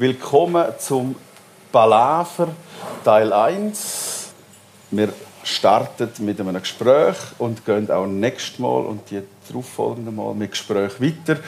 Willkommen 0.00 0.64
zum 0.78 1.14
Palaver 1.70 2.48
Teil 3.04 3.30
1. 3.34 4.30
Wir 4.92 5.12
starten 5.44 6.10
mit 6.24 6.40
einem 6.40 6.58
Gespräch 6.58 7.16
und 7.36 7.66
gehen 7.66 7.90
auch 7.90 8.06
nächstes 8.06 8.58
Mal 8.58 8.86
und 8.86 9.10
die 9.10 9.20
darauffolgenden 9.46 10.16
Mal 10.16 10.32
mit 10.32 10.52
Gespräch 10.52 10.98
weiter. 11.02 11.40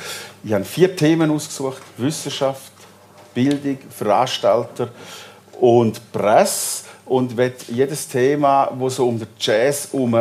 Ich 0.44 0.52
habe 0.52 0.66
vier 0.66 0.94
Themen 0.94 1.30
ausgesucht: 1.30 1.80
Wissenschaft, 1.96 2.72
Bildung, 3.32 3.78
Veranstalter 3.88 4.90
und 5.58 6.12
Presse. 6.12 6.84
Und 7.06 7.32
jedes 7.68 8.06
Thema, 8.06 8.70
wo 8.76 8.90
so 8.90 9.08
um 9.08 9.18
den 9.18 9.28
Jazz 9.40 9.88
herum 9.90 10.14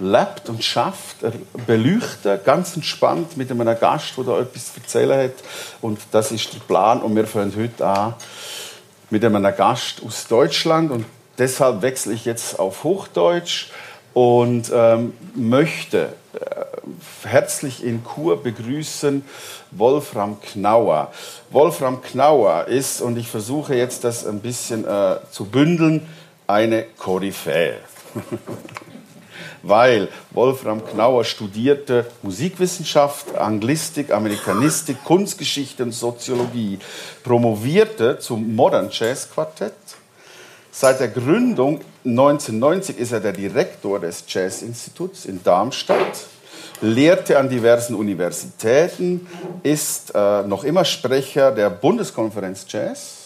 lebt 0.00 0.48
und 0.48 0.64
schafft, 0.64 1.16
beleuchten, 1.66 2.40
ganz 2.44 2.74
entspannt 2.74 3.36
mit 3.36 3.50
einem 3.50 3.78
Gast, 3.78 4.16
der 4.16 4.24
da 4.24 4.40
etwas 4.40 4.72
erzählen 4.76 5.24
hat. 5.24 5.44
Und 5.80 6.00
das 6.10 6.32
ist 6.32 6.52
der 6.54 6.60
Plan. 6.60 7.02
Und 7.02 7.14
wir 7.14 7.26
fangen 7.26 7.52
heute 7.56 7.86
an 7.86 8.14
mit 9.10 9.24
einem 9.24 9.42
Gast 9.56 10.02
aus 10.04 10.26
Deutschland. 10.26 10.90
Und 10.90 11.04
deshalb 11.38 11.82
wechsle 11.82 12.14
ich 12.14 12.24
jetzt 12.24 12.58
auf 12.58 12.82
Hochdeutsch 12.82 13.68
und 14.12 14.72
ähm, 14.74 15.12
möchte 15.34 16.14
äh, 16.32 17.28
herzlich 17.28 17.84
in 17.84 18.02
Kur 18.02 18.42
begrüßen 18.42 19.24
Wolfram 19.70 20.40
Knauer. 20.40 21.12
Wolfram 21.50 22.02
Knauer 22.02 22.66
ist, 22.66 23.00
und 23.02 23.16
ich 23.16 23.28
versuche 23.28 23.74
jetzt 23.74 24.04
das 24.04 24.26
ein 24.26 24.40
bisschen 24.40 24.84
äh, 24.86 25.16
zu 25.30 25.44
bündeln, 25.44 26.08
eine 26.46 26.84
Koryphäe. 26.98 27.76
weil 29.62 30.08
Wolfram 30.30 30.84
Knauer 30.84 31.24
studierte 31.24 32.06
Musikwissenschaft, 32.22 33.36
Anglistik, 33.36 34.12
Amerikanistik, 34.12 35.02
Kunstgeschichte 35.04 35.82
und 35.82 35.92
Soziologie, 35.92 36.78
promovierte 37.22 38.18
zum 38.18 38.54
Modern 38.54 38.88
Jazz 38.90 39.28
Quartett. 39.32 39.74
Seit 40.72 41.00
der 41.00 41.08
Gründung 41.08 41.80
1990 42.04 42.98
ist 42.98 43.12
er 43.12 43.20
der 43.20 43.32
Direktor 43.32 44.00
des 44.00 44.24
Jazz-Instituts 44.28 45.26
in 45.26 45.42
Darmstadt, 45.42 46.26
lehrte 46.80 47.38
an 47.38 47.48
diversen 47.48 47.94
Universitäten, 47.94 49.26
ist 49.62 50.14
äh, 50.14 50.42
noch 50.42 50.64
immer 50.64 50.84
Sprecher 50.84 51.50
der 51.50 51.70
Bundeskonferenz 51.70 52.66
Jazz 52.68 53.19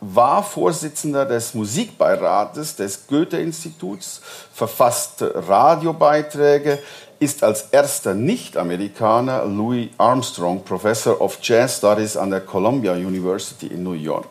war 0.00 0.42
Vorsitzender 0.42 1.26
des 1.26 1.54
Musikbeirates 1.54 2.76
des 2.76 3.06
Goethe-Instituts, 3.06 4.20
verfasste 4.52 5.32
Radiobeiträge, 5.46 6.78
ist 7.18 7.44
als 7.44 7.68
erster 7.70 8.14
Nicht-Amerikaner 8.14 9.44
Louis 9.44 9.90
Armstrong 9.98 10.64
Professor 10.64 11.20
of 11.20 11.38
Jazz 11.42 11.76
Studies 11.76 12.16
an 12.16 12.30
der 12.30 12.40
Columbia 12.40 12.94
University 12.94 13.66
in 13.66 13.82
New 13.82 13.92
York. 13.92 14.26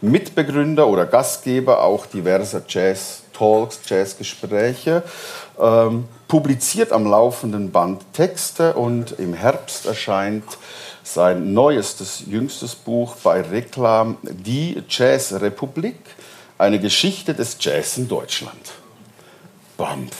Mitbegründer 0.00 0.86
oder 0.86 1.04
Gastgeber 1.06 1.82
auch 1.82 2.06
diverser 2.06 2.62
Jazz-Talks, 2.66 3.80
Jazz-Gespräche, 3.86 5.02
ähm, 5.58 6.08
publiziert 6.28 6.92
am 6.92 7.06
laufenden 7.06 7.70
Band 7.70 8.02
Texte 8.12 8.74
und 8.74 9.12
im 9.18 9.34
Herbst 9.34 9.86
erscheint 9.86 10.44
sein 11.02 11.52
neuestes, 11.52 12.24
jüngstes 12.26 12.74
Buch 12.74 13.16
bei 13.22 13.40
Reklam, 13.42 14.16
Die 14.22 14.82
Jazzrepublik, 14.88 15.98
eine 16.56 16.80
Geschichte 16.80 17.34
des 17.34 17.56
Jazz 17.60 17.98
in 17.98 18.08
Deutschland. 18.08 18.72
Bampf. 19.76 20.16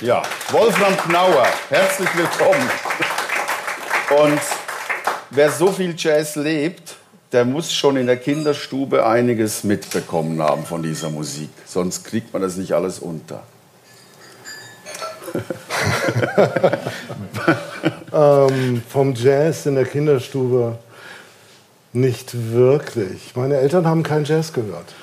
Ja, 0.00 0.22
Wolfram 0.50 0.96
Knauer, 0.96 1.46
herzlich 1.68 2.08
willkommen. 2.16 2.70
Und 4.24 4.40
wer 5.30 5.50
so 5.50 5.70
viel 5.70 5.94
Jazz 5.96 6.36
lebt, 6.36 6.96
der 7.32 7.44
muss 7.44 7.72
schon 7.72 7.96
in 7.96 8.06
der 8.06 8.16
Kinderstube 8.16 9.06
einiges 9.06 9.62
mitbekommen 9.62 10.42
haben 10.42 10.64
von 10.64 10.82
dieser 10.82 11.10
Musik. 11.10 11.50
Sonst 11.64 12.04
kriegt 12.04 12.32
man 12.32 12.42
das 12.42 12.56
nicht 12.56 12.72
alles 12.72 12.98
unter. 12.98 13.42
Ähm, 18.12 18.82
vom 18.88 19.14
Jazz 19.14 19.66
in 19.66 19.74
der 19.74 19.84
Kinderstube 19.84 20.78
nicht 21.92 22.52
wirklich. 22.52 23.34
Meine 23.34 23.56
Eltern 23.56 23.86
haben 23.86 24.02
keinen 24.02 24.24
Jazz 24.24 24.52
gehört. 24.52 24.94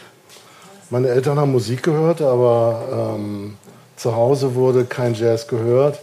Meine 0.90 1.10
Eltern 1.10 1.38
haben 1.38 1.52
Musik 1.52 1.84
gehört, 1.84 2.22
aber 2.22 3.16
ähm, 3.18 3.58
zu 3.98 4.16
Hause 4.16 4.56
wurde 4.56 4.86
kein 4.86 5.14
Jazz 5.14 5.48
gehört. 5.48 6.00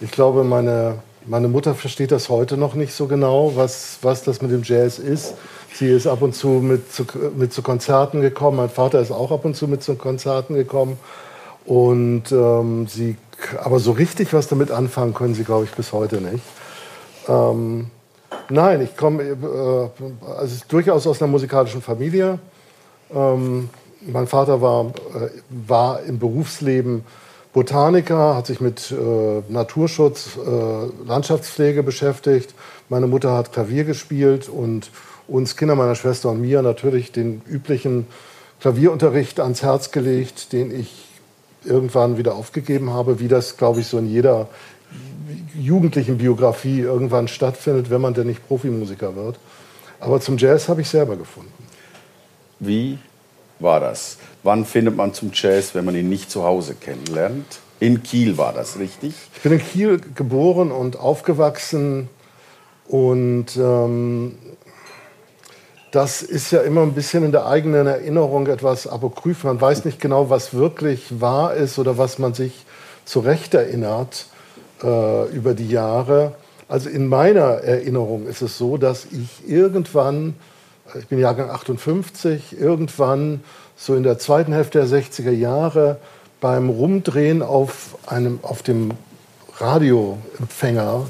Ich 0.00 0.10
glaube, 0.10 0.44
meine, 0.44 0.98
meine 1.24 1.48
Mutter 1.48 1.74
versteht 1.74 2.12
das 2.12 2.28
heute 2.28 2.58
noch 2.58 2.74
nicht 2.74 2.92
so 2.92 3.06
genau, 3.06 3.52
was, 3.54 3.98
was 4.02 4.24
das 4.24 4.42
mit 4.42 4.50
dem 4.50 4.62
Jazz 4.62 4.98
ist. 4.98 5.34
Sie 5.72 5.88
ist 5.88 6.06
ab 6.06 6.22
und 6.22 6.34
zu 6.34 6.48
mit, 6.48 6.92
zu 6.92 7.06
mit 7.36 7.52
zu 7.52 7.62
Konzerten 7.62 8.20
gekommen. 8.20 8.58
Mein 8.58 8.70
Vater 8.70 9.00
ist 9.00 9.10
auch 9.10 9.30
ab 9.30 9.44
und 9.44 9.56
zu 9.56 9.68
mit 9.68 9.82
zu 9.82 9.94
Konzerten 9.94 10.54
gekommen. 10.54 10.98
Und 11.64 12.30
ähm, 12.30 12.86
sie 12.86 13.16
aber 13.62 13.78
so 13.78 13.92
richtig 13.92 14.32
was 14.32 14.48
damit 14.48 14.70
anfangen 14.70 15.14
können 15.14 15.34
sie, 15.34 15.44
glaube 15.44 15.64
ich, 15.64 15.72
bis 15.72 15.92
heute 15.92 16.20
nicht. 16.20 16.42
Ähm, 17.28 17.90
nein, 18.48 18.80
ich 18.82 18.96
komme 18.96 19.22
äh, 19.22 20.36
also 20.38 20.56
durchaus 20.68 21.06
aus 21.06 21.20
einer 21.20 21.30
musikalischen 21.30 21.82
Familie. 21.82 22.38
Ähm, 23.14 23.68
mein 24.00 24.26
Vater 24.26 24.60
war, 24.60 24.86
äh, 24.86 25.30
war 25.48 26.02
im 26.02 26.18
Berufsleben 26.18 27.04
Botaniker, 27.52 28.36
hat 28.36 28.46
sich 28.46 28.60
mit 28.60 28.90
äh, 28.90 29.42
Naturschutz, 29.48 30.36
äh, 30.36 31.06
Landschaftspflege 31.08 31.82
beschäftigt. 31.82 32.54
Meine 32.90 33.06
Mutter 33.06 33.32
hat 33.32 33.52
Klavier 33.52 33.84
gespielt 33.84 34.48
und 34.48 34.90
uns 35.26 35.56
Kinder 35.56 35.74
meiner 35.74 35.94
Schwester 35.94 36.30
und 36.30 36.42
mir 36.42 36.60
natürlich 36.62 37.12
den 37.12 37.40
üblichen 37.48 38.06
Klavierunterricht 38.60 39.40
ans 39.40 39.62
Herz 39.62 39.90
gelegt, 39.90 40.52
den 40.52 40.70
ich 40.70 41.05
irgendwann 41.66 42.18
wieder 42.18 42.34
aufgegeben 42.34 42.90
habe, 42.90 43.20
wie 43.20 43.28
das, 43.28 43.56
glaube 43.56 43.80
ich, 43.80 43.86
so 43.86 43.98
in 43.98 44.08
jeder 44.08 44.48
jugendlichen 45.58 46.18
Biografie 46.18 46.80
irgendwann 46.80 47.28
stattfindet, 47.28 47.90
wenn 47.90 48.00
man 48.00 48.14
denn 48.14 48.26
nicht 48.26 48.46
Profimusiker 48.46 49.16
wird. 49.16 49.38
Aber 50.00 50.20
zum 50.20 50.38
Jazz 50.38 50.68
habe 50.68 50.82
ich 50.82 50.88
selber 50.88 51.16
gefunden. 51.16 51.52
Wie 52.60 52.98
war 53.58 53.80
das? 53.80 54.18
Wann 54.42 54.64
findet 54.64 54.96
man 54.96 55.14
zum 55.14 55.30
Jazz, 55.32 55.74
wenn 55.74 55.84
man 55.84 55.96
ihn 55.96 56.08
nicht 56.08 56.30
zu 56.30 56.44
Hause 56.44 56.74
kennenlernt? 56.74 57.60
In 57.80 58.02
Kiel 58.02 58.38
war 58.38 58.52
das, 58.52 58.78
richtig? 58.78 59.14
Ich 59.34 59.42
bin 59.42 59.52
in 59.52 59.58
Kiel 59.58 60.00
geboren 60.14 60.70
und 60.70 60.98
aufgewachsen 60.98 62.08
und 62.88 63.56
ähm, 63.56 64.36
das 65.96 66.20
ist 66.20 66.50
ja 66.50 66.60
immer 66.60 66.82
ein 66.82 66.92
bisschen 66.92 67.24
in 67.24 67.32
der 67.32 67.46
eigenen 67.46 67.86
Erinnerung 67.86 68.48
etwas 68.48 68.86
apokryph. 68.86 69.44
Man 69.44 69.58
weiß 69.58 69.86
nicht 69.86 69.98
genau, 69.98 70.28
was 70.28 70.52
wirklich 70.52 71.22
wahr 71.22 71.54
ist 71.54 71.78
oder 71.78 71.96
was 71.96 72.18
man 72.18 72.34
sich 72.34 72.66
zurecht 73.06 73.54
erinnert 73.54 74.26
äh, 74.82 75.26
über 75.30 75.54
die 75.54 75.70
Jahre. 75.70 76.34
Also 76.68 76.90
in 76.90 77.08
meiner 77.08 77.62
Erinnerung 77.62 78.26
ist 78.26 78.42
es 78.42 78.58
so, 78.58 78.76
dass 78.76 79.06
ich 79.06 79.48
irgendwann, 79.48 80.34
ich 80.98 81.06
bin 81.06 81.18
Jahrgang 81.18 81.48
58, 81.48 82.60
irgendwann 82.60 83.40
so 83.74 83.94
in 83.94 84.02
der 84.02 84.18
zweiten 84.18 84.52
Hälfte 84.52 84.86
der 84.86 84.88
60er 84.88 85.30
Jahre 85.30 85.96
beim 86.42 86.68
Rumdrehen 86.68 87.40
auf, 87.40 87.96
einem, 88.06 88.40
auf 88.42 88.62
dem 88.62 88.90
Radioempfänger, 89.56 91.06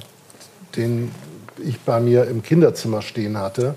den 0.76 1.10
ich 1.58 1.80
bei 1.80 1.98
mir 1.98 2.28
im 2.28 2.44
Kinderzimmer 2.44 3.02
stehen 3.02 3.36
hatte, 3.36 3.75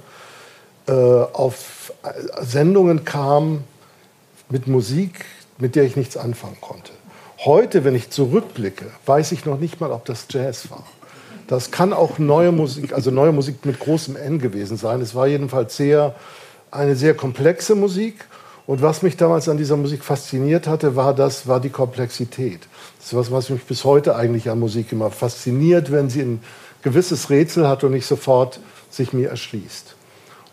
äh, 0.89 0.91
auf 0.91 1.93
Sendungen 2.41 3.05
kam 3.05 3.63
mit 4.49 4.67
Musik, 4.67 5.25
mit 5.59 5.75
der 5.75 5.83
ich 5.83 5.95
nichts 5.95 6.17
anfangen 6.17 6.57
konnte. 6.61 6.91
Heute, 7.45 7.83
wenn 7.83 7.95
ich 7.95 8.09
zurückblicke, 8.09 8.85
weiß 9.05 9.31
ich 9.33 9.45
noch 9.45 9.59
nicht 9.59 9.79
mal, 9.79 9.91
ob 9.91 10.05
das 10.05 10.25
Jazz 10.29 10.71
war. 10.71 10.85
Das 11.47 11.71
kann 11.71 11.93
auch 11.93 12.17
neue 12.17 12.51
Musik, 12.51 12.93
also 12.93 13.11
neue 13.11 13.31
Musik 13.31 13.65
mit 13.65 13.79
großem 13.79 14.15
N 14.15 14.39
gewesen 14.39 14.77
sein. 14.77 15.01
Es 15.01 15.15
war 15.15 15.27
jedenfalls 15.27 15.77
sehr, 15.77 16.15
eine 16.71 16.95
sehr 16.95 17.13
komplexe 17.13 17.75
Musik. 17.75 18.25
Und 18.65 18.81
was 18.81 19.01
mich 19.01 19.17
damals 19.17 19.47
an 19.47 19.57
dieser 19.57 19.77
Musik 19.77 20.03
fasziniert 20.03 20.67
hatte, 20.67 20.95
war, 20.95 21.13
das, 21.13 21.47
war 21.47 21.59
die 21.59 21.69
Komplexität. 21.69 22.61
Das 22.97 23.07
ist 23.07 23.15
was, 23.15 23.31
was 23.31 23.49
mich 23.49 23.63
bis 23.63 23.83
heute 23.83 24.15
eigentlich 24.15 24.49
an 24.49 24.59
Musik 24.59 24.91
immer 24.91 25.11
fasziniert, 25.11 25.91
wenn 25.91 26.09
sie 26.09 26.21
ein 26.21 26.41
gewisses 26.81 27.29
Rätsel 27.29 27.67
hat 27.67 27.83
und 27.83 27.91
nicht 27.91 28.05
sofort 28.05 28.59
sich 28.89 29.13
mir 29.13 29.29
erschließt. 29.29 29.95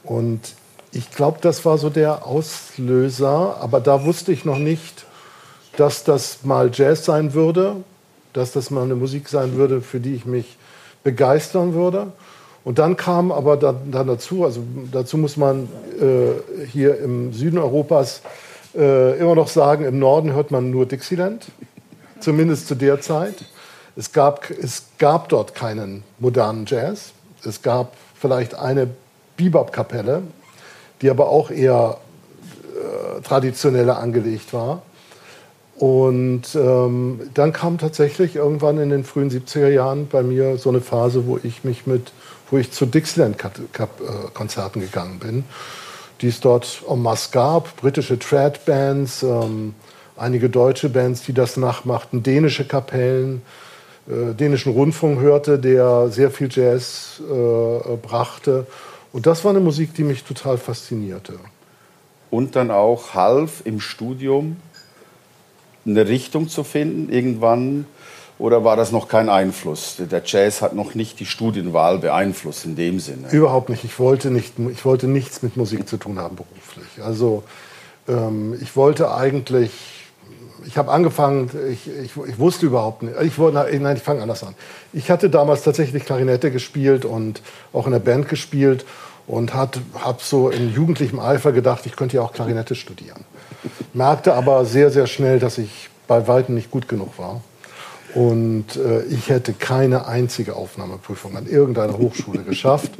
Und 0.06 0.54
ich 0.92 1.10
glaube, 1.10 1.38
das 1.40 1.64
war 1.64 1.78
so 1.78 1.90
der 1.90 2.26
Auslöser, 2.26 3.58
aber 3.60 3.80
da 3.80 4.04
wusste 4.04 4.32
ich 4.32 4.44
noch 4.44 4.58
nicht, 4.58 5.04
dass 5.76 6.04
das 6.04 6.44
mal 6.44 6.70
Jazz 6.72 7.04
sein 7.04 7.34
würde, 7.34 7.76
dass 8.32 8.52
das 8.52 8.70
mal 8.70 8.84
eine 8.84 8.94
Musik 8.94 9.28
sein 9.28 9.56
würde, 9.56 9.82
für 9.82 10.00
die 10.00 10.14
ich 10.14 10.24
mich 10.24 10.56
begeistern 11.02 11.74
würde. 11.74 12.12
Und 12.64 12.78
dann 12.78 12.96
kam 12.96 13.30
aber 13.30 13.56
dann, 13.56 13.90
dann 13.90 14.06
dazu, 14.06 14.44
also 14.44 14.62
dazu 14.90 15.18
muss 15.18 15.36
man 15.36 15.68
äh, 16.00 16.66
hier 16.66 16.98
im 16.98 17.32
Süden 17.32 17.58
Europas 17.58 18.22
äh, 18.74 19.18
immer 19.18 19.34
noch 19.34 19.48
sagen, 19.48 19.84
im 19.84 19.98
Norden 19.98 20.32
hört 20.32 20.50
man 20.50 20.70
nur 20.70 20.86
Dixieland, 20.86 21.46
zumindest 22.20 22.68
zu 22.68 22.74
der 22.74 23.00
Zeit. 23.00 23.34
Es 23.96 24.12
gab, 24.12 24.50
es 24.50 24.84
gab 24.98 25.28
dort 25.28 25.54
keinen 25.54 26.02
modernen 26.18 26.66
Jazz. 26.66 27.12
Es 27.44 27.62
gab 27.62 27.92
vielleicht 28.20 28.54
eine 28.54 28.88
Bebop-Kapelle, 29.36 30.22
die 31.02 31.10
aber 31.10 31.28
auch 31.28 31.50
eher 31.50 31.98
äh, 32.76 33.20
traditioneller 33.22 33.98
angelegt 33.98 34.52
war. 34.52 34.82
Und 35.76 36.54
ähm, 36.54 37.20
dann 37.34 37.52
kam 37.52 37.76
tatsächlich 37.76 38.36
irgendwann 38.36 38.78
in 38.78 38.88
den 38.88 39.04
frühen 39.04 39.30
70er 39.30 39.68
Jahren 39.68 40.08
bei 40.08 40.22
mir 40.22 40.56
so 40.56 40.70
eine 40.70 40.80
Phase, 40.80 41.26
wo 41.26 41.38
ich 41.42 41.64
mich 41.64 41.86
mit, 41.86 42.12
wo 42.50 42.56
ich 42.56 42.72
zu 42.72 42.86
Dixieland-Konzerten 42.86 44.80
gegangen 44.80 45.18
bin, 45.18 45.44
die 46.22 46.28
es 46.28 46.40
dort 46.40 46.82
en 46.88 47.02
masse 47.02 47.30
gab, 47.30 47.76
britische 47.76 48.18
Trad-Bands, 48.18 49.22
ähm, 49.22 49.74
einige 50.16 50.48
deutsche 50.48 50.88
Bands, 50.88 51.22
die 51.22 51.34
das 51.34 51.58
nachmachten, 51.58 52.22
dänische 52.22 52.66
Kapellen, 52.66 53.42
äh, 54.08 54.32
dänischen 54.32 54.72
Rundfunk 54.72 55.20
hörte, 55.20 55.58
der 55.58 56.08
sehr 56.08 56.30
viel 56.30 56.48
Jazz 56.50 57.20
äh, 57.20 57.96
brachte. 57.96 58.66
Und 59.16 59.24
das 59.24 59.44
war 59.44 59.50
eine 59.50 59.60
Musik, 59.60 59.94
die 59.94 60.04
mich 60.04 60.24
total 60.24 60.58
faszinierte. 60.58 61.38
Und 62.28 62.54
dann 62.54 62.70
auch 62.70 63.14
half 63.14 63.62
im 63.64 63.80
Studium 63.80 64.58
eine 65.86 66.06
Richtung 66.06 66.50
zu 66.50 66.64
finden, 66.64 67.10
irgendwann? 67.10 67.86
Oder 68.38 68.62
war 68.62 68.76
das 68.76 68.92
noch 68.92 69.08
kein 69.08 69.30
Einfluss? 69.30 69.96
Der 69.98 70.20
Jazz 70.22 70.60
hat 70.60 70.74
noch 70.74 70.94
nicht 70.94 71.18
die 71.18 71.24
Studienwahl 71.24 71.98
beeinflusst 71.98 72.66
in 72.66 72.76
dem 72.76 73.00
Sinne. 73.00 73.30
Überhaupt 73.30 73.70
nicht. 73.70 73.84
Ich 73.84 73.98
wollte, 73.98 74.30
nicht, 74.30 74.52
ich 74.70 74.84
wollte 74.84 75.08
nichts 75.08 75.40
mit 75.40 75.56
Musik 75.56 75.88
zu 75.88 75.96
tun 75.96 76.18
haben 76.18 76.36
beruflich. 76.36 77.02
Also 77.02 77.42
ähm, 78.08 78.54
ich 78.60 78.76
wollte 78.76 79.14
eigentlich, 79.14 79.95
ich 80.66 80.76
habe 80.76 80.90
angefangen, 80.90 81.50
ich, 81.70 81.88
ich, 81.88 82.12
ich, 82.28 82.38
wusste 82.38 82.66
überhaupt 82.66 83.02
nicht, 83.02 83.14
ich 83.22 83.38
nein, 83.38 83.96
ich 83.96 84.02
fange 84.02 84.22
anders 84.22 84.42
an. 84.42 84.54
Ich 84.92 85.10
hatte 85.10 85.30
damals 85.30 85.62
tatsächlich 85.62 86.04
Klarinette 86.04 86.50
gespielt 86.50 87.04
und 87.04 87.42
auch 87.72 87.86
in 87.86 87.92
der 87.92 88.00
Band 88.00 88.28
gespielt 88.28 88.84
und 89.26 89.54
habe 89.54 89.80
so 90.20 90.50
in 90.50 90.72
jugendlichem 90.72 91.20
Eifer 91.20 91.52
gedacht, 91.52 91.86
ich 91.86 91.96
könnte 91.96 92.16
ja 92.16 92.22
auch 92.22 92.32
Klarinette 92.32 92.74
studieren 92.74 93.24
merkte 93.96 94.34
aber 94.34 94.64
sehr, 94.64 94.90
sehr 94.90 95.06
schnell, 95.06 95.38
dass 95.38 95.58
ich 95.58 95.88
bei 96.06 96.28
Weitem 96.28 96.54
nicht 96.54 96.70
gut 96.70 96.88
genug 96.88 97.18
war. 97.18 97.40
Und 98.14 98.76
äh, 98.76 99.02
ich 99.04 99.28
hätte 99.28 99.52
keine 99.52 100.06
einzige 100.06 100.56
Aufnahmeprüfung 100.56 101.36
an 101.36 101.46
irgendeiner 101.46 101.98
Hochschule 101.98 102.42
geschafft. 102.42 102.92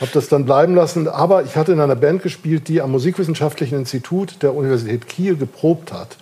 Habe 0.00 0.10
das 0.12 0.28
dann 0.28 0.44
bleiben 0.44 0.74
lassen. 0.74 1.08
Aber 1.08 1.42
ich 1.42 1.56
hatte 1.56 1.72
in 1.72 1.80
einer 1.80 1.96
Band 1.96 2.22
gespielt, 2.22 2.68
die 2.68 2.80
am 2.80 2.92
Musikwissenschaftlichen 2.92 3.78
Institut 3.78 4.42
der 4.42 4.54
Universität 4.54 5.08
Kiel 5.08 5.36
geprobt 5.36 5.92
hat. 5.92 6.16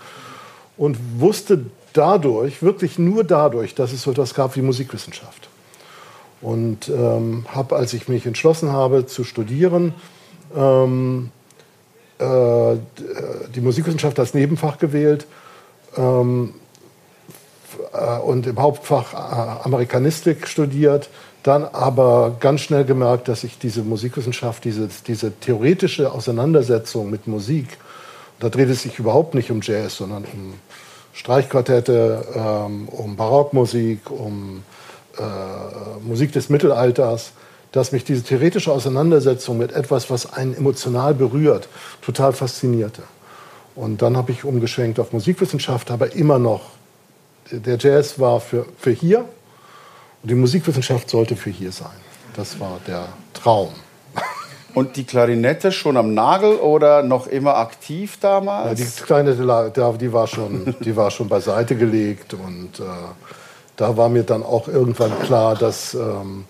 Und 0.76 0.98
wusste 1.18 1.66
dadurch, 1.92 2.62
wirklich 2.62 2.98
nur 2.98 3.24
dadurch, 3.24 3.74
dass 3.74 3.92
es 3.92 4.02
so 4.02 4.10
etwas 4.10 4.34
gab 4.34 4.56
wie 4.56 4.62
Musikwissenschaft. 4.62 5.48
Und 6.40 6.88
ähm, 6.88 7.46
habe, 7.48 7.76
als 7.76 7.94
ich 7.94 8.08
mich 8.08 8.26
entschlossen 8.26 8.72
habe 8.72 9.06
zu 9.06 9.24
studieren, 9.24 9.94
ähm, 10.54 11.30
äh, 12.18 12.76
die 13.54 13.60
Musikwissenschaft 13.60 14.18
als 14.18 14.34
Nebenfach 14.34 14.78
gewählt 14.78 15.26
ähm, 15.96 16.54
äh, 17.92 18.18
und 18.18 18.46
im 18.46 18.60
Hauptfach 18.60 19.14
äh, 19.14 19.64
Amerikanistik 19.64 20.46
studiert, 20.46 21.08
dann 21.42 21.64
aber 21.64 22.36
ganz 22.40 22.62
schnell 22.62 22.84
gemerkt, 22.84 23.28
dass 23.28 23.44
ich 23.44 23.58
diese 23.58 23.82
Musikwissenschaft, 23.82 24.64
diese, 24.64 24.88
diese 25.06 25.32
theoretische 25.32 26.12
Auseinandersetzung 26.12 27.10
mit 27.10 27.26
Musik, 27.26 27.78
da 28.44 28.50
dreht 28.50 28.68
es 28.68 28.82
sich 28.82 28.98
überhaupt 28.98 29.34
nicht 29.34 29.50
um 29.50 29.62
Jazz, 29.62 29.96
sondern 29.96 30.26
um 30.26 30.52
Streichquartette, 31.14 32.26
ähm, 32.34 32.88
um 32.90 33.16
Barockmusik, 33.16 34.10
um 34.10 34.62
äh, 35.16 35.22
Musik 36.06 36.32
des 36.32 36.50
Mittelalters, 36.50 37.32
dass 37.72 37.92
mich 37.92 38.04
diese 38.04 38.22
theoretische 38.22 38.70
Auseinandersetzung 38.70 39.56
mit 39.56 39.72
etwas, 39.72 40.10
was 40.10 40.30
einen 40.34 40.54
emotional 40.54 41.14
berührt, 41.14 41.68
total 42.02 42.34
faszinierte. 42.34 43.02
Und 43.74 44.02
dann 44.02 44.14
habe 44.14 44.30
ich 44.32 44.44
umgeschwenkt 44.44 45.00
auf 45.00 45.14
Musikwissenschaft, 45.14 45.90
aber 45.90 46.14
immer 46.14 46.38
noch, 46.38 46.72
der 47.50 47.78
Jazz 47.78 48.18
war 48.20 48.40
für, 48.40 48.66
für 48.78 48.90
hier 48.90 49.20
und 50.22 50.30
die 50.30 50.34
Musikwissenschaft 50.34 51.08
sollte 51.08 51.34
für 51.34 51.48
hier 51.48 51.72
sein. 51.72 51.96
Das 52.36 52.60
war 52.60 52.78
der 52.86 53.08
Traum. 53.32 53.70
Und 54.74 54.96
die 54.96 55.04
Klarinette 55.04 55.72
schon 55.72 55.96
am 55.96 56.14
Nagel 56.14 56.56
oder 56.56 57.02
noch 57.02 57.26
immer 57.26 57.56
aktiv 57.56 58.18
damals? 58.20 58.78
Ja, 58.78 58.86
die 58.86 59.02
Klarinette, 59.02 59.94
die 59.98 60.12
war 60.12 60.26
schon, 60.26 60.74
die 60.80 60.96
war 60.96 61.10
schon 61.10 61.28
beiseite 61.28 61.76
gelegt 61.76 62.34
und 62.34 62.80
äh, 62.80 62.84
da 63.76 63.96
war 63.96 64.08
mir 64.08 64.24
dann 64.24 64.42
auch 64.42 64.68
irgendwann 64.68 65.18
klar, 65.20 65.54
dass 65.54 65.94
ähm, 65.94 66.44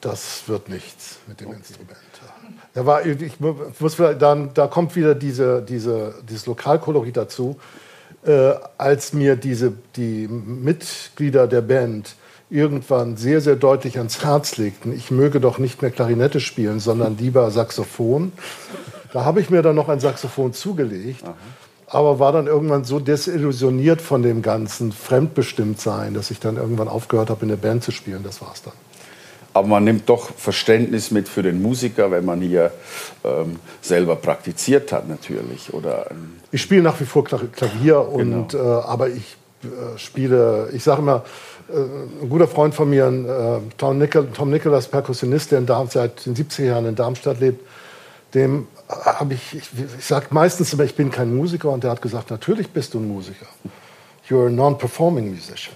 das 0.00 0.44
wird 0.46 0.68
nichts 0.68 1.18
mit 1.26 1.40
dem 1.40 1.48
okay. 1.48 1.58
Instrument. 1.58 1.98
Da, 2.74 2.86
war, 2.86 3.04
ich 3.04 3.40
muss 3.40 3.96
dann, 4.18 4.54
da 4.54 4.66
kommt 4.66 4.94
wieder 4.94 5.14
diese, 5.14 5.62
diese, 5.62 6.14
dieses 6.28 6.46
Lokalkolorit 6.46 7.16
dazu. 7.16 7.58
Äh, 8.24 8.52
als 8.76 9.12
mir 9.12 9.36
diese, 9.36 9.72
die 9.96 10.28
Mitglieder 10.28 11.46
der 11.46 11.62
Band 11.62 12.14
irgendwann 12.50 13.16
sehr, 13.16 13.40
sehr 13.40 13.56
deutlich 13.56 13.98
ans 13.98 14.24
Herz 14.24 14.56
legten, 14.56 14.92
ich 14.92 15.10
möge 15.10 15.40
doch 15.40 15.58
nicht 15.58 15.82
mehr 15.82 15.90
Klarinette 15.90 16.40
spielen, 16.40 16.80
sondern 16.80 17.16
lieber 17.16 17.50
Saxophon. 17.50 18.32
Da 19.12 19.24
habe 19.24 19.40
ich 19.40 19.50
mir 19.50 19.62
dann 19.62 19.76
noch 19.76 19.88
ein 19.88 20.00
Saxophon 20.00 20.52
zugelegt, 20.52 21.24
Aha. 21.24 21.34
aber 21.86 22.18
war 22.18 22.32
dann 22.32 22.46
irgendwann 22.46 22.84
so 22.84 23.00
desillusioniert 23.00 24.02
von 24.02 24.22
dem 24.22 24.42
ganzen 24.42 24.92
Fremdbestimmtsein, 24.92 26.14
dass 26.14 26.30
ich 26.30 26.40
dann 26.40 26.56
irgendwann 26.56 26.88
aufgehört 26.88 27.30
habe, 27.30 27.42
in 27.42 27.48
der 27.48 27.56
Band 27.56 27.84
zu 27.84 27.92
spielen. 27.92 28.22
Das 28.22 28.40
war 28.40 28.52
es 28.52 28.62
dann 28.62 28.74
aber 29.52 29.66
man 29.66 29.84
nimmt 29.84 30.08
doch 30.08 30.30
Verständnis 30.36 31.10
mit 31.10 31.28
für 31.28 31.42
den 31.42 31.60
Musiker, 31.60 32.10
wenn 32.10 32.24
man 32.24 32.40
hier 32.40 32.70
ähm, 33.24 33.56
selber 33.80 34.16
praktiziert 34.16 34.92
hat 34.92 35.08
natürlich. 35.08 35.72
Oder, 35.74 36.10
ähm 36.10 36.36
ich 36.52 36.62
spiele 36.62 36.82
nach 36.82 37.00
wie 37.00 37.04
vor 37.04 37.24
Klavier, 37.24 38.00
und, 38.00 38.50
genau. 38.50 38.80
äh, 38.80 38.84
aber 38.84 39.08
ich 39.08 39.36
äh, 39.64 39.98
spiele, 39.98 40.70
ich 40.72 40.84
sage 40.84 41.02
immer, 41.02 41.24
ein 42.22 42.28
guter 42.28 42.48
Freund 42.48 42.74
von 42.74 42.90
mir, 42.90 43.06
äh, 43.06 43.76
Tom, 43.76 43.98
Nicol 43.98 44.28
Tom 44.32 44.50
Nicholas, 44.50 44.88
Perkussionist, 44.88 45.52
der 45.52 45.58
in 45.58 45.66
Darm 45.66 45.88
seit 45.88 46.26
den 46.26 46.34
70er 46.34 46.64
Jahren 46.64 46.86
in 46.86 46.94
Darmstadt 46.94 47.40
lebt, 47.40 47.64
dem 48.34 48.68
habe 48.88 49.34
ich, 49.34 49.54
ich, 49.54 49.70
ich 49.98 50.04
sage 50.04 50.26
meistens 50.30 50.72
immer, 50.72 50.84
ich 50.84 50.94
bin 50.94 51.10
kein 51.10 51.34
Musiker 51.34 51.70
und 51.70 51.84
der 51.84 51.90
hat 51.90 52.02
gesagt, 52.02 52.30
natürlich 52.30 52.70
bist 52.70 52.94
du 52.94 52.98
ein 52.98 53.08
Musiker. 53.08 53.46
You're 54.28 54.46
a 54.46 54.50
non-performing 54.50 55.30
musician. 55.30 55.74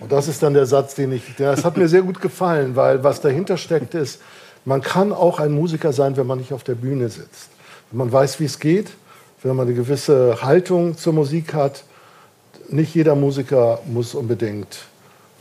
Und 0.00 0.12
das 0.12 0.28
ist 0.28 0.42
dann 0.42 0.54
der 0.54 0.66
Satz, 0.66 0.94
den 0.94 1.12
ich, 1.12 1.22
das 1.36 1.64
hat 1.64 1.76
mir 1.76 1.88
sehr 1.88 2.02
gut 2.02 2.20
gefallen, 2.20 2.76
weil 2.76 3.02
was 3.02 3.20
dahinter 3.20 3.56
steckt 3.56 3.94
ist, 3.94 4.20
man 4.64 4.80
kann 4.80 5.12
auch 5.12 5.40
ein 5.40 5.52
Musiker 5.52 5.92
sein, 5.92 6.16
wenn 6.16 6.26
man 6.26 6.38
nicht 6.38 6.52
auf 6.52 6.64
der 6.64 6.74
Bühne 6.74 7.08
sitzt. 7.08 7.48
Wenn 7.90 7.98
man 7.98 8.12
weiß, 8.12 8.40
wie 8.40 8.44
es 8.44 8.58
geht, 8.58 8.90
wenn 9.42 9.56
man 9.56 9.66
eine 9.66 9.76
gewisse 9.76 10.42
Haltung 10.42 10.96
zur 10.96 11.12
Musik 11.12 11.52
hat. 11.54 11.84
Nicht 12.68 12.94
jeder 12.94 13.14
Musiker 13.14 13.80
muss 13.86 14.14
unbedingt 14.14 14.86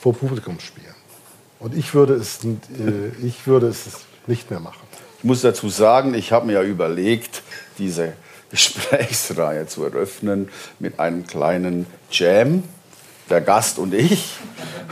vor 0.04 0.14
Publikum 0.14 0.60
spielen. 0.60 0.94
Und 1.60 1.78
ich 1.78 1.94
würde 1.94 2.16
es, 2.16 2.44
äh, 2.44 3.26
ich 3.26 3.48
würde 3.48 3.68
es 3.68 3.86
nicht 4.28 4.52
mehr 4.52 4.60
machen. 4.60 4.86
Ich 5.20 5.24
muss 5.24 5.40
dazu 5.40 5.70
sagen, 5.70 6.14
ich 6.14 6.34
habe 6.34 6.46
mir 6.46 6.54
ja 6.54 6.62
überlegt, 6.62 7.42
diese 7.78 8.12
Gesprächsreihe 8.52 9.66
zu 9.66 9.86
eröffnen 9.86 10.50
mit 10.80 11.00
einem 11.00 11.26
kleinen 11.26 11.86
Jam 12.12 12.64
der 13.30 13.40
Gast 13.40 13.80
und 13.80 13.94
ich. 13.94 14.36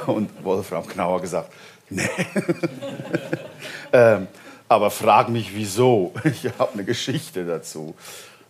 Und 0.08 0.30
Wolfram 0.46 0.88
Knauer 0.88 1.20
gesagt, 1.20 1.52
nee. 1.90 2.08
ähm, 3.92 4.28
aber 4.70 4.92
frag 4.92 5.28
mich 5.28 5.54
wieso. 5.54 6.14
Ich 6.24 6.50
habe 6.58 6.72
eine 6.72 6.86
Geschichte 6.86 7.46
dazu. 7.46 7.96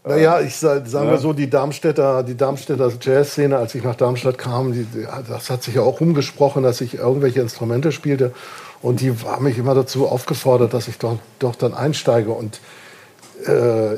Naja, 0.03 0.41
ich 0.41 0.55
sage 0.55 0.89
sag 0.89 1.05
mal 1.05 1.19
so, 1.19 1.31
die 1.31 1.49
Darmstädter, 1.49 2.23
die 2.23 2.35
Darmstädter 2.35 2.91
Jazzszene, 2.99 3.57
als 3.57 3.75
ich 3.75 3.83
nach 3.83 3.95
Darmstadt 3.95 4.37
kam, 4.37 4.73
die, 4.73 4.87
das 5.27 5.51
hat 5.51 5.61
sich 5.61 5.75
ja 5.75 5.83
auch 5.83 6.01
umgesprochen, 6.01 6.63
dass 6.63 6.81
ich 6.81 6.95
irgendwelche 6.95 7.41
Instrumente 7.41 7.91
spielte. 7.91 8.33
Und 8.81 9.01
die 9.01 9.13
haben 9.25 9.43
mich 9.43 9.59
immer 9.59 9.75
dazu 9.75 10.07
aufgefordert, 10.07 10.73
dass 10.73 10.87
ich 10.87 10.97
doch, 10.97 11.19
doch 11.37 11.55
dann 11.55 11.75
einsteige. 11.75 12.31
Und 12.31 12.61
äh, 13.45 13.97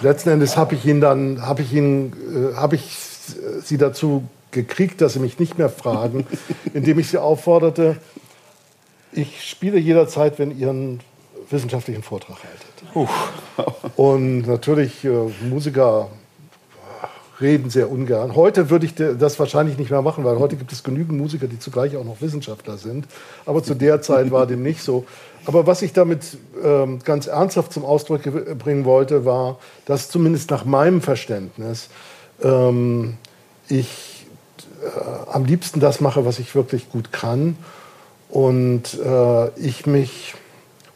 letzten 0.00 0.30
Endes 0.30 0.56
habe 0.56 0.74
ich 0.74 0.86
ihn 0.86 1.02
dann, 1.02 1.46
habe 1.46 1.60
ich 1.60 1.72
ihn, 1.74 2.14
äh, 2.34 2.56
habe 2.56 2.76
ich 2.76 2.96
sie 3.62 3.76
dazu 3.76 4.24
gekriegt, 4.52 5.02
dass 5.02 5.12
sie 5.12 5.18
mich 5.18 5.38
nicht 5.38 5.58
mehr 5.58 5.68
fragen, 5.68 6.26
indem 6.74 6.98
ich 6.98 7.10
sie 7.10 7.18
aufforderte, 7.18 7.98
ich 9.12 9.48
spiele 9.48 9.78
jederzeit, 9.78 10.38
wenn 10.38 10.58
ihr 10.58 10.70
einen 10.70 11.00
wissenschaftlichen 11.50 12.02
Vortrag 12.02 12.38
haltet. 12.38 12.94
Und 13.96 14.46
natürlich, 14.46 15.04
äh, 15.04 15.10
Musiker 15.48 16.08
reden 17.40 17.70
sehr 17.70 17.90
ungern. 17.90 18.34
Heute 18.34 18.70
würde 18.70 18.86
ich 18.86 18.94
das 18.94 19.38
wahrscheinlich 19.38 19.78
nicht 19.78 19.90
mehr 19.90 20.02
machen, 20.02 20.24
weil 20.24 20.38
heute 20.38 20.56
gibt 20.56 20.72
es 20.72 20.82
genügend 20.82 21.18
Musiker, 21.18 21.46
die 21.46 21.58
zugleich 21.58 21.96
auch 21.96 22.04
noch 22.04 22.20
Wissenschaftler 22.20 22.78
sind. 22.78 23.06
Aber 23.44 23.62
zu 23.62 23.74
der 23.74 24.00
Zeit 24.00 24.30
war 24.30 24.46
dem 24.46 24.62
nicht 24.62 24.82
so. 24.82 25.04
Aber 25.44 25.66
was 25.66 25.82
ich 25.82 25.92
damit 25.92 26.38
ähm, 26.62 26.98
ganz 27.04 27.26
ernsthaft 27.26 27.72
zum 27.72 27.84
Ausdruck 27.84 28.22
bringen 28.58 28.84
wollte, 28.84 29.24
war, 29.24 29.58
dass 29.84 30.08
zumindest 30.08 30.50
nach 30.50 30.64
meinem 30.64 31.02
Verständnis 31.02 31.88
ähm, 32.42 33.14
ich 33.68 34.26
äh, 34.82 35.30
am 35.30 35.44
liebsten 35.44 35.78
das 35.78 36.00
mache, 36.00 36.24
was 36.24 36.38
ich 36.38 36.54
wirklich 36.54 36.88
gut 36.88 37.12
kann. 37.12 37.56
Und 38.28 38.98
äh, 39.04 39.48
ich 39.58 39.86
mich 39.86 40.34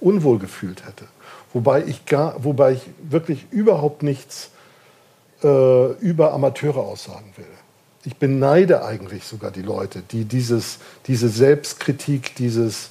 unwohl 0.00 0.38
gefühlt 0.38 0.84
hätte. 0.86 1.04
Wobei 1.52 1.84
ich, 1.84 2.06
gar, 2.06 2.42
wobei 2.44 2.72
ich 2.72 2.82
wirklich 3.02 3.46
überhaupt 3.50 4.02
nichts 4.02 4.50
äh, 5.42 5.92
über 5.94 6.32
Amateure 6.32 6.78
aussagen 6.78 7.32
will. 7.36 7.46
Ich 8.04 8.16
beneide 8.16 8.84
eigentlich 8.84 9.24
sogar 9.24 9.50
die 9.50 9.62
Leute, 9.62 10.02
die 10.10 10.24
dieses, 10.24 10.78
diese 11.06 11.28
Selbstkritik, 11.28 12.34
dieses 12.36 12.90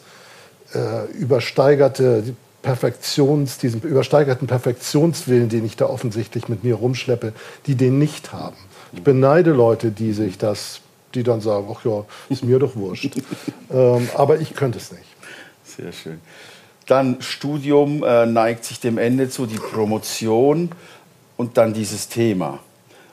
äh, 0.73 1.05
übersteigerte 1.13 2.35
Perfektions, 2.61 3.57
diesen 3.57 3.81
übersteigerten 3.81 4.47
Perfektionswillen, 4.47 5.49
den 5.49 5.65
ich 5.65 5.77
da 5.77 5.85
offensichtlich 5.85 6.49
mit 6.49 6.63
mir 6.63 6.75
rumschleppe, 6.75 7.33
die 7.65 7.75
den 7.75 7.97
nicht 7.97 8.33
haben. 8.33 8.57
Ich 8.91 9.03
beneide 9.03 9.51
Leute, 9.51 9.91
die 9.91 10.13
sich 10.13 10.37
das, 10.37 10.81
die 11.13 11.23
dann 11.23 11.41
sagen, 11.41 11.67
ach 11.73 11.85
ja, 11.85 12.05
ist 12.27 12.43
mir 12.43 12.59
doch 12.59 12.75
wurscht. 12.75 13.15
ähm, 13.71 14.09
aber 14.15 14.39
ich 14.39 14.53
könnte 14.53 14.77
es 14.77 14.91
nicht. 14.91 15.05
Sehr 15.63 15.91
schön. 15.91 16.19
Dann 16.89 17.21
Studium 17.21 18.03
äh, 18.03 18.25
neigt 18.25 18.65
sich 18.65 18.79
dem 18.79 18.97
Ende 18.97 19.29
zu, 19.29 19.45
die 19.45 19.59
Promotion 19.59 20.71
und 21.37 21.57
dann 21.57 21.73
dieses 21.73 22.09
Thema. 22.09 22.59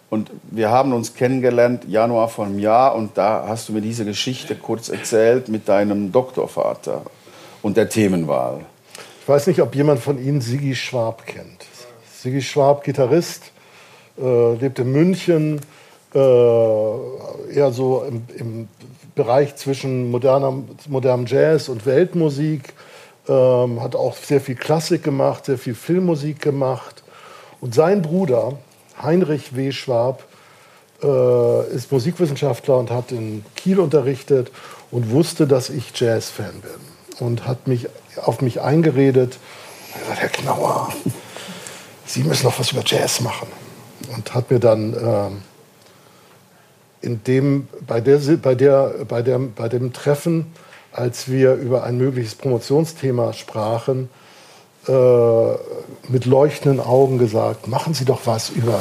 Und 0.08 0.30
wir 0.50 0.70
haben 0.70 0.94
uns 0.94 1.14
kennengelernt 1.14 1.84
Januar 1.86 2.28
vor 2.28 2.46
einem 2.46 2.58
Jahr 2.58 2.94
und 2.94 3.18
da 3.18 3.44
hast 3.46 3.68
du 3.68 3.74
mir 3.74 3.82
diese 3.82 4.06
Geschichte 4.06 4.54
kurz 4.54 4.88
erzählt 4.88 5.48
mit 5.48 5.68
deinem 5.68 6.10
Doktorvater 6.10 7.02
und 7.60 7.76
der 7.76 7.90
Themenwahl. 7.90 8.60
Ich 9.20 9.28
weiß 9.28 9.48
nicht, 9.48 9.60
ob 9.60 9.74
jemand 9.74 10.00
von 10.00 10.24
Ihnen 10.24 10.40
Sigi 10.40 10.74
Schwab 10.74 11.26
kennt. 11.26 11.66
Sigi 12.18 12.40
Schwab, 12.40 12.82
Gitarrist, 12.82 13.50
äh, 14.18 14.54
lebt 14.54 14.78
in 14.78 14.90
München, 14.90 15.60
äh, 16.14 16.18
eher 16.18 17.72
so 17.72 18.04
im, 18.08 18.24
im, 18.38 18.68
Bereich 19.14 19.56
zwischen 19.56 20.10
moderner, 20.10 20.62
modernem 20.88 21.24
Jazz 21.26 21.70
und 21.70 21.86
Weltmusik, 21.86 22.74
ähm, 23.28 23.82
hat 23.82 23.96
auch 23.96 24.16
sehr 24.16 24.40
viel 24.40 24.54
Klassik 24.54 25.02
gemacht, 25.02 25.46
sehr 25.46 25.58
viel 25.58 25.74
Filmmusik 25.74 26.40
gemacht. 26.40 27.02
Und 27.60 27.74
sein 27.74 28.02
Bruder, 28.02 28.58
Heinrich 29.02 29.56
W. 29.56 29.72
Schwab, 29.72 30.24
äh, 31.02 31.74
ist 31.74 31.92
Musikwissenschaftler 31.92 32.78
und 32.78 32.90
hat 32.90 33.12
in 33.12 33.44
Kiel 33.54 33.80
unterrichtet 33.80 34.50
und 34.90 35.10
wusste, 35.10 35.46
dass 35.46 35.70
ich 35.70 35.92
Jazz-Fan 35.94 36.62
bin. 36.62 37.26
Und 37.26 37.46
hat 37.46 37.66
mich 37.66 37.88
auf 38.16 38.40
mich 38.40 38.60
eingeredet. 38.60 39.38
Herr 40.14 40.28
Knauer, 40.28 40.92
Sie 42.04 42.22
müssen 42.22 42.46
noch 42.46 42.58
was 42.58 42.72
über 42.72 42.82
Jazz 42.84 43.20
machen. 43.20 43.48
Und 44.14 44.34
hat 44.34 44.50
mir 44.50 44.60
dann 44.60 44.94
ähm, 44.94 45.42
in 47.00 47.24
dem, 47.24 47.68
bei, 47.86 48.00
der, 48.00 48.18
bei, 48.36 48.54
der, 48.54 48.94
bei, 49.08 49.22
der, 49.22 49.38
bei 49.38 49.68
dem 49.68 49.92
Treffen, 49.92 50.52
als 50.96 51.28
wir 51.28 51.54
über 51.54 51.84
ein 51.84 51.98
mögliches 51.98 52.34
Promotionsthema 52.34 53.32
sprachen, 53.32 54.08
äh, 54.88 54.92
mit 56.08 56.24
leuchtenden 56.24 56.80
Augen 56.80 57.18
gesagt, 57.18 57.68
machen 57.68 57.94
Sie 57.94 58.04
doch 58.04 58.20
was 58.24 58.50
über 58.50 58.80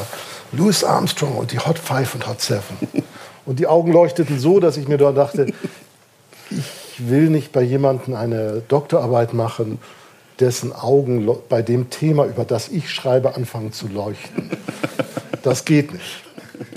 Louis 0.51 0.83
Armstrong 0.83 1.35
und 1.37 1.51
die 1.51 1.59
Hot 1.59 1.79
Five 1.79 2.15
und 2.15 2.27
Hot 2.27 2.41
Seven. 2.41 2.77
Und 3.45 3.59
die 3.59 3.67
Augen 3.67 3.91
leuchteten 3.91 4.39
so, 4.39 4.59
dass 4.59 4.75
ich 4.75 4.87
mir 4.87 4.97
da 4.97 5.11
dachte, 5.11 5.53
ich 6.49 7.09
will 7.09 7.29
nicht 7.29 7.51
bei 7.51 7.61
jemandem 7.61 8.15
eine 8.15 8.63
Doktorarbeit 8.67 9.35
machen, 9.35 9.77
dessen 10.39 10.73
Augen 10.73 11.29
bei 11.47 11.61
dem 11.61 11.91
Thema, 11.91 12.25
über 12.25 12.43
das 12.43 12.69
ich 12.69 12.89
schreibe, 12.89 13.35
anfangen 13.35 13.71
zu 13.71 13.87
leuchten. 13.87 14.49
Das 15.43 15.63
geht 15.63 15.93
nicht. 15.93 16.24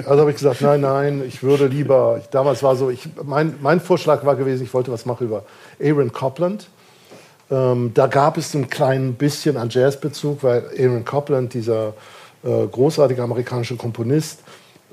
Also 0.07 0.21
habe 0.21 0.31
ich 0.31 0.37
gesagt, 0.37 0.61
nein, 0.61 0.81
nein, 0.81 1.25
ich 1.27 1.43
würde 1.43 1.67
lieber, 1.67 2.21
damals 2.31 2.63
war 2.63 2.77
so, 2.77 2.89
ich, 2.89 3.09
mein, 3.25 3.55
mein 3.61 3.81
Vorschlag 3.81 4.25
war 4.25 4.37
gewesen, 4.37 4.63
ich 4.63 4.73
wollte 4.73 4.93
was 4.93 5.07
machen 5.07 5.27
über 5.27 5.43
Aaron 5.83 6.13
Copland. 6.13 6.69
Ähm, 7.51 7.93
da 7.95 8.07
gab 8.07 8.37
es 8.37 8.55
ein 8.55 8.71
klein 8.71 9.15
bisschen 9.15 9.57
an 9.57 9.71
Jazzbezug, 9.71 10.43
weil 10.43 10.65
Aaron 10.79 11.05
Copland, 11.05 11.55
dieser 11.55 11.95
äh, 12.45 12.67
großartige 12.67 13.23
amerikanische 13.23 13.77
Komponist, 13.77 14.41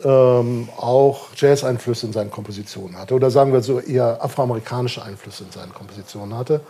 ähm, 0.03 0.69
auch 0.77 1.27
Jazz-Einflüsse 1.35 2.07
in 2.07 2.13
seinen 2.13 2.31
Kompositionen 2.31 2.97
hatte. 2.97 3.13
Oder 3.13 3.29
sagen 3.29 3.53
wir 3.53 3.61
so 3.61 3.79
eher 3.79 4.23
afroamerikanische 4.23 5.03
Einflüsse 5.03 5.43
in 5.43 5.51
seinen 5.51 5.73
Kompositionen 5.73 6.37
hatte. 6.37 6.61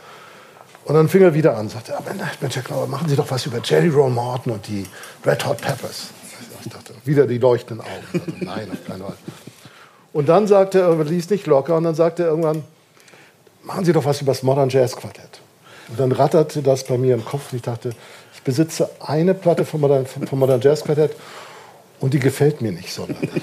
Und 0.86 0.94
dann 0.94 1.10
fing 1.10 1.24
er 1.24 1.34
wieder 1.34 1.58
an, 1.58 1.68
sagte, 1.70 1.98
aber 1.98 2.12
Mensch, 2.14 2.56
Herr 2.56 2.64
Klauer, 2.64 2.88
machen 2.88 3.10
Sie 3.10 3.16
doch 3.16 3.30
was 3.32 3.46
über 3.46 3.60
Jerry 3.64 3.90
Roll 3.90 4.12
Morton 4.12 4.54
und 4.54 4.68
die 4.68 4.86
Red 5.26 5.46
Hot 5.48 5.60
Peppers. 5.60 6.10
Wieder 7.06 7.28
die 7.28 7.38
leuchtenden 7.38 7.86
Augen. 7.86 8.06
Also, 8.14 8.26
nein, 8.40 8.72
auf 8.72 8.86
keinen 8.86 9.02
Fall. 9.02 9.16
Und 10.12 10.30
dann 10.30 10.48
sagte 10.48 10.80
er, 10.80 11.04
ließ 11.04 11.30
nicht 11.30 11.46
locker, 11.46 11.78
und 11.78 11.84
dann 11.84 11.96
sagte 11.96 12.24
er 12.24 12.30
irgendwann, 12.30 12.64
machen 13.64 13.86
Sie 13.86 13.94
doch 13.94 14.06
was 14.06 14.22
über 14.22 14.32
das 14.32 14.44
Modern 14.44 14.70
Jazz 14.70 14.96
Quartett. 14.96 15.42
Und 15.90 16.00
dann 16.00 16.12
ratterte 16.12 16.62
das 16.62 16.86
bei 16.86 16.98
mir 16.98 17.14
im 17.14 17.26
Kopf 17.26 17.52
und 17.52 17.58
ich 17.58 17.62
dachte, 17.62 17.92
ich 18.34 18.42
besitze 18.42 18.90
eine 19.00 19.34
Platte 19.34 19.66
vom 19.66 19.82
Modern, 19.82 20.06
vom 20.06 20.40
Modern 20.40 20.62
Jazz 20.62 20.84
Quartett 20.84 21.16
und 22.00 22.14
die 22.14 22.20
gefällt 22.20 22.62
mir 22.62 22.72
nicht 22.72 22.94
sonderlich. 22.94 23.30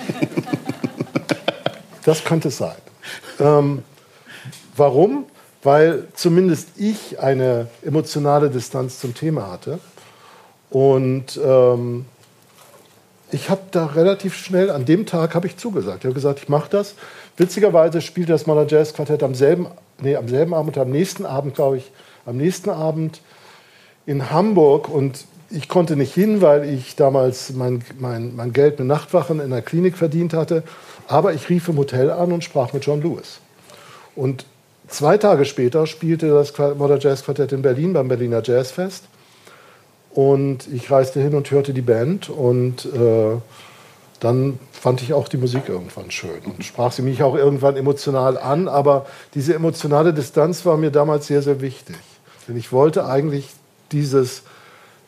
das 2.04 2.24
könnte 2.24 2.48
es 2.48 2.56
sein. 2.56 2.76
Ähm, 3.38 3.82
warum? 4.76 5.26
Weil 5.62 6.08
zumindest 6.14 6.70
ich 6.76 7.20
eine 7.20 7.68
emotionale 7.82 8.50
Distanz 8.50 8.98
zum 8.98 9.14
Thema 9.14 9.52
hatte. 9.52 9.78
Und 10.70 11.38
ähm, 11.44 12.06
ich 13.32 13.48
habe 13.48 13.62
da 13.70 13.86
relativ 13.86 14.36
schnell, 14.36 14.70
an 14.70 14.84
dem 14.84 15.06
Tag 15.06 15.34
habe 15.34 15.46
ich 15.46 15.56
zugesagt. 15.56 16.00
Ich 16.00 16.04
habe 16.04 16.14
gesagt, 16.14 16.40
ich 16.42 16.48
mache 16.48 16.68
das. 16.70 16.94
Witzigerweise 17.38 18.02
spielte 18.02 18.32
das 18.32 18.46
Modern 18.46 18.68
Jazz 18.68 18.92
Quartett 18.92 19.22
am 19.22 19.34
selben, 19.34 19.66
nee, 20.00 20.16
am 20.16 20.28
selben 20.28 20.52
Abend, 20.52 20.76
am 20.76 20.90
nächsten 20.90 21.24
Abend, 21.24 21.54
glaube 21.54 21.78
ich, 21.78 21.90
am 22.26 22.36
nächsten 22.36 22.68
Abend 22.68 23.20
in 24.04 24.30
Hamburg 24.30 24.88
und 24.88 25.24
ich 25.50 25.68
konnte 25.68 25.96
nicht 25.96 26.12
hin, 26.12 26.40
weil 26.40 26.68
ich 26.68 26.94
damals 26.96 27.52
mein, 27.52 27.82
mein, 27.98 28.36
mein 28.36 28.52
Geld 28.52 28.78
mit 28.78 28.88
Nachtwachen 28.88 29.40
in 29.40 29.50
der 29.50 29.62
Klinik 29.62 29.96
verdient 29.96 30.34
hatte. 30.34 30.62
Aber 31.08 31.32
ich 31.32 31.48
rief 31.48 31.68
im 31.68 31.76
Hotel 31.76 32.10
an 32.10 32.32
und 32.32 32.44
sprach 32.44 32.72
mit 32.72 32.84
John 32.84 33.02
Lewis. 33.02 33.40
Und 34.14 34.46
zwei 34.88 35.18
Tage 35.18 35.44
später 35.44 35.86
spielte 35.86 36.28
das 36.28 36.56
Modern 36.58 37.00
Jazz 37.00 37.24
Quartett 37.24 37.52
in 37.52 37.62
Berlin 37.62 37.92
beim 37.92 38.08
Berliner 38.08 38.42
Jazzfest. 38.42 39.04
Und 40.14 40.68
ich 40.72 40.90
reiste 40.90 41.20
hin 41.20 41.34
und 41.34 41.50
hörte 41.50 41.72
die 41.72 41.82
Band. 41.82 42.28
Und 42.28 42.86
äh, 42.86 43.36
dann 44.20 44.58
fand 44.72 45.02
ich 45.02 45.14
auch 45.14 45.28
die 45.28 45.36
Musik 45.36 45.68
irgendwann 45.68 46.10
schön 46.10 46.42
und 46.44 46.64
sprach 46.64 46.92
sie 46.92 47.02
mich 47.02 47.22
auch 47.22 47.34
irgendwann 47.34 47.76
emotional 47.76 48.38
an. 48.38 48.68
Aber 48.68 49.06
diese 49.34 49.54
emotionale 49.54 50.12
Distanz 50.12 50.64
war 50.64 50.76
mir 50.76 50.90
damals 50.90 51.26
sehr, 51.26 51.42
sehr 51.42 51.60
wichtig. 51.60 51.96
Denn 52.46 52.56
ich 52.56 52.72
wollte 52.72 53.06
eigentlich 53.06 53.48
dieses 53.90 54.42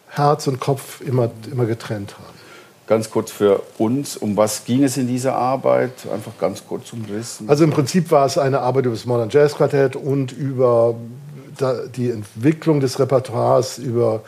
Herz 0.08 0.46
und 0.46 0.60
Kopf 0.60 1.00
immer, 1.00 1.30
immer 1.50 1.66
getrennt 1.66 2.14
haben. 2.14 2.34
Ganz 2.86 3.10
kurz 3.10 3.30
für 3.30 3.62
uns, 3.78 4.16
um 4.16 4.36
was 4.36 4.64
ging 4.64 4.84
es 4.84 4.96
in 4.96 5.06
dieser 5.06 5.34
Arbeit? 5.34 5.92
Einfach 6.12 6.32
ganz 6.38 6.66
kurz 6.66 6.92
umrissen. 6.92 7.48
Also 7.48 7.64
im 7.64 7.70
Prinzip 7.70 8.10
war 8.10 8.26
es 8.26 8.36
eine 8.36 8.60
Arbeit 8.60 8.84
über 8.84 8.94
das 8.94 9.06
Modern 9.06 9.30
Jazz 9.30 9.54
Quartett 9.54 9.96
und 9.96 10.32
über 10.32 10.94
die 11.96 12.10
Entwicklung 12.10 12.80
des 12.80 12.98
Repertoires, 12.98 13.78
über 13.78 14.22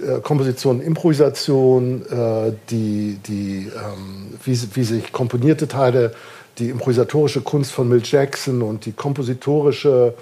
äh, 0.00 0.20
Komposition, 0.20 0.80
Improvisation, 0.80 2.02
äh, 2.10 2.52
die, 2.70 3.18
die, 3.26 3.70
ähm, 3.74 4.38
wie, 4.44 4.58
wie 4.74 4.84
sich 4.84 5.12
komponierte 5.12 5.68
Teile, 5.68 6.12
die 6.58 6.70
improvisatorische 6.70 7.40
Kunst 7.40 7.72
von 7.72 7.88
Mill 7.88 8.02
Jackson 8.04 8.62
und 8.62 8.86
die 8.86 8.92
kompositorische 8.92 10.14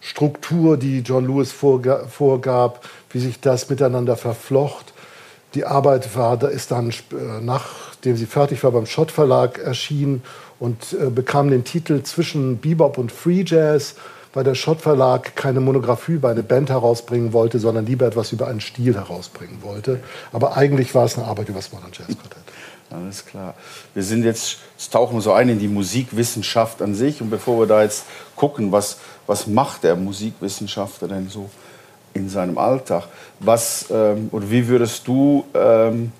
Struktur, 0.00 0.76
die 0.76 1.00
John 1.00 1.26
Lewis 1.26 1.52
vorgab, 1.52 2.84
wie 3.10 3.18
sich 3.18 3.40
das 3.40 3.70
miteinander 3.70 4.16
verflocht. 4.16 4.92
Die 5.54 5.64
Arbeit 5.64 6.14
war, 6.16 6.42
ist 6.50 6.70
dann, 6.70 6.90
äh, 6.90 7.40
nachdem 7.40 8.16
sie 8.16 8.26
fertig 8.26 8.62
war, 8.62 8.72
beim 8.72 8.86
Schott 8.86 9.10
Verlag 9.10 9.58
erschienen 9.58 10.22
und 10.58 10.92
äh, 10.92 11.10
bekam 11.10 11.50
den 11.50 11.64
Titel 11.64 12.02
Zwischen 12.02 12.58
Bebop 12.58 12.98
und 12.98 13.12
Free 13.12 13.42
Jazz, 13.46 13.94
weil 14.36 14.44
der 14.44 14.54
Schott 14.54 14.82
Verlag 14.82 15.34
keine 15.34 15.60
Monographie 15.60 16.12
über 16.12 16.28
eine 16.28 16.42
Band 16.42 16.68
herausbringen 16.68 17.32
wollte, 17.32 17.58
sondern 17.58 17.86
lieber 17.86 18.06
etwas 18.06 18.32
über 18.32 18.48
einen 18.48 18.60
Stil 18.60 18.94
herausbringen 18.94 19.62
wollte. 19.62 20.00
Aber 20.30 20.58
eigentlich 20.58 20.94
war 20.94 21.06
es 21.06 21.16
eine 21.16 21.26
Arbeit 21.26 21.48
über 21.48 21.60
das 21.60 21.72
Modern 21.72 21.90
Jazz 21.90 22.08
Quartett. 22.08 22.44
Alles 22.90 23.24
klar. 23.24 23.54
Wir 23.94 24.02
sind 24.02 24.24
jetzt, 24.24 24.58
jetzt 24.76 24.92
tauchen 24.92 25.22
so 25.22 25.32
ein 25.32 25.48
in 25.48 25.58
die 25.58 25.68
Musikwissenschaft 25.68 26.82
an 26.82 26.94
sich. 26.94 27.22
Und 27.22 27.30
bevor 27.30 27.60
wir 27.60 27.66
da 27.66 27.82
jetzt 27.82 28.04
gucken, 28.36 28.72
was, 28.72 28.98
was 29.26 29.46
macht 29.46 29.84
der 29.84 29.96
Musikwissenschaftler 29.96 31.08
denn 31.08 31.30
so 31.30 31.48
in 32.12 32.28
seinem 32.28 32.58
Alltag, 32.58 33.04
was 33.40 33.86
ähm, 33.90 34.28
oder 34.32 34.50
wie 34.50 34.68
würdest 34.68 35.08
du 35.08 35.46
ähm, 35.54 36.12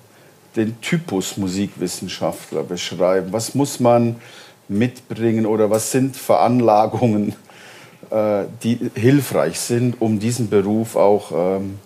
den 0.55 0.81
Typus 0.81 1.37
Musikwissenschaftler 1.37 2.63
beschreiben? 2.63 3.27
Was 3.31 3.53
muss 3.53 3.79
man 3.79 4.15
mitbringen 4.67 5.45
oder 5.45 5.69
was 5.69 5.91
sind 5.91 6.17
Veranlagungen, 6.17 7.35
die 8.63 8.91
hilfreich 8.95 9.59
sind, 9.59 10.01
um 10.01 10.19
diesen 10.19 10.49
Beruf 10.49 10.95
auch 10.95 11.31
ähm, 11.31 11.79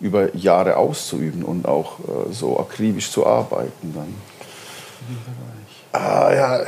über 0.00 0.34
Jahre 0.36 0.76
auszuüben 0.76 1.42
und 1.42 1.66
auch 1.66 1.98
äh, 2.00 2.32
so 2.32 2.58
akribisch 2.58 3.10
zu 3.10 3.26
arbeiten 3.26 3.94
dann. 3.94 4.14
Ah, 5.92 6.32
ja, 6.32 6.62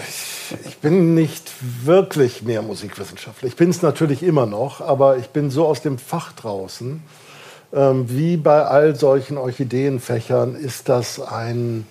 ich, 0.66 0.78
bin 0.78 1.14
nicht 1.14 1.52
wirklich 1.84 2.42
mehr 2.42 2.62
Musikwissenschaftler. 2.62 3.48
Ich 3.48 3.56
bin 3.56 3.70
es 3.70 3.82
natürlich 3.82 4.22
immer 4.22 4.46
noch, 4.46 4.80
aber 4.80 5.18
ich 5.18 5.28
bin 5.28 5.50
so 5.50 5.66
aus 5.66 5.82
dem 5.82 5.98
Fach 5.98 6.32
draußen, 6.32 7.02
ähm, 7.72 8.06
wie 8.08 8.36
bei 8.36 8.64
all 8.64 8.96
solchen 8.96 9.36
Orchideenfächern 9.36 10.56
ist 10.56 10.88
das 10.88 11.20
ein, 11.20 11.86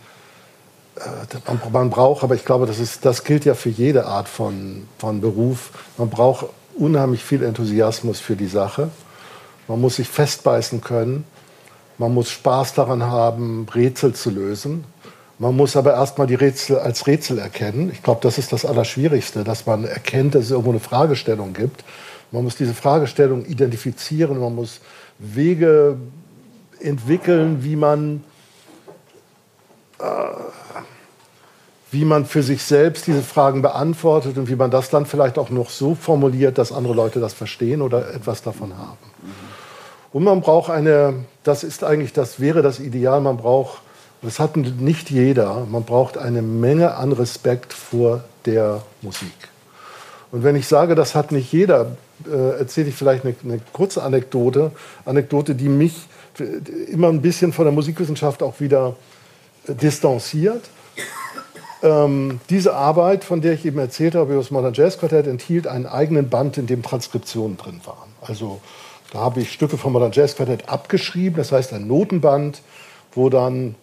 äh, 0.98 1.60
man, 1.72 1.90
braucht, 1.90 2.24
aber 2.24 2.36
ich 2.36 2.46
glaube, 2.46 2.66
das, 2.66 2.80
ist, 2.80 3.06
das 3.06 3.24
gilt 3.24 3.46
ja 3.46 3.54
für 3.54 3.70
jede 3.70 4.06
Art 4.06 4.28
von, 4.28 4.88
von 4.98 5.22
Beruf, 5.22 5.70
man 5.98 6.10
braucht 6.10 6.48
unheimlich 6.80 7.24
viel 7.24 7.44
Enthusiasmus 7.44 8.20
für 8.20 8.36
die 8.36 8.48
Sache. 8.48 8.90
Man 9.68 9.82
muss 9.82 9.98
sich 9.98 10.08
festbeißen 10.08 10.82
können. 10.82 11.26
Man 11.98 12.14
muss 12.14 12.30
Spaß 12.32 12.74
daran 12.74 13.04
haben, 13.04 13.68
Rätsel 13.74 14.14
zu 14.14 14.30
lösen. 14.30 14.86
Man 15.38 15.56
muss 15.56 15.76
aber 15.76 15.94
erstmal 15.94 16.28
die 16.28 16.36
Rätsel 16.36 16.80
als 16.80 17.08
Rätsel 17.08 17.40
erkennen. 17.40 17.92
Ich 17.94 18.04
glaube, 18.04 18.20
das 18.22 18.38
ist 18.38 18.52
das 18.52 18.66
Allerschwierigste, 18.66 19.44
dass 19.44 19.66
man 19.66 19.86
erkennt, 19.86 20.36
dass 20.36 20.46
es 20.46 20.52
irgendwo 20.52 20.72
eine 20.72 20.80
Fragestellung 20.80 21.54
gibt. 21.54 21.84
Man 22.32 22.44
muss 22.44 22.56
diese 22.56 22.74
Fragestellung 22.74 23.46
identifizieren. 23.46 24.40
Man 24.40 24.56
muss 24.56 24.82
Wege 25.18 25.98
entwickeln, 26.82 27.64
wie 27.64 27.76
man, 27.76 28.24
äh, 30.00 30.04
wie 31.92 32.06
man 32.06 32.26
für 32.26 32.44
sich 32.44 32.64
selbst 32.64 33.08
diese 33.08 33.22
Fragen 33.22 33.62
beantwortet 33.62 34.38
und 34.38 34.48
wie 34.48 34.56
man 34.56 34.70
das 34.70 34.90
dann 34.90 35.06
vielleicht 35.06 35.38
auch 35.38 35.50
noch 35.50 35.70
so 35.70 35.96
formuliert, 35.96 36.58
dass 36.58 36.72
andere 36.72 36.94
Leute 36.94 37.20
das 37.20 37.34
verstehen 37.34 37.82
oder 37.82 38.14
etwas 38.14 38.44
davon 38.44 38.78
haben. 38.78 38.98
Und 40.12 40.24
man 40.24 40.42
braucht 40.42 40.70
eine, 40.70 41.26
das 41.44 41.64
ist 41.64 41.84
eigentlich, 41.84 42.14
das 42.14 42.40
wäre 42.40 42.62
das 42.62 42.80
Ideal, 42.80 43.22
man 43.22 43.38
braucht, 43.38 43.82
das 44.22 44.40
hat 44.40 44.58
nicht 44.58 45.10
jeder, 45.10 45.66
man 45.70 45.84
braucht 45.84 46.18
eine 46.18 46.42
Menge 46.42 46.96
an 46.96 47.12
Respekt 47.12 47.74
vor 47.74 48.24
der 48.46 48.82
Musik. 49.02 49.50
Und 50.32 50.44
wenn 50.44 50.56
ich 50.56 50.68
sage, 50.68 50.96
das 50.96 51.16
hat 51.16 51.32
nicht 51.32 51.52
jeder, 51.52 51.98
äh, 52.28 52.60
erzähle 52.60 52.90
ich 52.90 52.96
vielleicht 52.96 53.26
eine, 53.26 53.36
eine, 53.44 53.60
kurze 53.74 54.04
Anekdote, 54.04 54.72
Anekdote, 55.06 55.56
die 55.56 55.70
mich 55.70 56.08
immer 56.88 57.10
ein 57.10 57.22
bisschen 57.22 57.52
von 57.52 57.66
der 57.66 57.74
Musikwissenschaft 57.74 58.44
auch 58.44 58.60
wieder 58.60 58.96
äh, 59.68 59.74
distanziert. 59.74 60.70
Ähm, 61.82 62.42
diese 62.50 62.76
Arbeit, 62.76 63.24
von 63.24 63.42
der 63.42 63.54
ich 63.54 63.66
eben 63.66 63.80
erzählt 63.80 64.16
habe, 64.16 64.34
über 64.34 64.42
das 64.42 64.52
Modern 64.52 64.74
Jazz 64.74 65.00
Quartett, 65.00 65.28
enthielt 65.28 65.68
einen 65.68 65.86
eigenen 65.86 66.30
Band, 66.30 66.58
in 66.58 66.68
dem 66.68 66.84
Transkriptionen 66.84 67.58
drin 67.58 67.80
waren. 67.86 68.10
Also 68.22 68.60
da 69.14 69.20
habe 69.20 69.42
ich 69.42 69.52
Stücke 69.52 69.78
vom 69.78 69.94
Modern 69.94 70.12
Jazz 70.12 70.36
Quartett 70.36 70.68
abgeschrieben, 70.68 71.38
das 71.38 71.52
heißt 71.52 71.74
ein 71.74 71.88
Notenband, 71.88 72.62
wo 73.14 73.30
dann 73.30 73.76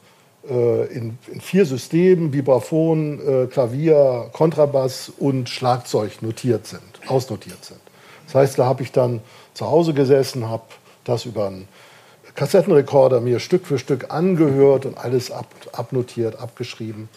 äh, 0.49 0.87
in, 0.93 1.19
in, 1.33 1.41
vier 1.41 1.65
Systemen 1.65 2.33
Vibraphon, 2.33 3.21
äh, 3.21 3.47
Klavier, 3.47 4.29
Kontrabass 4.33 5.11
und 5.19 5.49
Schlagzeug 5.49 6.23
notiert 6.23 6.67
sind, 6.67 6.83
ausnotiert 7.09 7.65
sind. 7.65 7.81
Das 8.27 8.35
heißt, 8.35 8.59
da 8.59 8.67
habe 8.67 8.83
ich 8.83 8.93
dann 8.93 9.21
zu 9.55 9.67
Hause 9.67 9.95
gesessen, 9.95 10.49
habe 10.49 10.65
das 11.05 11.25
über 11.25 11.47
einen 11.47 11.67
Kassettenrekorder 12.35 13.21
mir 13.21 13.41
Stück 13.41 13.67
für 13.67 13.79
Stück 13.79 14.13
angehört 14.13 14.85
und 14.85 14.99
alles 14.99 15.31
ab, 15.31 15.47
abnotiert, 15.73 16.39
abgeschrieben. 16.39 17.09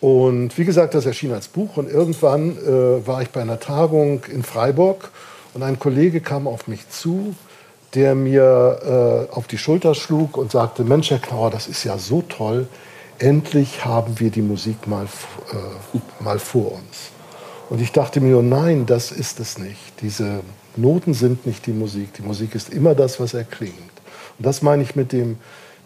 Und 0.00 0.56
wie 0.56 0.64
gesagt, 0.64 0.94
das 0.94 1.04
erschien 1.04 1.32
als 1.32 1.48
Buch 1.48 1.76
und 1.76 1.90
irgendwann 1.90 2.56
äh, 2.56 3.06
war 3.06 3.20
ich 3.20 3.30
bei 3.30 3.42
einer 3.42 3.60
Tagung 3.60 4.24
in 4.32 4.42
Freiburg 4.42 5.10
und 5.52 5.62
ein 5.62 5.78
Kollege 5.78 6.20
kam 6.20 6.46
auf 6.46 6.68
mich 6.68 6.88
zu, 6.88 7.34
der 7.94 8.14
mir 8.14 9.28
äh, 9.30 9.34
auf 9.34 9.46
die 9.46 9.58
Schulter 9.58 9.94
schlug 9.94 10.36
und 10.36 10.52
sagte, 10.52 10.84
Mensch, 10.84 11.10
Herr 11.10 11.18
Knauer, 11.18 11.50
das 11.50 11.66
ist 11.66 11.84
ja 11.84 11.98
so 11.98 12.22
toll, 12.22 12.66
endlich 13.18 13.84
haben 13.84 14.18
wir 14.18 14.30
die 14.30 14.42
Musik 14.42 14.86
mal, 14.86 15.04
äh, 15.04 15.98
mal 16.22 16.38
vor 16.38 16.72
uns. 16.72 17.10
Und 17.68 17.80
ich 17.80 17.92
dachte 17.92 18.20
mir, 18.20 18.42
nein, 18.42 18.86
das 18.86 19.12
ist 19.12 19.38
es 19.38 19.58
nicht. 19.58 20.00
Diese 20.00 20.40
Noten 20.76 21.14
sind 21.14 21.46
nicht 21.46 21.66
die 21.66 21.72
Musik. 21.72 22.14
Die 22.14 22.22
Musik 22.22 22.54
ist 22.54 22.72
immer 22.72 22.94
das, 22.94 23.20
was 23.20 23.34
erklingt. 23.34 23.74
Und 24.38 24.46
das 24.46 24.62
meine 24.62 24.82
ich 24.82 24.96
mit 24.96 25.12
dem, 25.12 25.38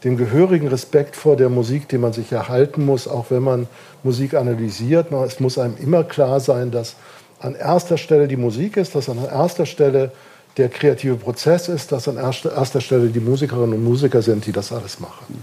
dem 0.05 0.17
gehörigen 0.17 0.69
Respekt 0.69 1.17
vor 1.17 1.37
der 1.37 1.49
Musik, 1.49 1.89
den 1.89 2.03
man 2.03 2.13
sich 2.13 2.31
erhalten 2.31 2.85
muss, 2.85 3.09
auch 3.09 3.27
wenn 3.31 3.43
man 3.43 3.67
Musik 4.03 4.35
analysiert. 4.35 5.11
Es 5.11 5.40
muss 5.40 5.59
einem 5.59 5.77
immer 5.79 6.05
klar 6.05 6.40
sein, 6.40 6.71
dass 6.71 6.97
an 7.40 7.55
erster 7.55 7.97
Stelle 7.97 8.29
die 8.29 8.37
Musik 8.37 8.77
ist, 8.77 8.95
dass 8.95 9.09
an 9.09 9.19
erster 9.25 9.67
Stelle 9.67 10.12
der 10.57 10.69
kreative 10.69 11.17
Prozess 11.17 11.69
ist, 11.69 11.90
dass 11.90 12.07
an 12.07 12.17
erster 12.17 12.81
Stelle 12.81 13.09
die 13.09 13.21
Musikerinnen 13.21 13.75
und 13.75 13.85
Musiker 13.85 14.23
sind, 14.23 14.47
die 14.47 14.53
das 14.53 14.73
alles 14.73 15.01
machen. 15.01 15.43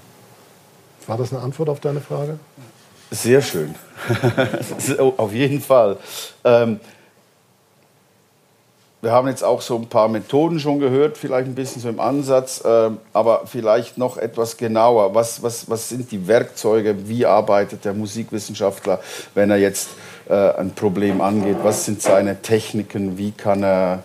War 1.08 1.18
das 1.18 1.34
eine 1.34 1.42
Antwort 1.42 1.70
auf 1.70 1.80
deine 1.80 2.00
Frage? 2.00 2.38
Sehr 3.10 3.42
schön. 3.42 3.76
auf 5.18 5.34
jeden 5.34 5.60
Fall. 5.60 5.98
Ähm, 6.46 6.80
wir 9.02 9.12
haben 9.12 9.28
jetzt 9.28 9.44
auch 9.44 9.62
so 9.62 9.76
ein 9.78 9.88
paar 9.88 10.08
Methoden 10.08 10.60
schon 10.60 10.80
gehört, 10.80 11.18
vielleicht 11.18 11.48
ein 11.48 11.56
bisschen 11.56 11.82
so 11.82 11.90
im 11.90 12.00
Ansatz, 12.00 12.64
äh, 12.64 12.92
aber 13.14 13.44
vielleicht 13.48 13.98
noch 13.98 14.18
etwas 14.18 14.58
genauer. 14.58 15.16
Was, 15.16 15.42
was, 15.42 15.68
was 15.70 15.90
sind 15.90 16.12
die 16.12 16.28
Werkzeuge? 16.28 17.08
Wie 17.08 17.26
arbeitet 17.26 17.84
der 17.84 17.94
Musikwissenschaftler, 17.94 19.00
wenn 19.34 19.50
er 19.50 19.58
jetzt 19.58 19.90
äh, 20.30 20.34
ein 20.34 20.76
Problem 20.76 21.20
angeht? 21.20 21.58
Was 21.64 21.86
sind 21.86 22.02
seine 22.02 22.44
Techniken? 22.44 23.18
Wie 23.18 23.32
kann 23.32 23.64
er 23.64 24.04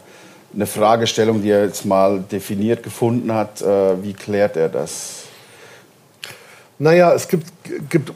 eine 0.55 0.67
Fragestellung, 0.67 1.43
die 1.43 1.51
er 1.51 1.67
jetzt 1.67 1.85
mal 1.85 2.21
definiert 2.21 2.83
gefunden 2.83 3.35
hat, 3.35 3.61
äh, 3.61 4.03
wie 4.03 4.15
klärt 4.15 4.57
er 4.57 4.71
das? 4.71 5.25
Naja, 6.79 7.13
es 7.13 7.29
gibt, 7.29 7.47
gibt 7.91 8.13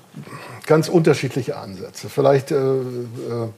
ganz 0.66 0.88
unterschiedliche 0.88 1.58
Ansätze. 1.58 2.08
Vielleicht 2.08 2.52
äh, 2.52 2.56
äh 2.56 3.48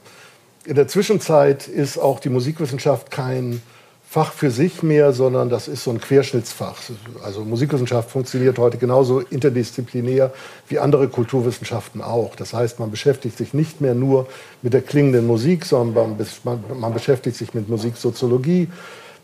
in 0.65 0.75
der 0.77 0.89
Zwischenzeit 0.89 1.69
ist 1.69 1.99
auch 1.99 2.21
die 2.21 2.29
Musikwissenschaft 2.29 3.11
kein 3.11 3.63
Fach 4.09 4.33
für 4.33 4.51
sich 4.51 4.83
mehr, 4.83 5.15
sondern 5.15 5.49
das 5.49 5.69
ist 5.69 5.85
so 5.85 5.91
ein 5.91 5.99
Querschnittsfach. 5.99 6.77
Also 7.25 7.47
Musikwissenschaft 7.47 8.11
funktioniert 8.11 8.59
heute 8.59 8.77
genauso 8.77 9.21
interdisziplinär 9.21 10.35
wie 10.69 10.79
andere 10.79 11.09
Kulturwissenschaften 11.09 12.03
auch. 12.03 12.37
Das 12.37 12.53
heißt, 12.53 12.79
man 12.79 12.91
beschäftigt 12.91 13.39
sich 13.39 13.55
nicht 13.55 13.81
mehr 13.81 13.95
nur 13.95 14.27
mit 14.61 14.75
der 14.75 14.83
klingenden 14.83 15.27
Musik, 15.27 15.65
sondern 15.65 16.19
man, 16.45 16.65
man 16.79 16.93
beschäftigt 16.93 17.39
sich 17.39 17.55
mit 17.55 17.71
Musiksoziologie, 17.71 18.69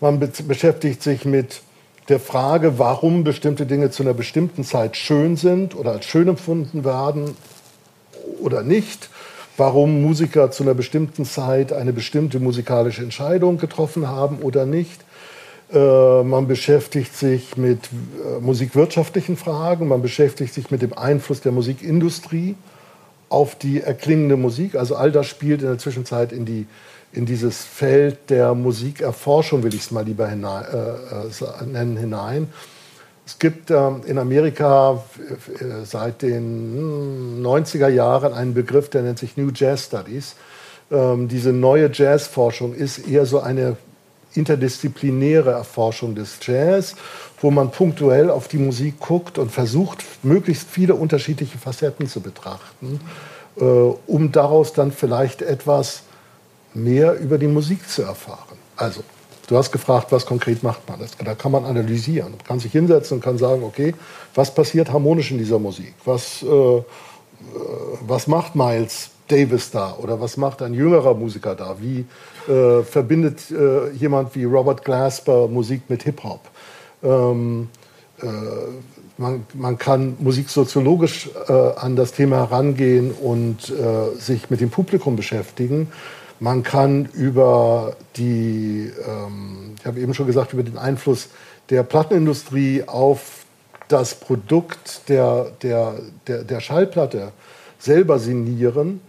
man 0.00 0.18
be 0.20 0.30
beschäftigt 0.46 1.02
sich 1.02 1.26
mit 1.26 1.60
der 2.08 2.18
Frage, 2.18 2.78
warum 2.78 3.24
bestimmte 3.24 3.66
Dinge 3.66 3.90
zu 3.90 4.02
einer 4.02 4.14
bestimmten 4.14 4.64
Zeit 4.64 4.96
schön 4.96 5.36
sind 5.36 5.76
oder 5.76 5.92
als 5.92 6.06
schön 6.06 6.28
empfunden 6.28 6.86
werden 6.86 7.36
oder 8.40 8.62
nicht 8.62 9.10
warum 9.58 10.02
Musiker 10.02 10.50
zu 10.50 10.62
einer 10.62 10.74
bestimmten 10.74 11.24
Zeit 11.24 11.72
eine 11.72 11.92
bestimmte 11.92 12.40
musikalische 12.40 13.02
Entscheidung 13.02 13.58
getroffen 13.58 14.08
haben 14.08 14.38
oder 14.38 14.64
nicht. 14.64 15.00
Äh, 15.72 16.22
man 16.22 16.46
beschäftigt 16.46 17.14
sich 17.14 17.56
mit 17.56 17.80
äh, 17.86 18.40
musikwirtschaftlichen 18.40 19.36
Fragen, 19.36 19.88
man 19.88 20.00
beschäftigt 20.00 20.54
sich 20.54 20.70
mit 20.70 20.80
dem 20.80 20.96
Einfluss 20.96 21.42
der 21.42 21.52
Musikindustrie 21.52 22.54
auf 23.28 23.56
die 23.56 23.82
erklingende 23.82 24.36
Musik. 24.36 24.76
Also 24.76 24.96
all 24.96 25.12
das 25.12 25.26
spielt 25.26 25.60
in 25.60 25.68
der 25.68 25.78
Zwischenzeit 25.78 26.32
in, 26.32 26.46
die, 26.46 26.66
in 27.12 27.26
dieses 27.26 27.64
Feld 27.64 28.30
der 28.30 28.54
Musikerforschung, 28.54 29.62
will 29.62 29.74
ich 29.74 29.82
es 29.82 29.90
mal 29.90 30.04
lieber 30.04 30.28
hinein, 30.28 30.64
äh, 30.64 31.64
nennen, 31.66 31.96
hinein. 31.98 32.48
Es 33.28 33.38
gibt 33.38 33.70
ähm, 33.70 34.00
in 34.06 34.16
Amerika 34.16 35.04
äh, 35.60 35.84
seit 35.84 36.22
den 36.22 37.44
90er 37.44 37.88
hm, 37.88 37.94
Jahren 37.94 38.32
einen 38.32 38.54
Begriff, 38.54 38.88
der 38.88 39.02
nennt 39.02 39.18
sich 39.18 39.36
New 39.36 39.50
Jazz 39.54 39.84
Studies. 39.84 40.34
Ähm, 40.90 41.28
diese 41.28 41.52
neue 41.52 41.90
Jazzforschung 41.92 42.72
ist 42.74 43.06
eher 43.06 43.26
so 43.26 43.40
eine 43.40 43.76
interdisziplinäre 44.32 45.50
Erforschung 45.50 46.14
des 46.14 46.38
Jazz, 46.40 46.96
wo 47.42 47.50
man 47.50 47.70
punktuell 47.70 48.30
auf 48.30 48.48
die 48.48 48.56
Musik 48.56 48.98
guckt 48.98 49.36
und 49.36 49.52
versucht, 49.52 50.04
möglichst 50.22 50.66
viele 50.66 50.94
unterschiedliche 50.94 51.58
Facetten 51.58 52.08
zu 52.08 52.22
betrachten, 52.22 52.98
äh, 53.58 53.62
um 53.62 54.32
daraus 54.32 54.72
dann 54.72 54.90
vielleicht 54.90 55.42
etwas 55.42 56.04
mehr 56.72 57.12
über 57.20 57.36
die 57.36 57.46
Musik 57.46 57.86
zu 57.90 58.00
erfahren. 58.04 58.56
Also 58.74 59.02
Du 59.48 59.56
hast 59.56 59.72
gefragt, 59.72 60.12
was 60.12 60.26
konkret 60.26 60.62
macht 60.62 60.86
man. 60.88 61.00
Das, 61.00 61.12
da 61.16 61.34
kann 61.34 61.52
man 61.52 61.64
analysieren. 61.64 62.32
Man 62.32 62.44
kann 62.44 62.60
sich 62.60 62.70
hinsetzen 62.70 63.16
und 63.16 63.24
kann 63.24 63.38
sagen, 63.38 63.62
okay, 63.64 63.94
was 64.34 64.54
passiert 64.54 64.92
harmonisch 64.92 65.30
in 65.30 65.38
dieser 65.38 65.58
Musik? 65.58 65.94
Was, 66.04 66.42
äh, 66.42 66.46
äh, 66.46 66.82
was 68.06 68.26
macht 68.26 68.54
Miles 68.54 69.08
Davis 69.26 69.70
da? 69.70 69.96
Oder 70.02 70.20
was 70.20 70.36
macht 70.36 70.60
ein 70.60 70.74
jüngerer 70.74 71.14
Musiker 71.14 71.54
da? 71.54 71.76
Wie 71.80 72.04
äh, 72.52 72.82
verbindet 72.82 73.50
äh, 73.50 73.90
jemand 73.92 74.34
wie 74.34 74.44
Robert 74.44 74.84
Glasper 74.84 75.48
Musik 75.48 75.82
mit 75.88 76.02
Hip-Hop? 76.02 76.40
Ähm, 77.02 77.70
äh, 78.20 78.26
man, 79.16 79.46
man, 79.54 79.78
kann 79.78 80.16
musiksoziologisch 80.20 81.30
äh, 81.48 81.52
an 81.52 81.96
das 81.96 82.12
Thema 82.12 82.36
herangehen 82.36 83.12
und 83.12 83.72
sich 84.18 84.48
mit 84.50 84.60
dem 84.60 84.70
Publikum 84.70 85.16
beschäftigen. 85.16 85.88
Man 86.40 86.62
kann 86.62 87.06
über 87.06 87.96
die, 88.16 88.92
ähm, 89.06 89.74
ich 89.78 89.86
habe 89.86 90.00
eben 90.00 90.14
schon 90.14 90.26
gesagt, 90.26 90.52
über 90.52 90.62
den 90.62 90.78
Einfluss 90.78 91.28
der 91.70 91.82
Plattenindustrie 91.82 92.84
auf 92.86 93.44
das 93.88 94.14
Produkt 94.14 95.08
der, 95.08 95.50
der, 95.62 95.94
der, 96.26 96.44
der 96.44 96.60
Schallplatte 96.60 97.32
selber 97.78 98.18
sinnieren. 98.18 99.00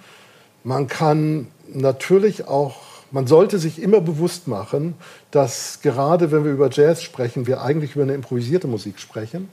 Man 0.64 0.88
kann 0.88 1.48
natürlich 1.68 2.48
auch 2.48 2.90
man 3.12 3.28
sollte 3.28 3.58
sich 3.58 3.82
immer 3.82 4.02
bewusst 4.02 4.48
machen, 4.48 4.96
dass 5.32 5.80
gerade 5.82 6.32
wenn 6.32 6.44
wir 6.44 6.52
über 6.52 6.70
Jazz 6.70 7.02
sprechen, 7.02 7.48
wir 7.48 7.62
eigentlich 7.62 7.96
über 7.96 8.04
eine 8.04 8.14
improvisierte 8.14 8.68
Musik 8.68 9.00
sprechen. 9.00 9.50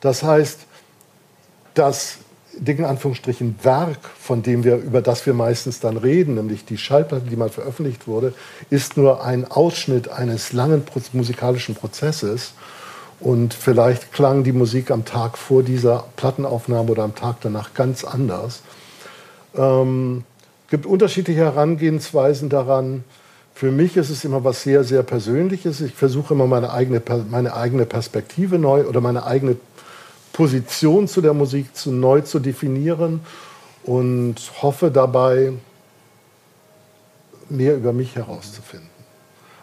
Das 0.00 0.22
heißt, 0.22 0.60
das 1.74 2.18
dicken 2.58 2.84
Anführungsstrichen 2.84 3.56
Werk, 3.62 3.98
von 4.18 4.42
dem 4.42 4.64
wir, 4.64 4.76
über 4.76 5.02
das 5.02 5.26
wir 5.26 5.34
meistens 5.34 5.80
dann 5.80 5.96
reden, 5.96 6.34
nämlich 6.34 6.64
die 6.64 6.78
Schallplatte, 6.78 7.26
die 7.28 7.36
mal 7.36 7.48
veröffentlicht 7.48 8.06
wurde, 8.06 8.34
ist 8.70 8.96
nur 8.96 9.24
ein 9.24 9.50
Ausschnitt 9.50 10.08
eines 10.08 10.52
langen 10.52 10.82
musikalischen 11.12 11.74
Prozesses. 11.74 12.54
Und 13.20 13.54
vielleicht 13.54 14.12
klang 14.12 14.42
die 14.42 14.52
Musik 14.52 14.90
am 14.90 15.04
Tag 15.04 15.38
vor 15.38 15.62
dieser 15.62 16.04
Plattenaufnahme 16.16 16.90
oder 16.90 17.04
am 17.04 17.14
Tag 17.14 17.36
danach 17.40 17.72
ganz 17.72 18.04
anders. 18.04 18.62
Ähm, 19.56 20.24
gibt 20.68 20.86
unterschiedliche 20.86 21.40
Herangehensweisen 21.40 22.48
daran. 22.48 23.04
Für 23.54 23.70
mich 23.70 23.96
ist 23.96 24.10
es 24.10 24.24
immer 24.24 24.42
was 24.42 24.62
sehr, 24.62 24.82
sehr 24.82 25.02
Persönliches. 25.02 25.80
Ich 25.80 25.94
versuche 25.94 26.34
immer 26.34 26.46
meine 26.46 26.72
eigene, 26.72 27.00
meine 27.30 27.54
eigene 27.54 27.86
Perspektive 27.86 28.58
neu 28.58 28.86
oder 28.86 29.00
meine 29.00 29.24
eigene 29.24 29.56
Position 30.32 31.08
zu 31.08 31.20
der 31.20 31.34
Musik 31.34 31.76
zu, 31.76 31.92
neu 31.92 32.22
zu 32.22 32.38
definieren 32.38 33.20
und 33.84 34.36
hoffe 34.60 34.90
dabei, 34.90 35.52
mehr 37.48 37.76
über 37.76 37.92
mich 37.92 38.16
herauszufinden. 38.16 38.88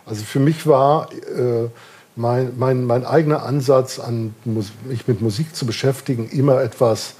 Also 0.05 0.23
für 0.23 0.39
mich 0.39 0.67
war 0.67 1.09
äh, 1.11 1.69
mein, 2.15 2.53
mein, 2.57 2.83
mein 2.85 3.05
eigener 3.05 3.43
Ansatz, 3.43 3.99
an 3.99 4.35
mich 4.45 5.07
mit 5.07 5.21
Musik 5.21 5.55
zu 5.55 5.65
beschäftigen, 5.65 6.29
immer 6.29 6.61
etwas, 6.61 7.13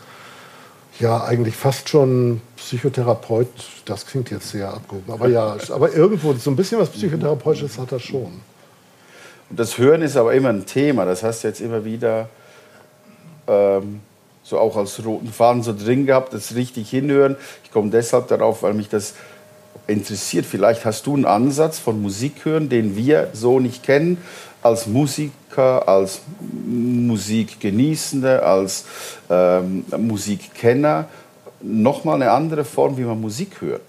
ja, 1.00 1.24
eigentlich 1.24 1.56
fast 1.56 1.88
schon 1.88 2.42
Psychotherapeut, 2.58 3.48
das 3.86 4.06
klingt 4.06 4.30
jetzt 4.32 4.50
sehr 4.50 4.74
abgehoben, 4.74 5.12
aber 5.14 5.30
ja, 5.30 5.56
aber 5.70 5.94
irgendwo 5.94 6.34
so 6.34 6.52
ein 6.52 6.56
bisschen 6.56 6.80
was 6.80 6.90
Psychotherapeutisches 6.90 7.78
hat 7.78 7.92
er 7.92 8.00
schon. 8.00 8.42
Und 9.50 9.60
das 9.60 9.78
Hören 9.78 10.02
ist 10.02 10.18
aber 10.18 10.34
immer 10.34 10.50
ein 10.50 10.66
Thema, 10.66 11.06
das 11.06 11.24
hast 11.24 11.44
du 11.44 11.48
jetzt 11.48 11.62
immer 11.62 11.86
wieder 11.86 12.30
ähm, 13.50 14.02
so 14.44 14.58
auch 14.58 14.78
als 14.78 15.04
roten 15.06 15.32
Faden 15.32 15.64
so 15.64 15.74
drin 15.78 16.06
gehabt, 16.06 16.34
das 16.34 16.56
richtig 16.56 16.90
hinhören. 16.90 17.36
Ich 17.64 17.72
komme 17.72 17.90
deshalb 17.90 18.28
darauf, 18.28 18.64
weil 18.64 18.74
mich 18.74 18.90
das 18.90 19.14
interessiert. 19.88 20.46
Vielleicht 20.46 20.86
hast 20.86 21.06
du 21.06 21.16
einen 21.16 21.26
Ansatz 21.26 21.80
von 21.80 22.02
Musik 22.02 22.46
hören, 22.46 22.70
den 22.70 22.96
wir 22.96 23.30
so 23.34 23.60
nicht 23.60 23.84
kennen, 23.84 24.18
als 24.62 24.88
Musiker, 24.88 25.88
als 25.88 26.22
Musikgenießende, 26.68 28.44
als 28.44 28.86
ähm, 29.30 29.86
Musikkenner 29.98 31.08
nochmal 31.62 32.16
eine 32.16 32.32
andere 32.32 32.64
Form, 32.66 32.98
wie 32.98 33.04
man 33.04 33.20
Musik 33.20 33.62
hört? 33.62 33.82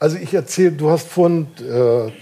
Also 0.00 0.16
ich 0.16 0.32
erzähle, 0.32 0.72
du 0.72 0.90
hast 0.90 1.08
vorhin, 1.08 1.48
äh, 1.58 2.12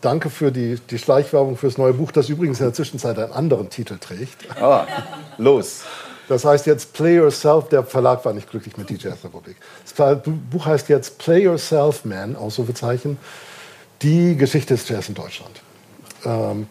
danke 0.00 0.30
für 0.30 0.52
die, 0.52 0.78
die 0.88 0.98
Schleichwerbung 0.98 1.56
fürs 1.56 1.78
neue 1.78 1.92
Buch, 1.92 2.12
das 2.12 2.28
übrigens 2.28 2.60
in 2.60 2.66
der 2.66 2.74
Zwischenzeit 2.74 3.18
einen 3.18 3.32
anderen 3.32 3.70
Titel 3.70 3.98
trägt. 3.98 4.48
Ah, 4.60 4.86
los. 5.36 5.82
Das 6.28 6.44
heißt 6.44 6.66
jetzt 6.66 6.92
Play 6.92 7.16
Yourself, 7.16 7.68
der 7.68 7.82
Verlag 7.82 8.24
war 8.24 8.32
nicht 8.32 8.50
glücklich 8.50 8.76
mit 8.76 8.88
DJ 8.88 9.08
Republic. 9.08 9.56
Das 9.84 10.22
Buch 10.50 10.66
heißt 10.66 10.88
jetzt 10.88 11.18
Play 11.18 11.44
Yourself 11.44 12.04
Man, 12.04 12.36
Ausrufezeichen, 12.36 13.18
die 14.02 14.36
Geschichte 14.36 14.74
des 14.74 14.88
Jazz 14.88 15.08
in 15.08 15.14
Deutschland. 15.14 15.60
Ähm, 16.24 16.66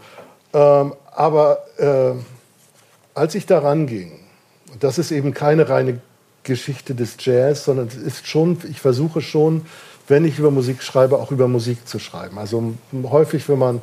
ähm, 0.53 0.93
aber 1.11 1.59
äh, 1.77 2.13
als 3.13 3.35
ich 3.35 3.45
daran 3.45 3.85
ging, 3.85 4.19
das 4.79 4.97
ist 4.97 5.11
eben 5.11 5.33
keine 5.33 5.69
reine 5.69 6.01
Geschichte 6.43 6.95
des 6.95 7.15
Jazz, 7.19 7.65
sondern 7.65 7.87
es 7.87 7.95
ist 7.95 8.27
schon, 8.27 8.57
ich 8.69 8.79
versuche 8.79 9.21
schon, 9.21 9.65
wenn 10.07 10.25
ich 10.25 10.39
über 10.39 10.51
Musik 10.51 10.83
schreibe, 10.83 11.17
auch 11.17 11.31
über 11.31 11.47
Musik 11.47 11.87
zu 11.87 11.99
schreiben. 11.99 12.37
Also 12.37 12.73
häufig, 13.03 13.47
wenn 13.47 13.59
man, 13.59 13.81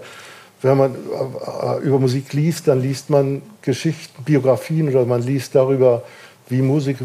wenn 0.62 0.76
man 0.76 0.94
äh, 0.94 1.82
über 1.82 1.98
Musik 1.98 2.32
liest, 2.32 2.68
dann 2.68 2.80
liest 2.80 3.10
man 3.10 3.42
Geschichten, 3.62 4.22
Biografien 4.24 4.88
oder 4.88 5.04
man 5.06 5.22
liest 5.22 5.54
darüber, 5.54 6.02
wie 6.48 6.62
Musik, 6.62 6.98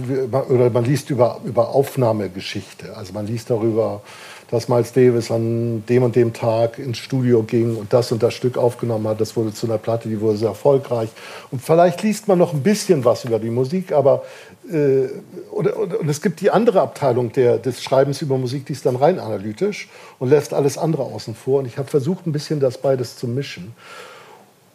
oder 0.49 0.69
man 0.69 0.85
liest 0.85 1.09
über, 1.09 1.39
über 1.45 1.69
Aufnahmegeschichte. 1.69 2.95
Also 2.97 3.13
man 3.13 3.27
liest 3.27 3.49
darüber, 3.49 4.01
dass 4.51 4.69
Miles 4.69 4.93
Davis 4.93 5.31
an 5.31 5.83
dem 5.87 6.03
und 6.03 6.15
dem 6.15 6.33
Tag 6.33 6.77
ins 6.77 6.97
Studio 6.97 7.43
ging 7.43 7.75
und 7.75 7.91
das 7.91 8.11
und 8.11 8.21
das 8.21 8.33
Stück 8.33 8.57
aufgenommen 8.57 9.07
hat. 9.07 9.19
Das 9.19 9.35
wurde 9.35 9.53
zu 9.53 9.65
einer 9.65 9.77
Platte, 9.77 10.07
die 10.07 10.21
wurde 10.21 10.37
sehr 10.37 10.49
erfolgreich. 10.49 11.09
Und 11.51 11.61
vielleicht 11.61 12.03
liest 12.03 12.27
man 12.27 12.37
noch 12.37 12.53
ein 12.53 12.61
bisschen 12.61 13.03
was 13.03 13.25
über 13.25 13.39
die 13.39 13.49
Musik, 13.49 13.91
aber 13.91 14.23
äh, 14.71 15.07
oder, 15.51 15.79
oder, 15.79 15.99
und 15.99 16.09
es 16.09 16.21
gibt 16.21 16.41
die 16.41 16.51
andere 16.51 16.81
Abteilung 16.81 17.31
der, 17.31 17.57
des 17.57 17.81
Schreibens 17.83 18.21
über 18.21 18.37
Musik, 18.37 18.65
die 18.67 18.73
ist 18.73 18.85
dann 18.85 18.95
rein 18.95 19.19
analytisch 19.19 19.89
und 20.19 20.29
lässt 20.29 20.53
alles 20.53 20.77
andere 20.77 21.03
außen 21.03 21.35
vor. 21.35 21.59
Und 21.59 21.65
ich 21.65 21.77
habe 21.77 21.89
versucht, 21.89 22.27
ein 22.27 22.31
bisschen 22.31 22.59
das 22.59 22.77
beides 22.77 23.17
zu 23.17 23.27
mischen. 23.27 23.73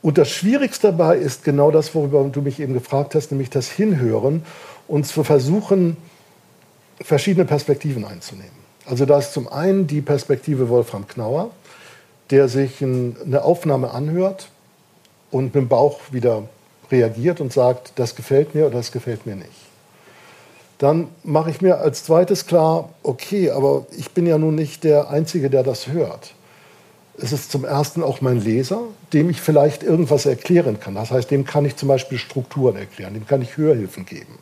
Und 0.03 0.17
das 0.17 0.31
Schwierigste 0.31 0.89
dabei 0.89 1.17
ist 1.19 1.45
genau 1.45 1.71
das, 1.71 1.95
worüber 1.95 2.25
du 2.25 2.41
mich 2.41 2.59
eben 2.59 2.73
gefragt 2.73 3.15
hast, 3.15 3.31
nämlich 3.31 3.51
das 3.51 3.69
Hinhören 3.69 4.43
und 4.89 5.07
zu 5.07 5.25
versuchen, 5.25 5.97
verschiedene 7.03 7.45
Perspektiven 7.45 8.05
einzunehmen. 8.05 8.60
Also 8.91 9.07
da 9.07 9.19
ist 9.19 9.33
zum 9.33 9.47
einen 9.47 9.87
die 9.87 10.01
Perspektive 10.01 10.69
Wolfram 10.69 11.07
Knauer, 11.07 11.53
der 12.31 12.49
sich 12.49 12.83
eine 12.83 13.45
Aufnahme 13.45 13.93
anhört 13.93 14.49
und 15.31 15.45
mit 15.45 15.55
dem 15.55 15.69
Bauch 15.69 16.01
wieder 16.11 16.43
reagiert 16.91 17.41
und 17.41 17.53
sagt, 17.53 17.93
das 17.95 18.17
gefällt 18.17 18.53
mir 18.53 18.67
oder 18.67 18.79
das 18.79 18.91
gefällt 18.91 19.27
mir 19.27 19.37
nicht. 19.37 19.49
Dann 20.79 21.07
mache 21.23 21.51
ich 21.51 21.61
mir 21.61 21.79
als 21.79 22.03
zweites 22.03 22.47
klar, 22.47 22.89
okay, 23.05 23.53
aber 23.53 23.87
ich 23.97 24.11
bin 24.11 24.27
ja 24.27 24.39
nun 24.39 24.57
nicht 24.57 24.83
der 24.83 25.09
Einzige, 25.09 25.51
der 25.51 25.63
das 25.63 25.87
hört. 25.87 26.35
Es 27.17 27.31
ist 27.31 27.53
zum 27.53 27.65
Ersten 27.65 28.03
auch 28.03 28.21
mein 28.21 28.41
Leser, 28.41 28.81
dem 29.13 29.31
ich 29.31 29.41
vielleicht 29.41 29.85
irgendwas 29.85 30.27
erklären 30.27 30.81
kann. 30.81 30.97
Das 30.97 31.13
heißt, 31.13 31.31
dem 31.31 31.45
kann 31.45 31.65
ich 31.65 31.77
zum 31.77 31.87
Beispiel 31.89 32.19
Strukturen 32.19 32.75
erklären, 32.75 33.15
dem 33.15 33.27
kann 33.27 33.41
ich 33.41 33.57
Hörhilfen 33.57 34.05
geben 34.05 34.39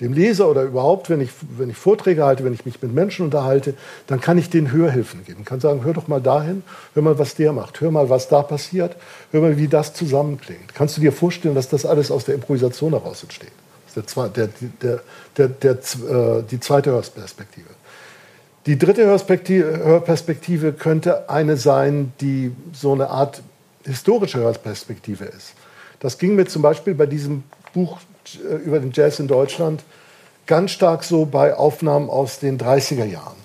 dem 0.00 0.12
Leser 0.12 0.48
oder 0.48 0.62
überhaupt, 0.62 1.10
wenn 1.10 1.20
ich, 1.20 1.30
wenn 1.56 1.70
ich 1.70 1.76
Vorträge 1.76 2.24
halte, 2.24 2.44
wenn 2.44 2.54
ich 2.54 2.64
mich 2.64 2.80
mit 2.80 2.94
Menschen 2.94 3.24
unterhalte, 3.24 3.74
dann 4.06 4.20
kann 4.20 4.38
ich 4.38 4.48
denen 4.48 4.70
Hörhilfen 4.70 5.24
geben. 5.24 5.40
Ich 5.40 5.46
kann 5.46 5.60
sagen, 5.60 5.82
hör 5.84 5.92
doch 5.92 6.06
mal 6.06 6.20
dahin, 6.20 6.62
hör 6.94 7.02
mal, 7.02 7.18
was 7.18 7.34
der 7.34 7.52
macht, 7.52 7.80
hör 7.80 7.90
mal, 7.90 8.08
was 8.08 8.28
da 8.28 8.42
passiert, 8.42 8.96
hör 9.32 9.40
mal, 9.40 9.56
wie 9.56 9.66
das 9.66 9.94
zusammenklingt. 9.94 10.74
Kannst 10.74 10.96
du 10.96 11.00
dir 11.00 11.12
vorstellen, 11.12 11.54
dass 11.54 11.68
das 11.68 11.84
alles 11.84 12.10
aus 12.10 12.24
der 12.24 12.36
Improvisation 12.36 12.92
heraus 12.92 13.22
entsteht? 13.22 13.52
Der, 13.96 14.48
der, 14.82 15.00
der, 15.36 15.48
der, 15.48 15.72
äh, 15.72 16.42
die 16.48 16.60
zweite 16.60 16.92
Hörperspektive. 16.92 17.66
Die 18.66 18.78
dritte 18.78 19.04
Hörperspektive 19.04 20.72
könnte 20.72 21.28
eine 21.28 21.56
sein, 21.56 22.12
die 22.20 22.52
so 22.72 22.92
eine 22.92 23.10
Art 23.10 23.42
historische 23.84 24.38
Hörperspektive 24.38 25.24
ist. 25.24 25.54
Das 26.00 26.18
ging 26.18 26.36
mir 26.36 26.46
zum 26.46 26.62
Beispiel 26.62 26.94
bei 26.94 27.06
diesem 27.06 27.42
Buch 27.72 27.98
über 28.36 28.80
den 28.80 28.92
Jazz 28.92 29.18
in 29.18 29.28
Deutschland 29.28 29.82
ganz 30.46 30.72
stark 30.72 31.04
so 31.04 31.26
bei 31.26 31.54
Aufnahmen 31.54 32.10
aus 32.10 32.40
den 32.40 32.58
30er 32.58 33.04
Jahren, 33.04 33.36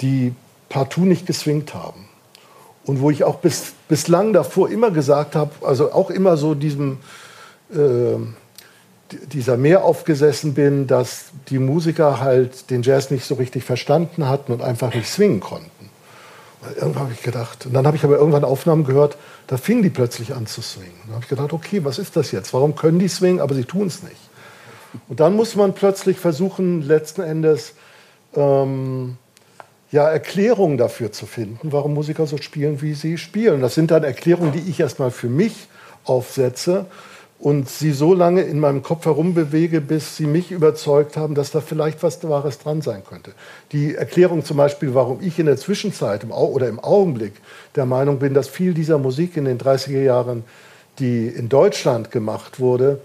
die 0.00 0.34
partout 0.68 1.06
nicht 1.06 1.26
geswingt 1.26 1.74
haben. 1.74 2.08
Und 2.84 3.00
wo 3.00 3.10
ich 3.10 3.24
auch 3.24 3.36
bis, 3.36 3.72
bislang 3.88 4.32
davor 4.32 4.68
immer 4.70 4.90
gesagt 4.90 5.34
habe, 5.34 5.50
also 5.66 5.92
auch 5.92 6.10
immer 6.10 6.36
so 6.36 6.54
diesem, 6.54 6.98
äh, 7.72 8.16
dieser 9.32 9.56
mehr 9.56 9.84
aufgesessen 9.84 10.54
bin, 10.54 10.86
dass 10.86 11.26
die 11.48 11.58
Musiker 11.58 12.20
halt 12.20 12.70
den 12.70 12.82
Jazz 12.82 13.10
nicht 13.10 13.24
so 13.24 13.36
richtig 13.36 13.64
verstanden 13.64 14.28
hatten 14.28 14.52
und 14.52 14.62
einfach 14.62 14.92
nicht 14.94 15.08
swingen 15.08 15.40
konnten. 15.40 15.70
Irgendwann 16.74 17.04
habe 17.04 17.12
ich 17.12 17.22
gedacht, 17.22 17.66
und 17.66 17.74
dann 17.74 17.86
habe 17.86 17.96
ich 17.96 18.04
aber 18.04 18.16
irgendwann 18.16 18.44
Aufnahmen 18.44 18.84
gehört, 18.84 19.16
da 19.46 19.56
fingen 19.56 19.82
die 19.82 19.90
plötzlich 19.90 20.34
an 20.34 20.46
zu 20.46 20.62
swingen. 20.62 21.00
Da 21.06 21.14
habe 21.14 21.22
ich 21.22 21.28
gedacht, 21.28 21.52
okay, 21.52 21.84
was 21.84 21.98
ist 21.98 22.16
das 22.16 22.32
jetzt? 22.32 22.52
Warum 22.52 22.74
können 22.74 22.98
die 22.98 23.08
swingen, 23.08 23.40
aber 23.40 23.54
sie 23.54 23.64
tun 23.64 23.86
es 23.86 24.02
nicht? 24.02 24.20
Und 25.08 25.20
dann 25.20 25.36
muss 25.36 25.56
man 25.56 25.74
plötzlich 25.74 26.18
versuchen, 26.18 26.82
letzten 26.82 27.22
Endes 27.22 27.74
ähm, 28.34 29.16
ja, 29.90 30.08
Erklärungen 30.08 30.78
dafür 30.78 31.12
zu 31.12 31.26
finden, 31.26 31.72
warum 31.72 31.94
Musiker 31.94 32.26
so 32.26 32.36
spielen, 32.38 32.82
wie 32.82 32.94
sie 32.94 33.18
spielen. 33.18 33.60
Das 33.60 33.74
sind 33.74 33.90
dann 33.90 34.04
Erklärungen, 34.04 34.52
die 34.52 34.70
ich 34.70 34.80
erstmal 34.80 35.10
für 35.10 35.28
mich 35.28 35.68
aufsetze 36.04 36.86
und 37.38 37.68
sie 37.68 37.92
so 37.92 38.14
lange 38.14 38.42
in 38.42 38.58
meinem 38.60 38.82
Kopf 38.82 39.04
herumbewege, 39.04 39.80
bis 39.80 40.16
sie 40.16 40.26
mich 40.26 40.50
überzeugt 40.50 41.16
haben, 41.16 41.34
dass 41.34 41.50
da 41.50 41.60
vielleicht 41.60 42.02
was 42.02 42.26
Wahres 42.26 42.58
dran 42.58 42.80
sein 42.80 43.02
könnte. 43.04 43.32
Die 43.72 43.94
Erklärung 43.94 44.44
zum 44.44 44.56
Beispiel, 44.56 44.94
warum 44.94 45.20
ich 45.20 45.38
in 45.38 45.46
der 45.46 45.58
Zwischenzeit 45.58 46.22
im 46.22 46.32
oder 46.32 46.68
im 46.68 46.80
Augenblick 46.80 47.34
der 47.74 47.84
Meinung 47.84 48.18
bin, 48.18 48.32
dass 48.32 48.48
viel 48.48 48.72
dieser 48.72 48.98
Musik 48.98 49.36
in 49.36 49.44
den 49.44 49.58
30er 49.58 50.02
Jahren, 50.02 50.44
die 50.98 51.26
in 51.28 51.48
Deutschland 51.48 52.10
gemacht 52.10 52.58
wurde, 52.58 53.00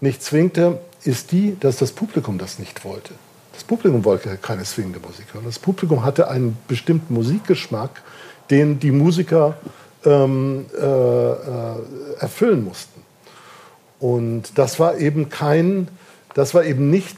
nicht 0.00 0.22
zwingte, 0.22 0.78
ist 1.04 1.32
die, 1.32 1.56
dass 1.60 1.76
das 1.76 1.92
Publikum 1.92 2.38
das 2.38 2.58
nicht 2.58 2.84
wollte. 2.84 3.12
Das 3.52 3.64
Publikum 3.64 4.04
wollte 4.04 4.36
keine 4.40 4.64
swingende 4.64 4.98
Musik 5.00 5.26
hören. 5.32 5.44
Das 5.44 5.58
Publikum 5.58 6.04
hatte 6.04 6.28
einen 6.28 6.56
bestimmten 6.66 7.14
Musikgeschmack, 7.14 8.02
den 8.50 8.80
die 8.80 8.90
Musiker 8.90 9.56
ähm, 10.04 10.66
äh, 10.74 10.84
äh, 10.84 11.34
erfüllen 12.18 12.64
mussten. 12.64 12.93
Und 14.04 14.58
das 14.58 14.78
war 14.78 14.98
eben 14.98 15.30
kein, 15.30 15.88
das 16.34 16.52
war 16.52 16.62
eben 16.62 16.90
nicht 16.90 17.16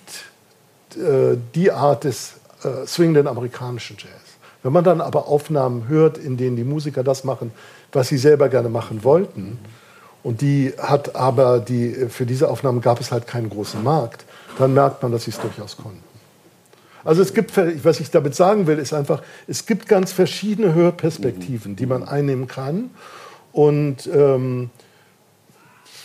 äh, 0.95 1.37
die 1.57 1.73
Art 1.73 2.05
des 2.05 2.35
äh, 2.63 2.87
swingenden 2.87 3.27
amerikanischen 3.27 3.97
Jazz. 3.99 4.13
Wenn 4.63 4.73
man 4.73 4.85
dann 4.85 5.01
aber 5.01 5.27
Aufnahmen 5.27 5.89
hört, 5.89 6.17
in 6.17 6.37
denen 6.37 6.55
die 6.55 6.63
Musiker 6.63 7.03
das 7.03 7.25
machen, 7.25 7.51
was 7.91 8.07
sie 8.07 8.19
selber 8.19 8.49
gerne 8.49 8.69
machen 8.69 9.03
wollten, 9.03 9.59
und 10.23 10.43
die 10.43 10.75
hat 10.79 11.17
aber 11.17 11.59
die, 11.59 12.07
für 12.09 12.25
diese 12.25 12.49
Aufnahmen 12.49 12.81
gab 12.81 13.01
es 13.01 13.11
halt 13.11 13.27
keinen 13.27 13.51
großen 13.51 13.83
Markt, 13.83 14.25
dann 14.57 14.73
merkt 14.73 15.03
man, 15.03 15.11
dass 15.11 15.25
sie 15.25 15.33
es 15.33 15.41
durchaus 15.41 15.77
konnten. 15.77 16.05
Also 17.03 17.21
es 17.21 17.35
gibt, 17.35 17.57
was 17.85 17.99
ich 17.99 18.13
damit 18.13 18.37
sagen 18.37 18.69
will, 18.69 18.79
ist 18.79 18.93
einfach, 18.93 19.25
es 19.49 19.67
gibt 19.67 19.89
ganz 19.89 20.13
verschiedene 20.13 20.73
Hörperspektiven, 20.73 21.75
die 21.75 21.87
man 21.87 22.07
einnehmen 22.07 22.47
kann. 22.47 22.91
Und 23.51 24.07
ähm, 24.07 24.71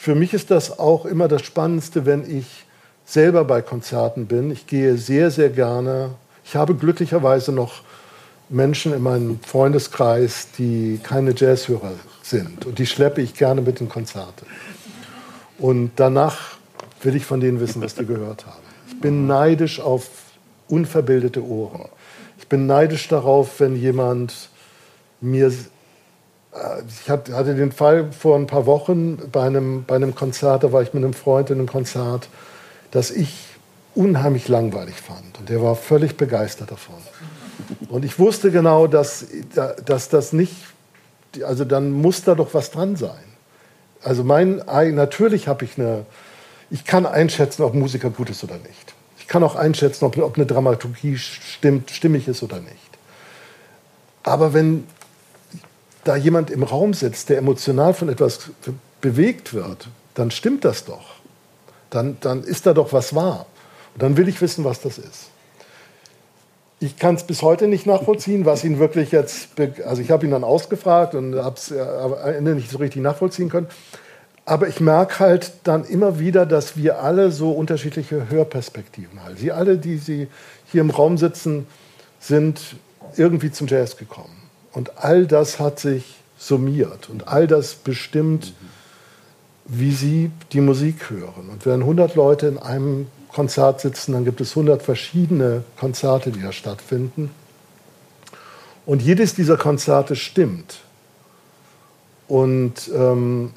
für 0.01 0.15
mich 0.15 0.33
ist 0.33 0.49
das 0.49 0.79
auch 0.79 1.05
immer 1.05 1.27
das 1.27 1.43
Spannendste, 1.43 2.07
wenn 2.07 2.27
ich 2.27 2.65
selber 3.05 3.45
bei 3.45 3.61
Konzerten 3.61 4.25
bin. 4.25 4.49
Ich 4.49 4.65
gehe 4.65 4.97
sehr, 4.97 5.29
sehr 5.29 5.51
gerne. 5.51 6.15
Ich 6.43 6.55
habe 6.55 6.73
glücklicherweise 6.73 7.51
noch 7.51 7.83
Menschen 8.49 8.95
in 8.95 9.03
meinem 9.03 9.39
Freundeskreis, 9.41 10.47
die 10.57 10.99
keine 11.03 11.35
Jazzhörer 11.37 11.91
sind. 12.23 12.65
Und 12.65 12.79
die 12.79 12.87
schleppe 12.87 13.21
ich 13.21 13.35
gerne 13.35 13.61
mit 13.61 13.79
in 13.79 13.89
Konzerte. 13.89 14.43
Und 15.59 15.91
danach 15.97 16.57
will 17.03 17.15
ich 17.15 17.25
von 17.25 17.39
denen 17.39 17.59
wissen, 17.59 17.79
was 17.83 17.93
die 17.93 18.07
gehört 18.07 18.47
haben. 18.47 18.63
Ich 18.87 18.99
bin 18.99 19.27
neidisch 19.27 19.79
auf 19.79 20.09
unverbildete 20.67 21.45
Ohren. 21.45 21.89
Ich 22.39 22.47
bin 22.47 22.65
neidisch 22.65 23.07
darauf, 23.07 23.59
wenn 23.59 23.75
jemand 23.75 24.49
mir. 25.21 25.53
Äh, 26.53 26.83
ich 26.87 27.09
hatte 27.09 27.55
den 27.55 27.71
Fall 27.71 28.11
vor 28.11 28.37
ein 28.37 28.47
paar 28.47 28.65
Wochen 28.65 29.17
bei 29.31 29.43
einem, 29.43 29.83
bei 29.85 29.95
einem 29.95 30.15
Konzert, 30.15 30.63
da 30.63 30.71
war 30.71 30.81
ich 30.81 30.93
mit 30.93 31.03
einem 31.03 31.13
Freund 31.13 31.49
in 31.49 31.59
einem 31.59 31.67
Konzert, 31.67 32.27
das 32.91 33.11
ich 33.11 33.47
unheimlich 33.95 34.47
langweilig 34.47 34.95
fand. 34.95 35.39
Und 35.39 35.49
der 35.49 35.61
war 35.61 35.75
völlig 35.75 36.17
begeistert 36.17 36.71
davon. 36.71 36.95
Und 37.89 38.05
ich 38.05 38.19
wusste 38.19 38.51
genau, 38.51 38.87
dass, 38.87 39.25
dass 39.85 40.09
das 40.09 40.33
nicht, 40.33 40.55
also 41.45 41.65
dann 41.65 41.91
muss 41.91 42.23
da 42.23 42.35
doch 42.35 42.53
was 42.53 42.71
dran 42.71 42.95
sein. 42.95 43.23
Also 44.03 44.23
mein, 44.23 44.61
natürlich 44.65 45.47
habe 45.47 45.65
ich 45.65 45.77
eine, 45.77 46.05
ich 46.69 46.85
kann 46.85 47.05
einschätzen, 47.05 47.63
ob 47.63 47.73
Musiker 47.73 48.09
gut 48.09 48.29
ist 48.29 48.43
oder 48.43 48.57
nicht. 48.57 48.93
Ich 49.19 49.27
kann 49.27 49.43
auch 49.43 49.55
einschätzen, 49.55 50.05
ob, 50.05 50.17
ob 50.17 50.35
eine 50.37 50.45
Dramaturgie 50.45 51.17
stimmt, 51.17 51.91
stimmig 51.91 52.27
ist 52.27 52.41
oder 52.43 52.59
nicht. 52.59 52.75
Aber 54.23 54.53
wenn 54.53 54.85
da 56.03 56.15
jemand 56.15 56.49
im 56.49 56.63
Raum 56.63 56.93
sitzt, 56.93 57.29
der 57.29 57.37
emotional 57.37 57.93
von 57.93 58.09
etwas 58.09 58.49
bewegt 59.01 59.53
wird, 59.53 59.87
dann 60.15 60.31
stimmt 60.31 60.65
das 60.65 60.85
doch. 60.85 61.15
Dann, 61.89 62.17
dann 62.21 62.43
ist 62.43 62.65
da 62.65 62.73
doch 62.73 62.93
was 62.93 63.13
wahr. 63.13 63.45
Und 63.93 64.03
dann 64.03 64.17
will 64.17 64.27
ich 64.27 64.41
wissen, 64.41 64.63
was 64.63 64.81
das 64.81 64.97
ist. 64.97 65.29
Ich 66.79 66.97
kann 66.97 67.15
es 67.15 67.23
bis 67.23 67.43
heute 67.43 67.67
nicht 67.67 67.85
nachvollziehen, 67.85 68.45
was 68.45 68.63
ihn 68.63 68.79
wirklich 68.79 69.11
jetzt. 69.11 69.49
Also, 69.85 70.01
ich 70.01 70.09
habe 70.09 70.25
ihn 70.25 70.31
dann 70.31 70.43
ausgefragt 70.43 71.13
und 71.13 71.35
habe 71.35 71.55
es 71.55 71.71
am 71.71 72.15
Ende 72.25 72.55
nicht 72.55 72.71
so 72.71 72.79
richtig 72.79 73.03
nachvollziehen 73.03 73.49
können. 73.49 73.67
Aber 74.45 74.67
ich 74.67 74.79
merke 74.79 75.19
halt 75.19 75.51
dann 75.63 75.85
immer 75.85 76.17
wieder, 76.17 76.47
dass 76.47 76.75
wir 76.75 77.03
alle 77.03 77.31
so 77.31 77.51
unterschiedliche 77.51 78.29
Hörperspektiven 78.29 79.23
haben. 79.23 79.37
Sie 79.37 79.51
alle, 79.51 79.77
die 79.77 79.97
Sie 79.97 80.27
hier 80.71 80.81
im 80.81 80.89
Raum 80.89 81.19
sitzen, 81.19 81.67
sind 82.19 82.75
irgendwie 83.15 83.51
zum 83.51 83.67
Jazz 83.67 83.97
gekommen. 83.97 84.40
Und 84.73 84.97
all 84.97 85.27
das 85.27 85.60
hat 85.60 85.79
sich 85.79 86.15
summiert 86.38 87.10
und 87.10 87.27
all 87.27 87.47
das 87.47 87.75
bestimmt, 87.75 88.53
wie 89.65 89.91
Sie 89.91 90.31
die 90.53 90.62
Musik 90.62 91.10
hören. 91.10 91.49
Und 91.51 91.65
wenn 91.65 91.81
100 91.81 92.15
Leute 92.15 92.47
in 92.47 92.57
einem 92.57 93.07
Konzert 93.31 93.79
sitzen, 93.79 94.13
dann 94.13 94.25
gibt 94.25 94.41
es 94.41 94.51
100 94.51 94.81
verschiedene 94.81 95.63
Konzerte, 95.79 96.31
die 96.31 96.41
da 96.41 96.51
stattfinden. 96.51 97.29
Und 98.86 99.01
jedes 99.01 99.36
dieser 99.36 99.57
Konzerte 99.57 100.15
stimmt. 100.15 100.79
Und 102.27 102.89
ähm, 102.93 103.51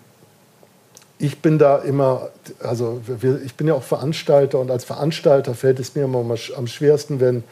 ich 1.18 1.40
bin 1.40 1.58
da 1.58 1.78
immer, 1.78 2.28
also 2.60 3.00
ich 3.44 3.54
bin 3.54 3.66
ja 3.66 3.74
auch 3.74 3.82
Veranstalter 3.82 4.58
und 4.58 4.70
als 4.70 4.84
Veranstalter 4.84 5.54
fällt 5.54 5.78
es 5.80 5.94
mir 5.94 6.04
immer 6.04 6.24
am 6.56 6.66
schwersten, 6.66 7.20
wenn 7.20 7.44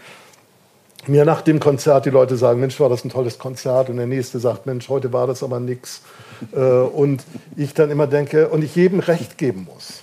mir 1.09 1.25
nach 1.25 1.43
dem 1.43 1.61
Konzert 1.61 2.07
die 2.07 2.11
Leute 2.11 2.37
sagen, 2.37 2.61
Mensch, 2.61 2.79
war 2.81 2.89
das 2.89 3.05
ein 3.05 3.11
tolles 3.11 3.39
Konzert 3.39 3.91
und 3.91 3.97
der 3.97 4.07
nächste 4.07 4.39
sagt, 4.39 4.67
Mensch, 4.67 4.89
heute 4.89 5.13
war 5.13 5.27
das 5.27 5.43
aber 5.43 5.61
nichts. 5.61 6.03
Äh, 6.53 6.61
und 6.61 7.25
ich 7.57 7.75
dann 7.75 7.91
immer 7.91 8.07
denke, 8.07 8.49
und 8.49 8.63
ich 8.63 8.75
jedem 8.77 9.01
Recht 9.01 9.39
geben 9.39 9.69
muss 9.73 10.03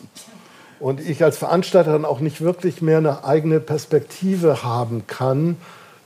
und 0.80 1.02
ich 1.02 1.24
als 1.24 1.38
Veranstalter 1.38 1.92
dann 1.92 2.06
auch 2.06 2.20
nicht 2.20 2.42
wirklich 2.42 2.82
mehr 2.82 2.98
eine 2.98 3.24
eigene 3.24 3.60
Perspektive 3.60 4.64
haben 4.64 5.06
kann, 5.08 5.58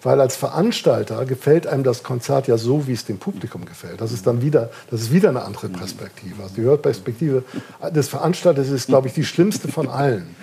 weil 0.02 0.20
als 0.20 0.36
Veranstalter 0.36 1.26
gefällt 1.26 1.66
einem 1.66 1.84
das 1.84 2.04
Konzert 2.04 2.48
ja 2.48 2.58
so, 2.58 2.88
wie 2.88 2.94
es 2.94 3.06
dem 3.06 3.20
Publikum 3.20 3.66
gefällt. 3.66 4.02
Das 4.02 4.12
ist 4.12 4.28
dann 4.28 4.42
wieder, 4.42 4.70
das 4.92 5.02
ist 5.02 5.14
wieder 5.14 5.30
eine 5.30 5.44
andere 5.44 5.70
Perspektive. 5.70 6.44
Also 6.44 6.56
die 6.56 6.62
Hörperspektive 6.64 7.44
des 7.92 8.10
Veranstalters 8.10 8.70
ist, 8.70 8.88
glaube 8.88 9.08
ich, 9.08 9.14
die 9.14 9.24
schlimmste 9.24 9.70
von 9.70 9.88
allen, 9.88 10.36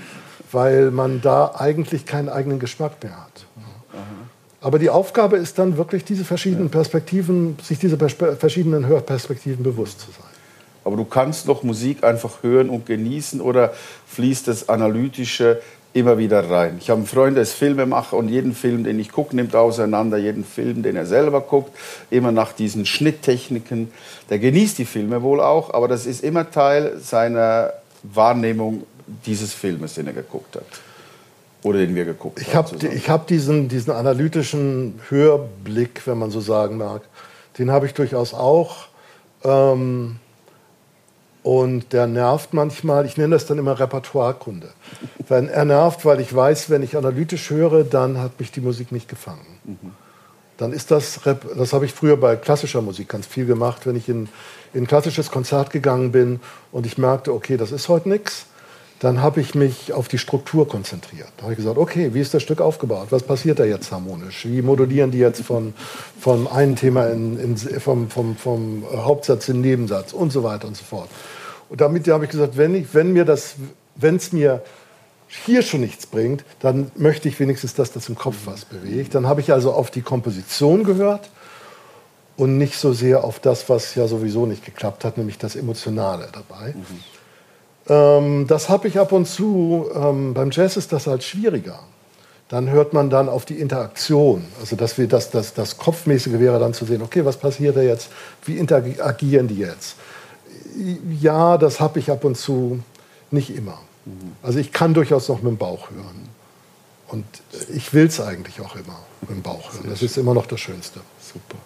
weil 0.51 0.91
man 0.91 1.21
da 1.21 1.55
eigentlich 1.59 2.07
keinen 2.07 2.31
eigenen 2.31 2.59
Geschmack 2.59 3.03
mehr 3.03 3.17
hat. 3.17 3.45
Aber 4.61 4.79
die 4.79 4.91
Aufgabe 4.91 5.37
ist 5.37 5.59
dann 5.59 5.77
wirklich, 5.77 6.05
diese 6.05 6.25
verschiedenen 6.25 6.71
Perspektiven, 6.71 7.57
sich 7.63 7.79
diese 7.79 7.97
verschiedenen 7.99 8.87
Hörperspektiven 8.87 9.63
bewusst 9.63 10.01
zu 10.01 10.07
sein. 10.11 10.31
Aber 10.85 10.97
du 10.97 11.05
kannst 11.05 11.49
doch 11.49 11.63
Musik 11.63 12.05
einfach 12.05 12.43
hören 12.43 12.69
und 12.69 12.87
genießen 12.87 13.41
oder 13.41 13.73
fließt 14.09 14.49
das 14.49 14.69
Analytische 14.69 15.61
immer 15.93 16.19
wieder 16.19 16.49
rein. 16.49 16.77
Ich 16.81 16.89
habe 16.89 16.99
einen 16.99 17.07
Freund, 17.07 17.37
der 17.37 17.43
ist 17.43 17.53
Filmemacher 17.53 18.17
und 18.17 18.29
jeden 18.29 18.55
Film, 18.55 18.85
den 18.85 19.01
ich 19.01 19.11
gucke, 19.11 19.35
nimmt 19.35 19.57
auseinander, 19.57 20.19
jeden 20.19 20.45
Film, 20.45 20.83
den 20.83 20.95
er 20.95 21.07
selber 21.07 21.41
guckt, 21.41 21.77
immer 22.11 22.31
nach 22.31 22.53
diesen 22.53 22.87
Schnitttechniken. 22.87 23.91
Der 24.29 24.39
genießt 24.39 24.79
die 24.79 24.85
Filme 24.85 25.23
wohl 25.23 25.41
auch, 25.41 25.75
aber 25.75 25.89
das 25.89 26.07
ist 26.07 26.23
immer 26.23 26.51
Teil 26.51 26.99
seiner 27.01 27.73
Wahrnehmung 28.03 28.85
dieses 29.27 29.53
Filmes, 29.53 29.95
den 29.95 30.07
er 30.07 30.13
geguckt 30.13 30.57
hat. 30.57 30.67
Oder 31.63 31.81
den 31.81 31.95
wir 31.95 32.05
geguckt 32.05 32.41
ich 32.41 32.55
haben. 32.55 32.69
Hab, 32.73 32.83
ich 32.83 33.11
habe 33.11 33.25
diesen, 33.29 33.69
diesen 33.69 33.93
analytischen 33.93 35.01
Hörblick, 35.09 36.07
wenn 36.07 36.19
man 36.19 36.31
so 36.31 36.41
sagen 36.41 36.79
mag, 36.79 37.03
den 37.59 37.71
habe 37.71 37.87
ich 37.87 37.95
durchaus 37.95 38.33
auch. 38.33 38.89
Ähm, 39.45 40.17
und 41.43 41.93
der 41.93 42.07
nervt 42.07 42.53
manchmal, 42.53 43.07
ich 43.07 43.17
nenne 43.17 43.35
das 43.35 43.47
dann 43.47 43.59
immer 43.59 43.79
Repertoirekunde. 43.79 44.69
Weil 45.27 45.49
er 45.49 45.65
nervt, 45.65 46.05
weil 46.05 46.21
ich 46.21 46.35
weiß, 46.35 46.69
wenn 46.69 46.83
ich 46.83 46.97
analytisch 46.97 47.49
höre, 47.51 47.85
dann 47.85 48.19
hat 48.19 48.39
mich 48.39 48.53
die 48.53 48.61
Musik 48.61 48.93
nicht 48.93 49.09
gefangen. 49.09 49.47
Dann 50.59 50.75
ist 50.75 50.91
das, 50.91 51.21
das 51.57 51.73
habe 51.73 51.87
ich 51.87 51.95
früher 51.95 52.19
bei 52.19 52.37
klassischer 52.37 52.83
Musik 52.83 53.09
ganz 53.09 53.27
viel 53.27 53.47
gemacht, 53.47 53.87
wenn 53.87 53.97
ich 53.97 54.11
in, 54.11 54.29
in 54.75 54.83
ein 54.83 54.87
klassisches 54.87 55.31
Konzert 55.31 55.71
gegangen 55.71 56.13
bin 56.13 56.41
und 56.73 56.85
ich 56.85 56.99
merkte, 56.99 57.33
okay, 57.33 57.57
das 57.57 57.73
ist 57.73 57.89
heute 57.89 58.11
nichts, 58.11 58.45
dann 59.01 59.23
habe 59.23 59.41
ich 59.41 59.55
mich 59.55 59.95
auf 59.95 60.09
die 60.09 60.19
Struktur 60.19 60.69
konzentriert. 60.69 61.33
Da 61.39 61.45
habe 61.45 61.55
ich 61.55 61.57
gesagt, 61.57 61.79
okay, 61.79 62.13
wie 62.13 62.21
ist 62.21 62.35
das 62.35 62.43
Stück 62.43 62.61
aufgebaut? 62.61 63.07
Was 63.11 63.23
passiert 63.23 63.59
da 63.59 63.65
jetzt 63.65 63.91
harmonisch? 63.91 64.45
Wie 64.47 64.61
modulieren 64.61 65.11
die 65.11 65.19
jetzt 65.19 65.41
von, 65.41 65.73
vom 66.21 66.47
einen 66.47 66.77
Thema 66.77 67.07
in, 67.07 67.41
in, 67.41 67.57
vom, 67.57 68.11
vom, 68.11 68.37
vom 68.37 68.85
Hauptsatz 68.95 69.49
in 69.49 69.57
den 69.57 69.63
Nebensatz 69.63 70.13
und 70.13 70.31
so 70.33 70.45
weiter 70.45 70.69
und 70.69 70.77
so 70.77 70.85
fort. 70.85 71.09
Und 71.71 71.81
damit 71.81 72.07
habe 72.09 72.27
ich 72.27 72.31
gesagt, 72.31 72.59
wenn, 72.59 72.75
ich, 72.75 72.93
wenn 72.93 73.15
mir 73.15 73.25
das, 73.25 73.55
wenn 73.97 74.17
es 74.17 74.33
mir 74.33 74.63
hier 75.29 75.63
schon 75.63 75.81
nichts 75.81 76.07
bringt, 76.07 76.45
dann 76.59 76.91
möchte 76.95 77.27
ich 77.27 77.41
wenigstens, 77.41 77.75
dass 77.75 77.93
das 77.93 78.07
im 78.11 78.17
Kopf 78.17 78.37
was 78.45 78.67
bewegt. 78.67 79.15
Dann 79.15 79.27
habe 79.27 79.41
ich 79.41 79.51
also 79.51 79.73
auf 79.73 79.91
die 79.91 80.03
Komposition 80.03 80.85
gehört 80.85 81.31
und 82.37 82.59
nicht 82.59 82.77
so 82.77 82.93
sehr 82.93 83.25
auf 83.25 83.41
das, 83.41 83.71
was 83.71 83.95
ja 83.95 84.07
sowieso 84.07 84.45
nicht 84.45 84.63
geklappt 84.63 85.07
hat, 85.07 85.17
nämlich 85.17 85.39
das 85.39 85.57
Emotionale 85.57 86.29
dabei. 86.33 86.75
Mhm. 86.75 87.20
Ähm, 87.91 88.47
das 88.47 88.69
habe 88.69 88.89
ich 88.89 88.99
ab 88.99 89.13
und 89.13 89.27
zu. 89.27 89.91
Ähm, 89.95 90.33
beim 90.33 90.51
Jazz 90.53 90.77
ist 90.77 90.93
das 90.93 91.07
halt 91.07 91.25
schwieriger. 91.25 91.81
Dann 92.49 92.71
hört 92.71 92.95
man 92.95 93.11
dann 93.11 93.29
auf 93.29 93.45
die 93.45 93.59
Interaktion. 93.59 94.45
Also 94.61 94.77
dass 94.77 94.97
wir 94.97 95.09
das, 95.09 95.31
das, 95.31 95.55
das 95.55 95.77
Kopfmäßige 95.77 96.39
wäre 96.39 96.59
dann 96.59 96.73
zu 96.73 96.85
sehen, 96.85 97.03
okay, 97.03 97.25
was 97.25 97.37
passiert 97.37 97.77
da 97.77 97.83
jetzt? 97.83 98.09
Wie 98.45 98.57
interagieren 98.57 99.49
die 99.49 99.59
jetzt? 99.59 99.97
Ja, 101.21 101.59
das 101.59 101.81
habe 101.81 101.99
ich 101.99 102.11
ab 102.11 102.25
und 102.25 102.37
zu 102.37 102.81
nicht 103.31 103.55
immer. 103.55 103.79
Mhm. 104.05 104.33
Also 104.43 104.59
ich 104.59 104.73
kann 104.73 104.95
durchaus 104.95 105.29
noch 105.29 105.43
mit 105.43 105.53
dem 105.53 105.59
Bauch 105.59 105.91
hören. 105.91 106.29
Und 107.09 107.25
ich 107.75 107.93
will 107.93 108.07
es 108.07 108.21
eigentlich 108.21 108.61
auch 108.61 108.77
immer 108.77 109.01
mit 109.23 109.31
dem 109.31 109.43
Bauch 109.43 109.73
hören. 109.73 109.87
Das 109.89 110.01
ist 110.01 110.17
immer 110.17 110.33
noch 110.33 110.47
das 110.47 110.61
Schönste. 110.61 111.01
Super. 111.21 111.59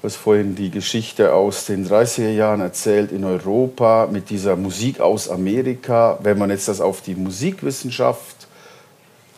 Du 0.00 0.06
hast 0.06 0.16
vorhin 0.16 0.54
die 0.54 0.70
Geschichte 0.70 1.34
aus 1.34 1.66
den 1.66 1.86
30er 1.86 2.30
Jahren 2.30 2.62
erzählt 2.62 3.12
in 3.12 3.22
Europa 3.22 4.08
mit 4.10 4.30
dieser 4.30 4.56
Musik 4.56 4.98
aus 4.98 5.28
Amerika. 5.28 6.18
Wenn 6.22 6.38
man 6.38 6.48
jetzt 6.48 6.68
das 6.68 6.80
auf 6.80 7.02
die 7.02 7.14
Musikwissenschaft 7.14 8.48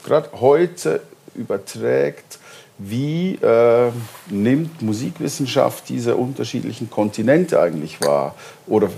gerade 0.04 0.30
heute 0.40 1.00
überträgt, 1.34 2.38
wie 2.78 3.34
äh, 3.42 3.90
nimmt 4.30 4.82
Musikwissenschaft 4.82 5.88
diese 5.88 6.14
unterschiedlichen 6.14 6.88
Kontinente 6.88 7.60
eigentlich 7.60 8.00
wahr? 8.00 8.36
Oder 8.68 8.88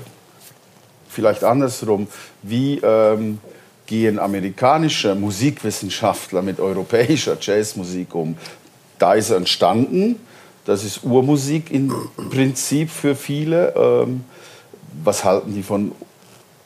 vielleicht 1.09 1.45
andersrum, 1.45 2.09
wie 2.43 2.79
ähm, 2.81 3.39
gehen 3.87 4.19
amerikanische 4.19 5.15
Musikwissenschaftler 5.15 6.43
mit 6.43 6.61
europäischer 6.61 7.39
Jazzmusik 7.41 8.15
um? 8.15 8.37
da 8.99 9.15
ist 9.15 9.31
er 9.31 9.37
entstanden. 9.37 10.21
Das 10.65 10.83
ist 10.83 11.05
Urmusik 11.05 11.71
im 11.71 11.93
Prinzip 12.31 12.91
für 12.91 13.15
viele. 13.15 13.75
Ähm, 13.77 14.25
was 15.03 15.25
halten 15.25 15.55
die 15.55 15.63
von 15.63 15.93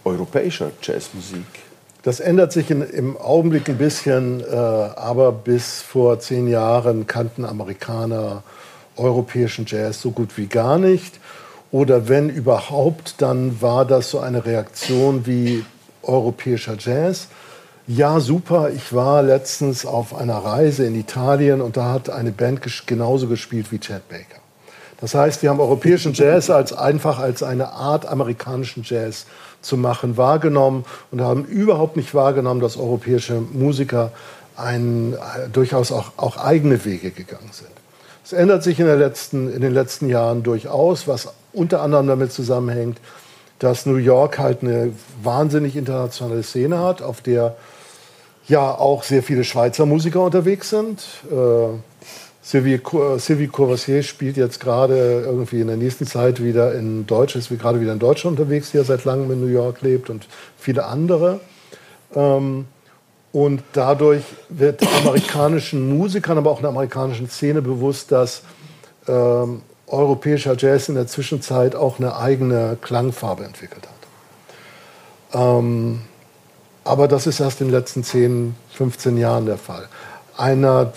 europäischer 0.04 0.70
Jazzmusik? 0.82 1.44
Das 2.02 2.20
ändert 2.20 2.52
sich 2.52 2.70
in, 2.70 2.82
im 2.82 3.16
Augenblick 3.16 3.68
ein 3.68 3.76
bisschen, 3.76 4.40
äh, 4.40 4.54
aber 4.54 5.32
bis 5.32 5.82
vor 5.82 6.20
zehn 6.20 6.48
Jahren 6.48 7.06
kannten 7.06 7.44
Amerikaner 7.44 8.44
europäischen 8.96 9.66
Jazz 9.66 10.00
so 10.00 10.12
gut 10.12 10.36
wie 10.36 10.46
gar 10.46 10.78
nicht. 10.78 11.18
Oder 11.70 12.08
wenn 12.08 12.30
überhaupt, 12.30 13.16
dann 13.18 13.60
war 13.60 13.84
das 13.84 14.10
so 14.10 14.20
eine 14.20 14.46
Reaktion 14.46 15.26
wie 15.26 15.64
europäischer 16.02 16.76
Jazz. 16.78 17.28
Ja, 17.90 18.20
super. 18.20 18.68
Ich 18.68 18.92
war 18.92 19.22
letztens 19.22 19.86
auf 19.86 20.14
einer 20.14 20.36
Reise 20.36 20.84
in 20.84 20.94
Italien 20.94 21.62
und 21.62 21.78
da 21.78 21.90
hat 21.90 22.10
eine 22.10 22.32
Band 22.32 22.60
ges 22.60 22.82
genauso 22.84 23.28
gespielt 23.28 23.72
wie 23.72 23.78
Chad 23.78 24.06
Baker. 24.10 24.42
Das 25.00 25.14
heißt, 25.14 25.42
wir 25.42 25.48
haben 25.48 25.58
europäischen 25.58 26.12
Jazz 26.12 26.50
als 26.50 26.74
einfach 26.74 27.18
als 27.18 27.42
eine 27.42 27.72
Art 27.72 28.04
amerikanischen 28.04 28.82
Jazz 28.84 29.24
zu 29.62 29.78
machen 29.78 30.18
wahrgenommen 30.18 30.84
und 31.10 31.22
haben 31.22 31.46
überhaupt 31.46 31.96
nicht 31.96 32.14
wahrgenommen, 32.14 32.60
dass 32.60 32.76
europäische 32.76 33.40
Musiker 33.40 34.12
ein, 34.54 35.14
äh, 35.14 35.48
durchaus 35.50 35.90
auch, 35.90 36.12
auch 36.18 36.36
eigene 36.36 36.84
Wege 36.84 37.10
gegangen 37.10 37.48
sind. 37.52 37.70
Es 38.22 38.34
ändert 38.34 38.64
sich 38.64 38.78
in, 38.80 38.86
letzten, 38.86 39.50
in 39.50 39.62
den 39.62 39.72
letzten 39.72 40.10
Jahren 40.10 40.42
durchaus, 40.42 41.08
was 41.08 41.32
unter 41.54 41.80
anderem 41.80 42.06
damit 42.06 42.32
zusammenhängt, 42.32 42.98
dass 43.60 43.86
New 43.86 43.96
York 43.96 44.38
halt 44.38 44.62
eine 44.62 44.92
wahnsinnig 45.22 45.74
internationale 45.74 46.42
Szene 46.42 46.80
hat, 46.80 47.00
auf 47.00 47.22
der 47.22 47.56
ja 48.48 48.72
auch 48.72 49.02
sehr 49.02 49.22
viele 49.22 49.44
Schweizer 49.44 49.86
Musiker 49.86 50.22
unterwegs 50.22 50.70
sind. 50.70 51.02
Äh, 51.30 51.78
Sylvie, 52.42 52.80
Sylvie 53.18 53.48
Courvoisier 53.48 54.02
spielt 54.02 54.38
jetzt 54.38 54.58
gerade 54.58 55.22
irgendwie 55.26 55.60
in 55.60 55.66
der 55.66 55.76
nächsten 55.76 56.06
Zeit 56.06 56.42
wieder 56.42 56.74
in 56.74 57.06
Deutsch, 57.06 57.36
ist 57.36 57.50
gerade 57.58 57.78
wieder 57.80 57.92
in 57.92 57.98
Deutschland 57.98 58.38
unterwegs, 58.38 58.70
die 58.70 58.78
ja 58.78 58.84
seit 58.84 59.04
langem 59.04 59.30
in 59.32 59.40
New 59.40 59.52
York 59.52 59.82
lebt 59.82 60.08
und 60.08 60.26
viele 60.56 60.86
andere. 60.86 61.40
Ähm, 62.14 62.64
und 63.32 63.62
dadurch 63.74 64.24
wird 64.48 64.82
amerikanischen 65.04 65.98
Musikern, 65.98 66.38
aber 66.38 66.50
auch 66.50 66.58
in 66.58 66.62
der 66.62 66.70
amerikanischen 66.70 67.28
Szene 67.28 67.60
bewusst, 67.60 68.12
dass 68.12 68.42
ähm, 69.06 69.60
europäischer 69.86 70.56
Jazz 70.56 70.88
in 70.88 70.94
der 70.94 71.06
Zwischenzeit 71.06 71.74
auch 71.74 71.98
eine 71.98 72.16
eigene 72.16 72.78
Klangfarbe 72.80 73.44
entwickelt 73.44 73.86
hat. 73.86 75.40
Ähm, 75.40 76.00
aber 76.88 77.06
das 77.06 77.26
ist 77.26 77.38
erst 77.40 77.60
in 77.60 77.66
den 77.66 77.74
letzten 77.74 78.02
10, 78.02 78.54
15 78.72 79.18
Jahren 79.18 79.44
der 79.44 79.58
Fall. 79.58 79.88
Einer, 80.38 80.94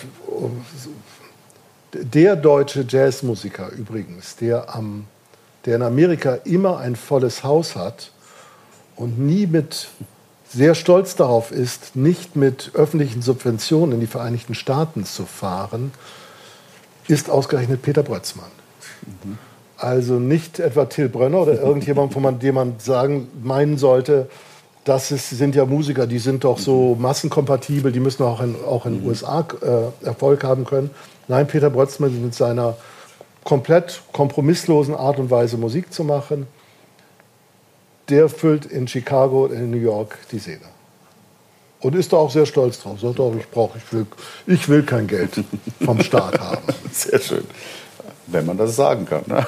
der 1.92 2.34
deutsche 2.34 2.86
Jazzmusiker 2.88 3.70
übrigens, 3.70 4.36
der, 4.36 4.74
am, 4.74 5.04
der 5.66 5.76
in 5.76 5.82
Amerika 5.82 6.38
immer 6.44 6.78
ein 6.78 6.96
volles 6.96 7.44
Haus 7.44 7.76
hat 7.76 8.10
und 8.96 9.18
nie 9.18 9.46
mit 9.46 9.88
sehr 10.48 10.74
stolz 10.74 11.14
darauf 11.14 11.52
ist, 11.52 11.94
nicht 11.94 12.36
mit 12.36 12.70
öffentlichen 12.72 13.20
Subventionen 13.20 13.92
in 13.92 14.00
die 14.00 14.06
Vereinigten 14.06 14.54
Staaten 14.54 15.04
zu 15.04 15.26
fahren, 15.26 15.92
ist 17.06 17.28
ausgerechnet 17.28 17.82
Peter 17.82 18.02
Brötzmann. 18.02 18.50
Mhm. 19.24 19.36
Also 19.76 20.14
nicht 20.14 20.58
etwa 20.58 20.86
Till 20.86 21.10
Brönner 21.10 21.42
oder 21.42 21.60
irgendjemand, 21.60 22.14
von 22.14 22.38
dem 22.38 22.54
man 22.54 22.76
sagen, 22.78 23.28
meinen 23.42 23.76
sollte, 23.76 24.30
das 24.84 25.12
ist, 25.12 25.30
sind 25.30 25.54
ja 25.54 25.64
Musiker, 25.64 26.06
die 26.06 26.18
sind 26.18 26.44
doch 26.44 26.58
so 26.58 26.96
massenkompatibel, 26.98 27.92
die 27.92 28.00
müssen 28.00 28.24
auch 28.24 28.40
in, 28.40 28.56
auch 28.64 28.84
in 28.86 28.94
den 28.94 29.02
mhm. 29.02 29.08
USA 29.08 29.46
äh, 29.62 30.06
Erfolg 30.06 30.42
haben 30.42 30.64
können. 30.64 30.90
Nein, 31.28 31.46
Peter 31.46 31.70
Brötzmann 31.70 32.20
mit 32.22 32.34
seiner 32.34 32.76
komplett 33.44 34.02
kompromisslosen 34.12 34.94
Art 34.94 35.18
und 35.18 35.30
Weise 35.30 35.56
Musik 35.56 35.92
zu 35.92 36.04
machen, 36.04 36.46
der 38.08 38.28
füllt 38.28 38.66
in 38.66 38.88
Chicago 38.88 39.44
und 39.44 39.52
in 39.52 39.70
New 39.70 39.78
York 39.78 40.18
die 40.32 40.38
Seele. 40.38 40.60
Und 41.80 41.96
ist 41.96 42.12
da 42.12 42.16
auch 42.16 42.30
sehr 42.30 42.46
stolz 42.46 42.80
drauf. 42.80 43.00
Sagt 43.00 43.18
auch, 43.18 43.34
ich 43.34 43.48
brauche, 43.48 43.78
ich 43.78 43.92
will, 43.92 44.06
ich 44.46 44.68
will 44.68 44.84
kein 44.84 45.06
Geld 45.06 45.44
vom 45.84 46.00
Staat 46.00 46.38
haben. 46.40 46.62
Sehr 46.92 47.18
schön. 47.18 47.44
Wenn 48.28 48.46
man 48.46 48.56
das 48.56 48.76
sagen 48.76 49.04
kann. 49.04 49.24
Ne? 49.26 49.44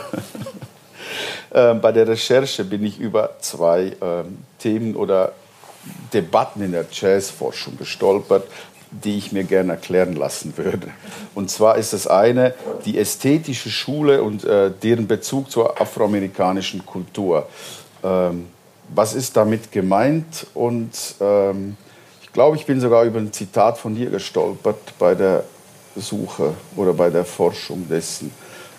Ähm, 1.55 1.81
bei 1.81 1.93
der 1.93 2.09
Recherche 2.09 2.65
bin 2.65 2.85
ich 2.85 2.99
über 2.99 3.37
zwei 3.41 3.93
ähm, 4.03 4.39
Themen 4.59 4.97
oder 4.97 5.33
Debatten 6.13 6.63
in 6.63 6.73
der 6.73 6.87
Jazzforschung 6.91 7.79
gestolpert, 7.79 8.49
die 8.91 9.19
ich 9.19 9.33
mir 9.33 9.45
gerne 9.45 9.73
erklären 9.73 10.15
lassen 10.15 10.57
würde. 10.57 10.89
Und 11.35 11.51
zwar 11.51 11.77
ist 11.77 11.93
das 11.93 12.07
eine 12.07 12.55
die 12.85 12.99
ästhetische 12.99 13.71
Schule 13.71 14.23
und 14.23 14.45
äh, 14.45 14.71
deren 14.83 15.07
Bezug 15.07 15.51
zur 15.51 15.81
afroamerikanischen 15.81 16.85
Kultur. 16.85 17.49
Ähm, 18.03 18.47
was 18.93 19.15
ist 19.15 19.37
damit 19.37 19.73
gemeint? 19.73 20.47
Und 20.55 20.93
ähm, 21.21 21.77
ich 22.23 22.33
glaube, 22.33 22.57
ich 22.57 22.67
bin 22.67 22.81
sogar 22.81 23.05
über 23.05 23.19
ein 23.19 23.33
Zitat 23.33 23.79
von 23.79 23.95
dir 23.95 24.11
gestolpert 24.11 24.99
bei 24.99 25.15
der 25.15 25.45
Suche 25.97 26.55
oder 26.77 26.93
bei 26.93 27.11
der 27.11 27.25
Forschung 27.25 27.89
dessen. 27.89 28.33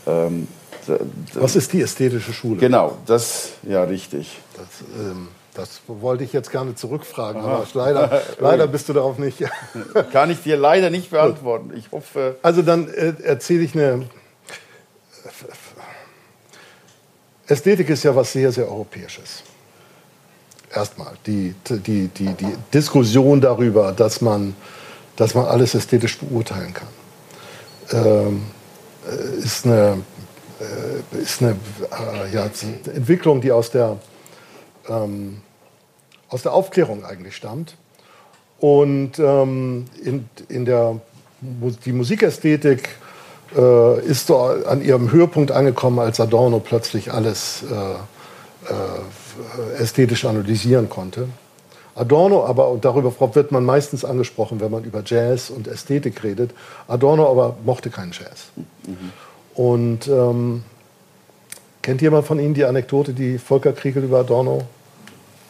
Ähm, 0.05 0.47
Was 1.33 1.55
ist 1.55 1.73
die 1.73 1.81
ästhetische 1.81 2.33
Schule? 2.33 2.57
Genau, 2.57 2.97
das, 3.05 3.53
ja, 3.63 3.83
richtig. 3.83 4.37
Das, 4.55 4.67
ähm, 4.99 5.27
das 5.53 5.81
wollte 5.87 6.23
ich 6.23 6.33
jetzt 6.33 6.51
gerne 6.51 6.75
zurückfragen, 6.75 7.41
Aha. 7.41 7.55
aber 7.55 7.67
leider, 7.73 8.21
leider 8.39 8.67
bist 8.67 8.89
du 8.89 8.93
darauf 8.93 9.17
nicht. 9.17 9.43
Kann 10.11 10.29
ich 10.29 10.43
dir 10.43 10.57
leider 10.57 10.89
nicht 10.89 11.11
beantworten. 11.11 11.73
Ich 11.75 11.91
hoffe. 11.91 12.35
Also 12.41 12.61
dann 12.61 12.89
äh, 12.89 13.13
erzähle 13.23 13.63
ich 13.63 13.73
eine 13.73 14.05
Ästhetik 17.47 17.89
ist 17.89 18.03
ja 18.03 18.15
was 18.15 18.31
sehr, 18.31 18.51
sehr 18.51 18.67
Europäisches. 18.67 19.43
Erstmal 20.73 21.13
die, 21.25 21.53
die, 21.69 22.07
die, 22.07 22.33
die 22.33 22.55
Diskussion 22.73 23.39
darüber, 23.39 23.91
dass 23.91 24.19
man, 24.19 24.55
dass 25.15 25.35
man 25.35 25.45
alles 25.45 25.75
ästhetisch 25.75 26.17
beurteilen 26.17 26.73
kann, 26.73 26.87
ähm, 27.91 28.43
äh, 29.07 29.43
ist 29.43 29.65
eine, 29.65 29.99
äh, 30.59 31.17
ist 31.21 31.41
eine 31.41 31.51
äh, 31.51 32.33
ja, 32.33 32.45
Entwicklung, 32.93 33.41
die 33.41 33.51
aus 33.51 33.71
der, 33.71 33.97
ähm, 34.89 35.41
aus 36.29 36.43
der 36.43 36.53
Aufklärung 36.53 37.03
eigentlich 37.05 37.35
stammt. 37.35 37.75
Und 38.59 39.19
ähm, 39.19 39.85
in, 40.03 40.29
in 40.47 40.65
der 40.65 40.99
die 41.85 41.91
Musikästhetik 41.91 42.89
äh, 43.55 43.99
ist 44.01 44.27
so 44.27 44.37
an 44.37 44.81
ihrem 44.81 45.11
Höhepunkt 45.11 45.51
angekommen, 45.51 45.99
als 45.99 46.19
Adorno 46.19 46.59
plötzlich 46.59 47.11
alles 47.11 47.63
äh, 47.63 47.75
äh, 48.71 49.81
ästhetisch 49.81 50.25
analysieren 50.25 50.89
konnte. 50.89 51.27
Adorno 51.95 52.45
aber, 52.45 52.69
und 52.69 52.83
darüber 52.83 53.13
wird 53.35 53.51
man 53.51 53.63
meistens 53.63 54.03
angesprochen, 54.03 54.59
wenn 54.59 54.71
man 54.71 54.83
über 54.83 55.01
Jazz 55.05 55.49
und 55.49 55.67
Ästhetik 55.67 56.23
redet, 56.23 56.51
Adorno 56.87 57.29
aber 57.29 57.55
mochte 57.63 57.89
keinen 57.89 58.11
Jazz. 58.11 58.47
Mhm. 58.85 59.13
Und 59.55 60.07
ähm, 60.07 60.63
kennt 61.81 62.01
jemand 62.01 62.27
von 62.27 62.39
Ihnen 62.39 62.53
die 62.53 62.65
Anekdote, 62.65 63.13
die 63.13 63.37
Volker 63.37 63.73
Kriegel 63.73 64.03
über 64.03 64.19
Adorno 64.19 64.63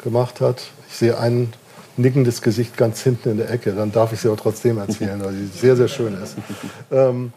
gemacht 0.04 0.42
hat? 0.42 0.62
Ich 0.88 0.96
sehe 0.96 1.18
ein 1.18 1.54
nickendes 1.98 2.42
Gesicht 2.42 2.78
ganz 2.78 3.02
hinten 3.02 3.32
in 3.32 3.38
der 3.38 3.50
Ecke, 3.50 3.72
dann 3.74 3.92
darf 3.92 4.12
ich 4.14 4.20
sie 4.20 4.28
aber 4.28 4.38
trotzdem 4.38 4.78
erzählen, 4.78 5.24
weil 5.24 5.34
sie 5.34 5.48
sehr, 5.48 5.76
sehr 5.76 5.88
schön 5.88 6.14
ist. 6.22 6.36
Ähm, 6.92 7.32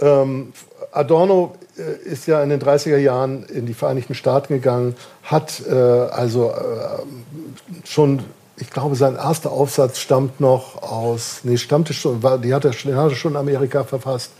ähm, 0.00 0.52
Adorno 0.90 1.54
äh, 1.78 2.08
ist 2.08 2.26
ja 2.26 2.42
in 2.42 2.50
den 2.50 2.60
30er 2.60 2.96
Jahren 2.96 3.44
in 3.44 3.66
die 3.66 3.74
Vereinigten 3.74 4.14
Staaten 4.14 4.52
gegangen, 4.54 4.96
hat 5.22 5.62
äh, 5.66 5.72
also 5.72 6.50
äh, 6.50 7.86
schon, 7.86 8.20
ich 8.56 8.70
glaube, 8.70 8.96
sein 8.96 9.16
erster 9.16 9.52
Aufsatz 9.52 9.98
stammt 9.98 10.40
noch 10.40 10.82
aus, 10.82 11.40
nee, 11.44 11.56
stammte 11.56 11.94
schon, 11.94 12.22
war, 12.22 12.38
die 12.38 12.52
hat 12.52 12.64
er, 12.64 12.72
den 12.72 12.96
hat 12.96 13.10
er 13.10 13.16
schon 13.16 13.32
in 13.32 13.38
Amerika 13.38 13.84
verfasst, 13.84 14.32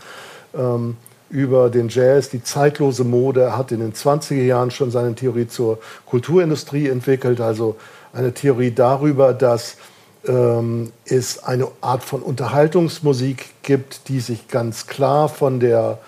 ähm, 0.55 0.97
über 1.33 1.71
den 1.71 1.89
Jazz, 1.89 2.29
die 2.29 2.43
zeitlose 2.43 3.05
Mode. 3.05 3.41
Er 3.41 3.57
hat 3.57 3.73
in 3.73 3.81
den 3.81 3.95
20er 3.95 4.43
Jahren 4.43 4.71
schon 4.71 4.91
seine 4.91 5.15
Theorie 5.15 5.49
zur 5.49 5.79
Kulturindustrie 6.07 6.89
entwickelt, 6.89 7.41
also 7.41 7.77
eine 8.13 8.33
Theorie 8.35 8.71
darüber, 8.71 9.33
dass 9.33 9.77
ähm, 10.27 10.93
es 11.07 11.43
eine 11.43 11.69
Art 11.81 12.05
von 12.05 12.23
Unterhaltungsmusik 12.23 13.47
gibt, 13.63 14.09
die 14.09 14.21
sich 14.21 14.49
ganz 14.49 14.87
klar 14.87 15.29
von 15.31 15.59
der 15.59 15.99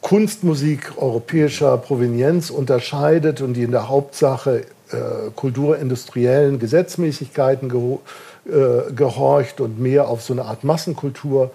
Kunstmusik 0.00 0.92
europäischer 0.96 1.76
Provenienz 1.76 2.50
unterscheidet 2.50 3.40
und 3.40 3.54
die 3.54 3.64
in 3.64 3.72
der 3.72 3.88
Hauptsache 3.88 4.64
äh, 4.90 5.30
kulturindustriellen 5.34 6.60
Gesetzmäßigkeiten 6.60 7.68
geho 7.68 8.00
äh, 8.46 8.92
gehorcht 8.92 9.60
und 9.60 9.80
mehr 9.80 10.08
auf 10.08 10.22
so 10.22 10.32
eine 10.32 10.44
Art 10.44 10.62
Massenkultur 10.62 11.50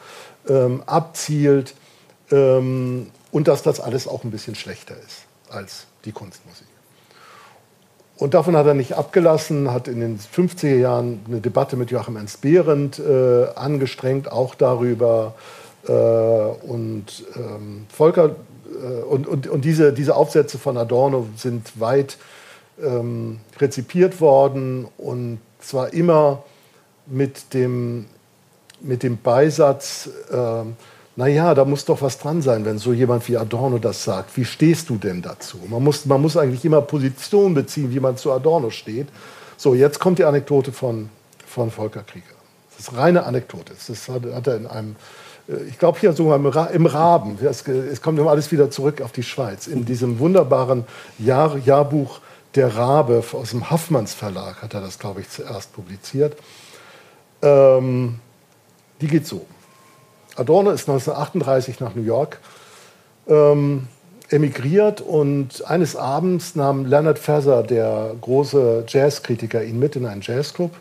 ähm, 0.47 0.83
abzielt 0.85 1.73
ähm, 2.33 3.07
und 3.31 3.47
dass 3.47 3.63
das 3.63 3.79
alles 3.79 4.07
auch 4.07 4.23
ein 4.23 4.31
bisschen 4.31 4.55
schlechter 4.55 4.95
ist 4.95 5.25
als 5.49 5.85
die 6.05 6.11
Kunstmusik. 6.11 6.67
Und 8.17 8.33
davon 8.33 8.55
hat 8.55 8.65
er 8.65 8.73
nicht 8.73 8.93
abgelassen, 8.93 9.71
hat 9.71 9.87
in 9.87 9.99
den 9.99 10.19
50er 10.19 10.75
Jahren 10.75 11.21
eine 11.27 11.41
Debatte 11.41 11.75
mit 11.75 11.91
Joachim 11.91 12.15
Ernst 12.15 12.41
Behrendt 12.41 12.99
äh, 12.99 13.47
angestrengt, 13.55 14.31
auch 14.31 14.55
darüber, 14.55 15.35
Äh, 15.87 15.91
und 15.91 17.25
ähm, 17.35 17.85
Volker 17.89 18.35
äh, 18.81 19.01
und, 19.03 19.27
und, 19.27 19.47
und 19.47 19.65
diese, 19.65 19.91
diese 19.91 20.15
Aufsätze 20.15 20.57
von 20.57 20.77
Adorno 20.77 21.27
sind 21.35 21.77
weit 21.79 22.17
ähm, 22.81 23.41
rezipiert 23.59 24.21
worden 24.21 24.87
und 24.97 25.39
zwar 25.59 25.91
immer 25.91 26.43
mit 27.05 27.53
dem, 27.53 28.05
mit 28.79 29.03
dem 29.03 29.17
Beisatz, 29.17 30.09
äh, 30.31 30.37
naja, 31.15 31.53
da 31.53 31.63
muss 31.63 31.85
doch 31.85 32.01
was 32.01 32.17
dran 32.17 32.41
sein, 32.41 32.65
wenn 32.65 32.79
so 32.79 32.91
jemand 32.91 33.27
wie 33.27 33.37
Adorno 33.37 33.77
das 33.77 34.03
sagt. 34.03 34.35
Wie 34.35 34.45
stehst 34.45 34.89
du 34.89 34.97
denn 34.97 35.21
dazu? 35.21 35.59
Man 35.69 35.83
muss, 35.83 36.05
man 36.05 36.21
muss 36.21 36.37
eigentlich 36.37 36.65
immer 36.65 36.81
Position 36.81 37.53
beziehen, 37.53 37.93
wie 37.93 37.99
man 37.99 38.17
zu 38.17 38.31
Adorno 38.31 38.71
steht. 38.71 39.07
So, 39.57 39.75
jetzt 39.75 39.99
kommt 39.99 40.17
die 40.17 40.25
Anekdote 40.25 40.71
von, 40.71 41.09
von 41.45 41.69
Volker 41.69 42.01
Krieger. 42.01 42.25
Das 42.71 42.87
ist 42.87 42.97
reine 42.97 43.25
Anekdote. 43.25 43.73
Das 43.87 44.09
hat, 44.09 44.23
hat 44.33 44.47
er 44.47 44.57
in 44.57 44.65
einem, 44.65 44.95
äh, 45.47 45.63
ich 45.69 45.77
glaube 45.77 45.99
hier 45.99 46.13
sogar 46.13 46.35
im, 46.71 46.85
Raben, 46.87 47.37
es 47.39 48.01
kommt 48.01 48.17
immer 48.17 48.31
alles 48.31 48.51
wieder 48.51 48.71
zurück 48.71 49.01
auf 49.01 49.11
die 49.11 49.23
Schweiz, 49.23 49.67
in 49.67 49.85
diesem 49.85 50.17
wunderbaren 50.17 50.85
Jahr, 51.19 51.57
Jahrbuch 51.57 52.21
Der 52.55 52.75
Rabe 52.75 53.23
aus 53.33 53.51
dem 53.51 53.69
Haffmanns 53.69 54.15
Verlag 54.15 54.61
hat 54.63 54.73
er 54.73 54.81
das, 54.81 54.97
glaube 54.97 55.21
ich, 55.21 55.29
zuerst 55.29 55.73
publiziert. 55.73 56.37
Ähm, 57.43 58.19
die 58.99 59.07
geht 59.07 59.27
so. 59.27 59.45
Adorno 60.35 60.71
ist 60.71 60.89
1938 60.89 61.79
nach 61.79 61.95
New 61.95 62.03
York 62.03 62.39
ähm, 63.27 63.87
emigriert 64.29 65.01
und 65.01 65.65
eines 65.65 65.95
Abends 65.95 66.55
nahm 66.55 66.85
Leonard 66.85 67.19
Feather, 67.19 67.61
der 67.61 68.15
große 68.19 68.85
Jazzkritiker, 68.87 69.63
ihn 69.63 69.77
mit 69.77 69.95
in 69.95 70.05
einen 70.05 70.21
Jazzclub. 70.21 70.71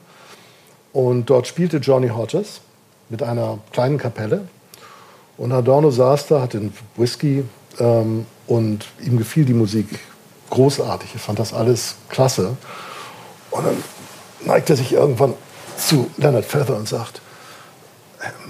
Und 0.92 1.28
dort 1.28 1.46
spielte 1.46 1.78
Johnny 1.78 2.08
Hodges 2.08 2.60
mit 3.08 3.22
einer 3.22 3.58
kleinen 3.72 3.98
Kapelle. 3.98 4.42
Und 5.36 5.52
Adorno 5.52 5.90
saß 5.90 6.28
da, 6.28 6.40
hatte 6.40 6.58
einen 6.58 6.74
Whisky 6.96 7.44
ähm, 7.78 8.26
und 8.46 8.86
ihm 9.04 9.18
gefiel 9.18 9.44
die 9.44 9.54
Musik 9.54 9.86
großartig. 10.50 11.14
Er 11.14 11.20
fand 11.20 11.38
das 11.38 11.52
alles 11.52 11.96
klasse. 12.08 12.56
Und 13.50 13.66
dann 13.66 13.76
neigt 14.44 14.70
er 14.70 14.76
sich 14.76 14.92
irgendwann 14.92 15.34
zu 15.76 16.10
Leonard 16.16 16.44
Feather 16.44 16.76
und 16.76 16.88
sagt, 16.88 17.20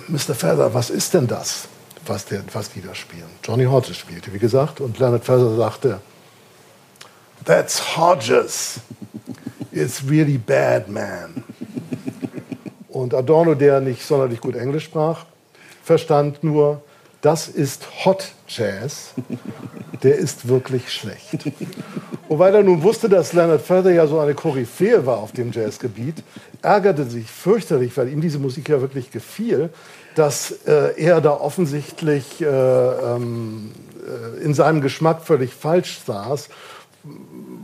Mr. 0.09 0.35
Feather, 0.35 0.73
was 0.75 0.91
ist 0.91 1.15
denn 1.15 1.27
das, 1.27 1.69
was, 2.07 2.25
der, 2.27 2.43
was 2.53 2.71
die 2.71 2.83
da 2.83 2.95
spielen? 2.95 3.31
Johnny 3.43 3.65
Hodges 3.65 3.97
spielte, 3.97 4.33
wie 4.33 4.39
gesagt, 4.39 4.81
und 4.81 4.99
Leonard 4.99 5.25
Feather 5.25 5.57
sagte, 5.57 6.01
That's 7.45 7.97
Hodges. 7.97 8.81
It's 9.73 10.03
really 10.09 10.39
bad, 10.39 10.89
man. 10.89 11.43
Und 12.89 13.15
Adorno, 13.15 13.55
der 13.55 13.81
nicht 13.81 14.05
sonderlich 14.05 14.41
gut 14.41 14.55
Englisch 14.55 14.85
sprach, 14.85 15.25
verstand 15.83 16.45
nur, 16.45 16.83
das 17.23 17.49
ist 17.49 18.05
Hot 18.05 18.33
Jazz, 18.49 19.15
der 20.03 20.17
ist 20.17 20.49
wirklich 20.49 20.93
schlecht. 20.93 21.39
Und 22.29 22.39
weil 22.39 22.55
er 22.55 22.63
nun 22.63 22.83
wusste, 22.83 23.09
dass 23.09 23.33
Leonard 23.33 23.63
Feather 23.63 23.93
ja 23.93 24.07
so 24.07 24.19
eine 24.19 24.35
Koryphäe 24.35 25.07
war 25.07 25.19
auf 25.19 25.33
dem 25.33 25.53
Jazzgebiet, 25.53 26.23
ärgerte 26.63 27.05
sich 27.05 27.31
fürchterlich, 27.31 27.97
weil 27.97 28.09
ihm 28.09 28.21
diese 28.21 28.39
Musik 28.39 28.69
ja 28.69 28.81
wirklich 28.81 29.11
gefiel, 29.11 29.71
dass 30.17 30.51
äh, 30.67 31.01
er 31.01 31.21
da 31.21 31.31
offensichtlich 31.31 32.41
äh, 32.41 32.47
ähm, 32.47 33.71
äh, 34.03 34.43
in 34.43 34.53
seinem 34.53 34.81
Geschmack 34.81 35.23
völlig 35.23 35.55
falsch 35.55 36.01
saß, 36.05 36.49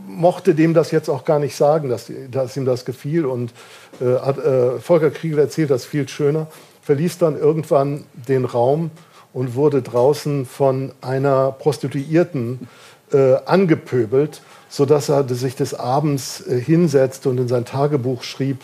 mochte 0.07 0.55
dem 0.55 0.73
das 0.73 0.91
jetzt 0.91 1.09
auch 1.09 1.25
gar 1.25 1.39
nicht 1.39 1.55
sagen, 1.55 1.89
dass, 1.89 2.11
dass 2.31 2.55
ihm 2.55 2.65
das 2.65 2.85
gefiel. 2.85 3.25
Und 3.25 3.53
äh, 3.99 4.05
hat, 4.05 4.37
äh, 4.37 4.79
Volker 4.79 5.11
Kriegel 5.11 5.39
erzählt 5.39 5.69
das 5.69 5.85
viel 5.85 6.07
schöner, 6.07 6.47
verließ 6.81 7.17
dann 7.17 7.37
irgendwann 7.37 8.05
den 8.13 8.45
Raum 8.45 8.91
und 9.33 9.55
wurde 9.55 9.81
draußen 9.81 10.45
von 10.45 10.91
einer 11.01 11.51
Prostituierten 11.51 12.67
äh, 13.11 13.35
angepöbelt, 13.45 14.41
sodass 14.69 15.09
er 15.09 15.27
sich 15.29 15.55
des 15.55 15.73
Abends 15.73 16.43
hinsetzte 16.47 17.29
und 17.29 17.39
in 17.39 17.47
sein 17.47 17.65
Tagebuch 17.65 18.21
schrieb, 18.21 18.63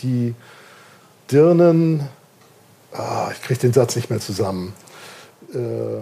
die 0.00 0.34
Dirnen 1.30 2.08
ah, 2.96 3.30
ich 3.32 3.42
kriege 3.42 3.60
den 3.60 3.72
Satz 3.72 3.96
nicht 3.96 4.10
mehr 4.10 4.20
zusammen. 4.20 4.72
Äh, 5.54 5.58
äh 5.58 6.00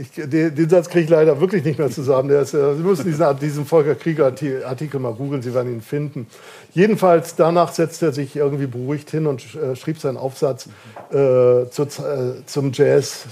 ich, 0.00 0.10
den, 0.28 0.54
den, 0.54 0.68
Satz 0.68 0.88
kriege 0.88 1.04
ich 1.04 1.10
leider 1.10 1.40
wirklich 1.40 1.64
nicht 1.64 1.78
mehr 1.78 1.90
zusammen. 1.90 2.30
Ist, 2.30 2.54
äh, 2.54 2.74
Sie 2.74 2.82
müssen 2.82 3.04
diesen, 3.04 3.38
diesen 3.38 3.66
Volker 3.66 3.94
Krieger-Artikel 3.94 5.00
mal 5.00 5.14
googeln, 5.14 5.42
Sie 5.42 5.54
werden 5.54 5.72
ihn 5.72 5.82
finden. 5.82 6.26
Jedenfalls 6.74 7.36
danach 7.36 7.72
setzte 7.72 8.06
er 8.06 8.12
sich 8.12 8.36
irgendwie 8.36 8.66
beruhigt 8.66 9.10
hin 9.10 9.26
und 9.26 9.42
äh, 9.54 9.76
schrieb 9.76 10.00
seinen 10.00 10.16
Aufsatz 10.16 10.68
äh, 11.10 11.68
zu, 11.70 11.82
äh, 11.82 12.44
zum 12.46 12.72
Jazz 12.72 13.24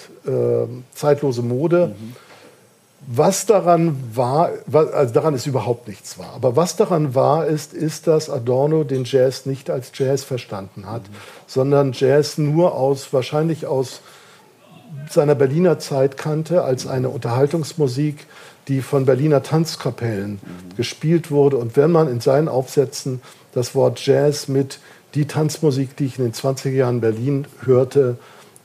Zeitlose 0.92 1.42
Mode. 1.42 1.94
Mhm 1.99 2.26
was 3.07 3.47
daran 3.47 3.97
war, 4.14 4.51
also 4.72 5.14
daran 5.14 5.34
ist 5.34 5.47
überhaupt 5.47 5.86
nichts 5.86 6.18
wahr, 6.18 6.32
aber 6.34 6.57
was 6.57 6.74
daran 6.74 7.14
wahr 7.14 7.47
ist, 7.47 7.72
ist, 7.72 8.09
dass 8.09 8.28
Adorno 8.28 8.82
den 8.82 9.05
Jazz 9.05 9.47
nicht 9.47 9.70
als 9.70 9.92
Jazz 9.94 10.24
verstanden 10.24 10.90
hat, 10.90 11.03
mhm. 11.03 11.14
sondern 11.47 11.92
Jazz 11.92 12.36
nur 12.36 12.74
aus, 12.74 13.12
wahrscheinlich 13.12 13.66
aus 13.66 14.01
seiner 15.11 15.34
Berliner 15.34 15.78
Zeit 15.78 16.16
kannte, 16.16 16.62
als 16.62 16.87
eine 16.87 17.09
Unterhaltungsmusik, 17.09 18.26
die 18.68 18.82
von 18.82 19.07
Berliner 19.07 19.43
Tanzkapellen 19.43 20.32
mhm. 20.32 20.76
gespielt 20.76 21.30
wurde. 21.30 21.57
Und 21.57 21.76
wenn 21.76 21.91
man 21.91 22.09
in 22.09 22.20
seinen 22.20 22.49
Aufsätzen 22.49 23.20
das 23.53 23.74
Wort 23.74 24.05
Jazz 24.05 24.49
mit 24.49 24.80
die 25.14 25.26
Tanzmusik, 25.26 25.97
die 25.97 26.07
ich 26.07 26.18
in 26.18 26.24
den 26.24 26.32
20er 26.34 26.70
Jahren 26.70 27.01
Berlin 27.01 27.47
hörte, 27.64 28.18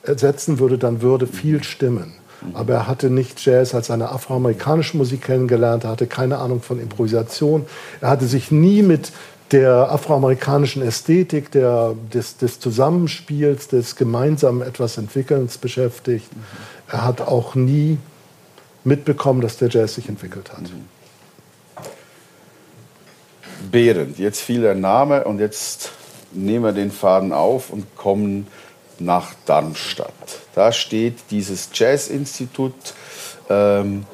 ersetzen 0.04 0.60
würde, 0.60 0.78
dann 0.78 1.02
würde 1.02 1.28
viel 1.28 1.64
stimmen. 1.64 2.14
Aber 2.54 2.74
er 2.74 2.88
hatte 2.88 3.10
nicht 3.10 3.44
Jazz 3.46 3.76
als 3.76 3.92
eine 3.92 4.10
afroamerikanische 4.10 4.98
Musik 4.98 5.22
kennengelernt, 5.22 5.84
er 5.84 5.92
hatte 5.92 6.08
keine 6.08 6.40
Ahnung 6.40 6.62
von 6.62 6.82
Improvisation. 6.82 7.66
Er 8.02 8.10
hatte 8.10 8.26
sich 8.26 8.52
nie 8.52 8.82
mit 8.82 9.12
der 9.52 9.92
afroamerikanischen 9.92 10.82
Ästhetik, 10.82 11.52
der, 11.52 11.96
des, 12.14 12.38
des 12.38 12.60
Zusammenspiels, 12.60 13.68
des 13.68 13.96
gemeinsamen 13.96 14.62
etwas 14.62 14.98
Entwickelns 14.98 15.58
beschäftigt. 15.58 16.30
Er 16.90 17.04
hat 17.04 17.22
auch 17.22 17.56
nie 17.56 17.98
mitbekommen, 18.84 19.42
dass 19.42 19.58
der 19.58 19.70
Jazz 19.70 19.96
sich 19.96 20.08
entwickelt 20.08 20.52
hat. 20.52 20.64
Behrend, 23.72 24.18
jetzt 24.18 24.42
fiel 24.42 24.62
der 24.62 24.76
Name 24.76 25.24
und 25.26 25.40
jetzt 25.40 25.92
nehmen 26.32 26.64
wir 26.64 26.74
den 26.74 26.92
Faden 26.92 27.32
auf 27.34 27.70
und 27.70 27.96
kommen 27.96 28.48
nach 29.00 29.34
Darmstadt. 29.46 30.14
Da 30.56 30.72
steht 30.72 31.16
dieses 31.30 31.70
Jazzinstitut 31.74 32.74
ähm, 33.50 34.06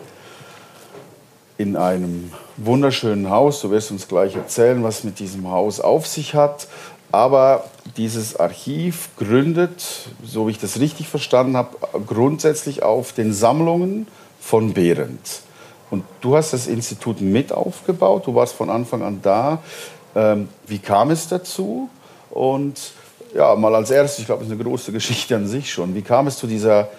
in 1.57 1.75
einem 1.75 2.31
wunderschönen 2.57 3.29
Haus. 3.29 3.61
Du 3.61 3.71
wirst 3.71 3.91
uns 3.91 4.07
gleich 4.07 4.35
erzählen, 4.35 4.83
was 4.83 5.03
mit 5.03 5.19
diesem 5.19 5.49
Haus 5.49 5.79
auf 5.79 6.07
sich 6.07 6.35
hat. 6.35 6.67
Aber 7.11 7.63
dieses 7.95 8.37
Archiv 8.37 9.09
gründet, 9.17 10.09
so 10.23 10.47
wie 10.47 10.51
ich 10.51 10.59
das 10.59 10.79
richtig 10.79 11.07
verstanden 11.07 11.55
habe, 11.55 11.77
grundsätzlich 12.05 12.83
auf 12.83 13.13
den 13.13 13.33
Sammlungen 13.33 14.07
von 14.39 14.73
Behrendt. 14.73 15.41
Und 15.89 16.03
du 16.21 16.35
hast 16.35 16.51
das 16.51 16.67
Institut 16.67 17.21
mit 17.21 17.53
aufgebaut, 17.53 18.27
du 18.27 18.35
warst 18.35 18.55
von 18.55 18.69
Anfang 18.69 19.03
an 19.03 19.19
da. 19.21 19.59
Ähm, 20.15 20.49
wie 20.67 20.79
kam 20.79 21.11
es 21.11 21.29
dazu? 21.29 21.89
Und 22.29 22.91
ja, 23.33 23.55
mal 23.55 23.73
als 23.73 23.89
erstes, 23.89 24.19
ich 24.19 24.25
glaube, 24.25 24.43
das 24.43 24.51
ist 24.51 24.59
eine 24.59 24.63
große 24.63 24.91
Geschichte 24.91 25.35
an 25.35 25.47
sich 25.47 25.71
schon. 25.71 25.95
Wie 25.95 26.01
kam 26.01 26.27
es 26.27 26.37
zu, 26.37 26.45
dieser, 26.45 26.89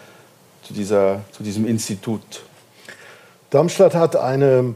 zu, 0.63 0.73
dieser, 0.73 1.21
zu 1.33 1.43
diesem 1.43 1.67
Institut? 1.67 2.23
Darmstadt 3.51 3.95
hat 3.95 4.15
eine 4.15 4.75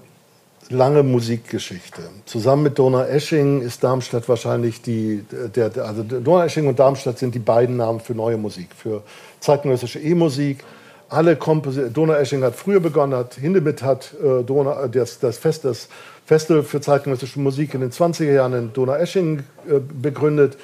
lange 0.71 1.03
Musikgeschichte. 1.03 2.03
Zusammen 2.25 2.63
mit 2.63 2.79
Donaueschingen 2.79 3.61
ist 3.61 3.85
Darmstadt 3.85 4.27
wahrscheinlich 4.29 4.81
die, 4.81 5.25
der, 5.55 5.77
also 5.85 6.03
Donaueschingen 6.03 6.71
und 6.71 6.79
Darmstadt 6.79 7.19
sind 7.19 7.35
die 7.35 7.39
beiden 7.39 7.77
Namen 7.77 8.01
für 8.01 8.15
neue 8.15 8.39
Musik, 8.39 8.69
für 8.75 9.03
zeitgenössische 9.41 9.99
E-Musik. 9.99 10.65
Alle 11.11 11.37
Donaueschingen 11.37 12.47
hat 12.47 12.57
früher 12.57 12.81
begonnen, 12.81 13.15
hat 13.15 13.35
Hindemith 13.35 13.83
hat 13.83 14.15
äh, 14.15 14.43
Donau, 14.43 14.87
das, 14.87 15.19
das, 15.19 15.37
Fest, 15.37 15.67
das 15.67 15.89
Festival 16.25 16.63
für 16.63 16.81
zeitgenössische 16.81 17.39
Musik 17.41 17.75
in 17.75 17.83
den 17.83 17.91
20er 17.91 18.33
Jahren 18.33 18.55
in 18.55 18.73
Donaueschingen 18.73 19.41
äh, 19.69 19.81
begründet. 19.81 20.57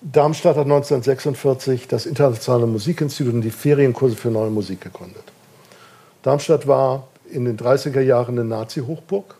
Darmstadt 0.00 0.56
hat 0.56 0.64
1946 0.64 1.86
das 1.86 2.06
Internationale 2.06 2.66
Musikinstitut 2.66 3.32
und 3.32 3.42
die 3.42 3.52
Ferienkurse 3.52 4.16
für 4.16 4.30
neue 4.30 4.50
Musik 4.50 4.80
gegründet. 4.80 5.33
Darmstadt 6.24 6.66
war 6.66 7.08
in 7.30 7.44
den 7.44 7.58
30er 7.58 8.00
Jahren 8.00 8.38
eine 8.38 8.48
Nazi-Hochburg, 8.48 9.34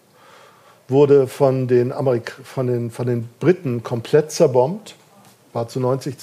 wurde 0.87 1.27
von 1.27 1.67
den, 1.67 1.93
Amerik 1.93 2.33
von, 2.45 2.67
den, 2.67 2.91
von 2.91 3.07
den 3.07 3.27
Briten 3.41 3.83
komplett 3.83 4.31
zerbombt, 4.31 4.95
war 5.55 5.67
zu 5.67 5.81
90 5.81 6.17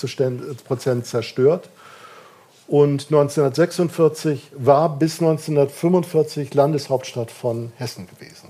Prozent 0.63 1.07
zerstört. 1.07 1.69
Und 2.67 3.07
1946 3.07 4.51
war 4.55 4.97
bis 4.97 5.19
1945 5.19 6.53
Landeshauptstadt 6.53 7.31
von 7.31 7.71
Hessen 7.77 8.07
gewesen. 8.07 8.49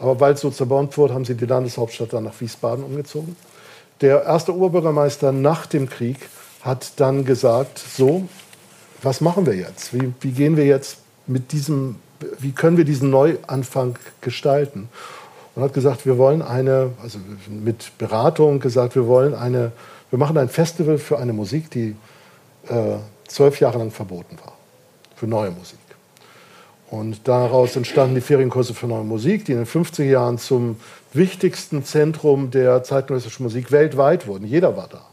Aber 0.00 0.18
weil 0.18 0.34
es 0.34 0.40
so 0.40 0.50
zerbombt 0.50 0.98
wurde, 0.98 1.14
haben 1.14 1.24
sie 1.24 1.36
die 1.36 1.46
Landeshauptstadt 1.46 2.12
dann 2.12 2.24
nach 2.24 2.40
Wiesbaden 2.40 2.84
umgezogen. 2.84 3.36
Der 4.00 4.24
erste 4.24 4.52
Oberbürgermeister 4.52 5.30
nach 5.30 5.66
dem 5.66 5.88
Krieg 5.88 6.28
hat 6.62 6.92
dann 6.96 7.24
gesagt, 7.24 7.78
so, 7.78 8.28
was 9.02 9.20
machen 9.20 9.46
wir 9.46 9.54
jetzt? 9.54 9.94
Wie, 9.94 10.12
wie 10.20 10.32
gehen 10.32 10.56
wir 10.56 10.64
jetzt 10.64 10.98
mit 11.26 11.52
diesem, 11.52 11.96
wie 12.38 12.52
können 12.52 12.76
wir 12.76 12.84
diesen 12.84 13.10
Neuanfang 13.10 13.96
gestalten? 14.20 14.88
Und 15.54 15.62
hat 15.62 15.74
gesagt, 15.74 16.06
wir 16.06 16.18
wollen 16.18 16.42
eine, 16.42 16.92
also 17.02 17.18
mit 17.48 17.96
Beratung 17.98 18.60
gesagt, 18.60 18.94
wir 18.94 19.06
wollen 19.06 19.34
eine, 19.34 19.72
wir 20.10 20.18
machen 20.18 20.38
ein 20.38 20.48
Festival 20.48 20.98
für 20.98 21.18
eine 21.18 21.32
Musik, 21.32 21.70
die 21.70 21.96
äh, 22.68 22.96
zwölf 23.26 23.60
Jahre 23.60 23.78
lang 23.78 23.90
verboten 23.90 24.38
war, 24.44 24.52
für 25.16 25.26
neue 25.26 25.50
Musik. 25.50 25.78
Und 26.90 27.28
daraus 27.28 27.76
entstanden 27.76 28.14
die 28.14 28.20
Ferienkurse 28.20 28.72
für 28.72 28.86
neue 28.86 29.04
Musik, 29.04 29.44
die 29.44 29.52
in 29.52 29.58
den 29.58 29.66
50er 29.66 30.04
Jahren 30.04 30.38
zum 30.38 30.76
wichtigsten 31.12 31.84
Zentrum 31.84 32.50
der 32.50 32.82
zeitgenössischen 32.82 33.42
Musik 33.42 33.70
weltweit 33.70 34.26
wurden. 34.26 34.46
Jeder 34.46 34.76
war 34.76 34.88
da. 34.88 35.07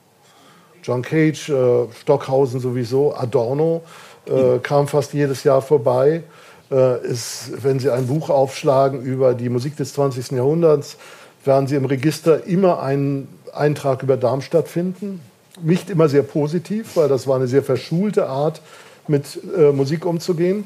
John 0.86 1.02
Cage, 1.02 1.50
äh, 1.50 1.88
Stockhausen 2.02 2.60
sowieso, 2.60 3.16
Adorno 3.16 3.82
äh, 4.28 4.60
kam 4.60 4.88
fast 4.88 5.14
jedes 5.14 5.44
Jahr 5.44 5.64
vorbei. 5.64 6.22
Äh, 6.70 7.08
ist, 7.08 7.64
wenn 7.64 7.80
Sie 7.80 7.90
ein 7.90 8.06
Buch 8.06 8.30
aufschlagen 8.30 9.02
über 9.02 9.34
die 9.34 9.50
Musik 9.50 9.76
des 9.78 9.94
20. 9.94 10.32
Jahrhunderts, 10.32 10.98
werden 11.44 11.68
Sie 11.68 11.76
im 11.76 11.86
Register 11.86 12.46
immer 12.46 12.84
einen 12.84 13.28
Eintrag 13.52 14.04
über 14.04 14.16
Darmstadt 14.16 14.68
finden. 14.68 15.22
Nicht 15.62 15.90
immer 15.90 16.08
sehr 16.08 16.24
positiv, 16.24 16.96
weil 16.96 17.08
das 17.08 17.26
war 17.28 17.38
eine 17.38 17.48
sehr 17.48 17.64
verschulte 17.64 18.28
Art, 18.28 18.62
mit 19.08 19.40
äh, 19.58 19.72
Musik 19.72 20.06
umzugehen. 20.06 20.66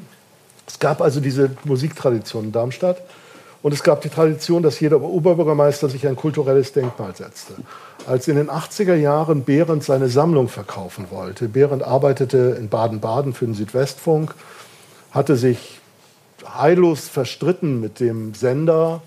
Es 0.66 0.78
gab 0.78 1.00
also 1.00 1.20
diese 1.20 1.50
Musiktradition 1.64 2.44
in 2.44 2.52
Darmstadt. 2.52 3.02
Und 3.62 3.74
es 3.74 3.82
gab 3.82 4.00
die 4.00 4.08
Tradition, 4.08 4.62
dass 4.62 4.80
jeder 4.80 5.02
Oberbürgermeister 5.02 5.88
sich 5.88 6.06
ein 6.06 6.16
kulturelles 6.16 6.72
Denkmal 6.72 7.14
setzte. 7.14 7.54
Als 8.06 8.26
in 8.26 8.36
den 8.36 8.48
80er 8.48 8.94
Jahren 8.94 9.44
Behrendt 9.44 9.84
seine 9.84 10.08
Sammlung 10.08 10.48
verkaufen 10.48 11.06
wollte, 11.10 11.48
Behrendt 11.48 11.82
arbeitete 11.82 12.56
in 12.58 12.68
Baden-Baden 12.68 13.34
für 13.34 13.44
den 13.44 13.54
Südwestfunk, 13.54 14.34
hatte 15.10 15.36
sich 15.36 15.80
heillos 16.54 17.08
verstritten 17.08 17.80
mit 17.80 18.00
dem 18.00 18.32
Sender 18.32 19.02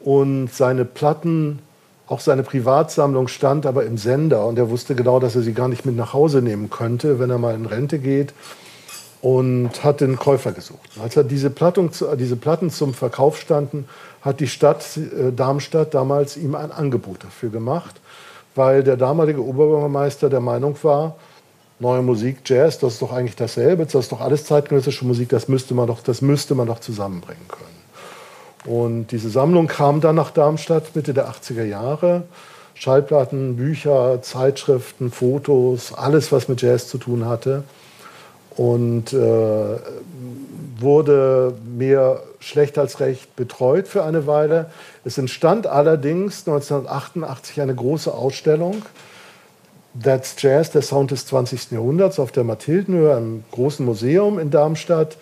und 0.00 0.52
seine 0.52 0.84
Platten, 0.84 1.60
auch 2.06 2.20
seine 2.20 2.42
Privatsammlung 2.42 3.28
stand 3.28 3.64
aber 3.64 3.84
im 3.84 3.96
Sender 3.96 4.46
und 4.46 4.58
er 4.58 4.68
wusste 4.68 4.94
genau, 4.94 5.18
dass 5.18 5.34
er 5.34 5.42
sie 5.42 5.54
gar 5.54 5.68
nicht 5.68 5.86
mit 5.86 5.96
nach 5.96 6.12
Hause 6.12 6.42
nehmen 6.42 6.68
könnte, 6.68 7.18
wenn 7.18 7.30
er 7.30 7.38
mal 7.38 7.54
in 7.54 7.66
Rente 7.66 7.98
geht 7.98 8.34
und 9.20 9.82
hat 9.82 10.00
den 10.00 10.16
Käufer 10.16 10.52
gesucht. 10.52 10.90
Als 11.02 11.16
er 11.16 11.24
diese, 11.24 11.50
Plattung, 11.50 11.90
diese 12.18 12.36
Platten 12.36 12.70
zum 12.70 12.94
Verkauf 12.94 13.38
standen, 13.38 13.88
hat 14.22 14.40
die 14.40 14.46
Stadt 14.46 14.84
äh, 14.96 15.32
Darmstadt 15.32 15.94
damals 15.94 16.36
ihm 16.36 16.54
ein 16.54 16.70
Angebot 16.72 17.24
dafür 17.24 17.50
gemacht, 17.50 18.00
weil 18.54 18.82
der 18.82 18.96
damalige 18.96 19.44
Oberbürgermeister 19.44 20.28
der 20.28 20.40
Meinung 20.40 20.76
war, 20.82 21.16
neue 21.80 22.02
Musik, 22.02 22.38
Jazz, 22.44 22.78
das 22.78 22.94
ist 22.94 23.02
doch 23.02 23.12
eigentlich 23.12 23.36
dasselbe, 23.36 23.84
das 23.84 23.94
ist 23.94 24.12
doch 24.12 24.20
alles 24.20 24.44
zeitgenössische 24.44 25.04
Musik, 25.04 25.28
das 25.28 25.48
müsste 25.48 25.74
man 25.74 25.86
doch, 25.86 26.02
das 26.02 26.22
müsste 26.22 26.54
man 26.54 26.66
doch 26.66 26.80
zusammenbringen 26.80 27.46
können. 27.48 27.68
Und 28.64 29.12
diese 29.12 29.30
Sammlung 29.30 29.66
kam 29.66 30.00
dann 30.00 30.16
nach 30.16 30.30
Darmstadt 30.30 30.94
Mitte 30.94 31.14
der 31.14 31.28
80er 31.28 31.64
Jahre. 31.64 32.24
Schallplatten, 32.74 33.56
Bücher, 33.56 34.20
Zeitschriften, 34.22 35.10
Fotos, 35.10 35.94
alles, 35.94 36.30
was 36.32 36.48
mit 36.48 36.60
Jazz 36.62 36.88
zu 36.88 36.98
tun 36.98 37.24
hatte 37.24 37.64
und 38.58 39.12
äh, 39.12 39.78
wurde 40.78 41.54
mehr 41.64 42.22
schlecht 42.40 42.76
als 42.76 43.00
recht 43.00 43.34
betreut 43.36 43.88
für 43.88 44.04
eine 44.04 44.26
Weile. 44.26 44.66
Es 45.04 45.16
entstand 45.16 45.66
allerdings 45.66 46.46
1988 46.46 47.60
eine 47.60 47.74
große 47.74 48.12
Ausstellung, 48.12 48.82
That's 50.00 50.34
Jazz, 50.38 50.70
der 50.70 50.82
Sound 50.82 51.12
des 51.12 51.26
20. 51.26 51.70
Jahrhunderts, 51.72 52.18
auf 52.18 52.30
der 52.30 52.44
Mathildenhöhe, 52.44 53.16
einem 53.16 53.44
großen 53.52 53.84
Museum 53.86 54.38
in 54.38 54.50
Darmstadt. 54.50 55.16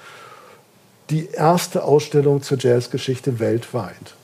Die 1.11 1.29
erste 1.31 1.85
Ausstellung 1.85 2.43
zur 2.43 2.59
Jazzgeschichte 2.59 3.39
weltweit 3.39 4.15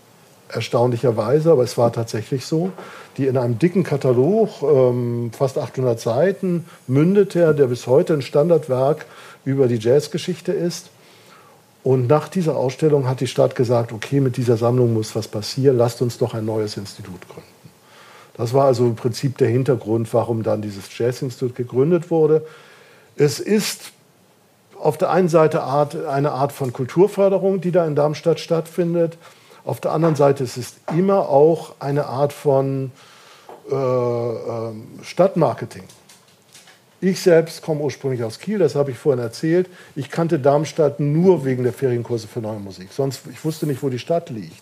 erstaunlicherweise, 0.48 1.50
aber 1.50 1.62
es 1.62 1.78
war 1.78 1.92
tatsächlich 1.92 2.44
so, 2.44 2.72
die 3.16 3.26
in 3.26 3.36
einem 3.36 3.58
dicken 3.58 3.82
Katalog, 3.82 4.62
ähm, 4.62 5.30
fast 5.36 5.58
800 5.58 6.00
Seiten, 6.00 6.66
mündete, 6.86 7.54
der 7.54 7.66
bis 7.66 7.86
heute 7.86 8.14
ein 8.14 8.22
Standardwerk 8.22 9.06
über 9.44 9.68
die 9.68 9.78
Jazzgeschichte 9.78 10.52
ist. 10.52 10.90
Und 11.82 12.06
nach 12.06 12.28
dieser 12.28 12.56
Ausstellung 12.56 13.08
hat 13.08 13.20
die 13.20 13.26
Stadt 13.26 13.56
gesagt, 13.56 13.92
okay, 13.92 14.20
mit 14.20 14.36
dieser 14.36 14.56
Sammlung 14.56 14.94
muss 14.94 15.16
was 15.16 15.28
passieren, 15.28 15.76
lasst 15.76 16.00
uns 16.00 16.16
doch 16.18 16.34
ein 16.34 16.44
neues 16.44 16.76
Institut 16.76 17.28
gründen. 17.28 17.48
Das 18.34 18.54
war 18.54 18.66
also 18.66 18.86
im 18.86 18.96
Prinzip 18.96 19.36
der 19.38 19.48
Hintergrund, 19.48 20.12
warum 20.14 20.42
dann 20.42 20.62
dieses 20.62 20.96
Jazzinstitut 20.96 21.54
gegründet 21.54 22.10
wurde. 22.10 22.46
Es 23.16 23.40
ist 23.40 23.92
auf 24.78 24.96
der 24.96 25.10
einen 25.10 25.28
Seite 25.28 25.64
eine 25.64 26.32
Art 26.32 26.52
von 26.52 26.72
Kulturförderung, 26.72 27.60
die 27.60 27.72
da 27.72 27.86
in 27.86 27.94
Darmstadt 27.94 28.40
stattfindet. 28.40 29.18
Auf 29.64 29.80
der 29.80 29.92
anderen 29.92 30.16
Seite 30.16 30.44
ist 30.44 30.56
es 30.56 30.74
immer 30.94 31.28
auch 31.28 31.74
eine 31.78 32.06
Art 32.06 32.32
von 32.32 32.90
äh, 33.70 33.74
äh, 33.74 34.72
Stadtmarketing. 35.02 35.84
Ich 37.00 37.20
selbst 37.20 37.62
komme 37.62 37.80
ursprünglich 37.80 38.22
aus 38.22 38.38
Kiel, 38.38 38.58
das 38.58 38.76
habe 38.76 38.92
ich 38.92 38.98
vorhin 38.98 39.22
erzählt. 39.22 39.68
Ich 39.96 40.08
kannte 40.08 40.38
Darmstadt 40.38 41.00
nur 41.00 41.44
wegen 41.44 41.64
der 41.64 41.72
Ferienkurse 41.72 42.28
für 42.28 42.40
neue 42.40 42.60
Musik. 42.60 42.92
Sonst, 42.92 43.22
ich 43.30 43.44
wusste 43.44 43.66
nicht, 43.66 43.82
wo 43.82 43.88
die 43.88 43.98
Stadt 43.98 44.30
liegt. 44.30 44.60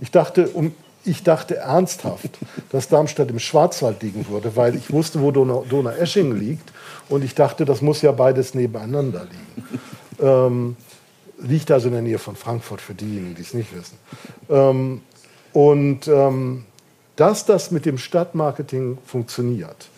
Ich 0.00 0.10
dachte, 0.10 0.48
um, 0.48 0.74
ich 1.04 1.22
dachte 1.22 1.56
ernsthaft, 1.56 2.38
dass 2.70 2.88
Darmstadt 2.88 3.30
im 3.30 3.38
Schwarzwald 3.38 4.02
liegen 4.02 4.28
würde, 4.28 4.54
weil 4.54 4.76
ich 4.76 4.92
wusste, 4.92 5.22
wo 5.22 5.30
Donau, 5.30 5.64
Donaueschingen 5.68 6.38
liegt. 6.38 6.72
Und 7.08 7.24
ich 7.24 7.34
dachte, 7.34 7.64
das 7.64 7.80
muss 7.80 8.02
ja 8.02 8.12
beides 8.12 8.54
nebeneinander 8.54 9.24
liegen. 9.24 9.80
Ähm, 10.20 10.76
liegt 11.40 11.70
also 11.70 11.88
in 11.88 11.94
der 11.94 12.02
Nähe 12.02 12.18
von 12.18 12.36
Frankfurt 12.36 12.80
für 12.80 12.94
diejenigen, 12.94 13.34
die 13.34 13.42
es 13.42 13.54
nicht 13.54 13.74
wissen. 13.74 13.96
Ähm, 14.48 15.02
und 15.52 16.08
ähm, 16.08 16.64
dass 17.16 17.46
das 17.46 17.70
mit 17.70 17.86
dem 17.86 17.98
Stadtmarketing 17.98 18.98
funktioniert, 19.04 19.88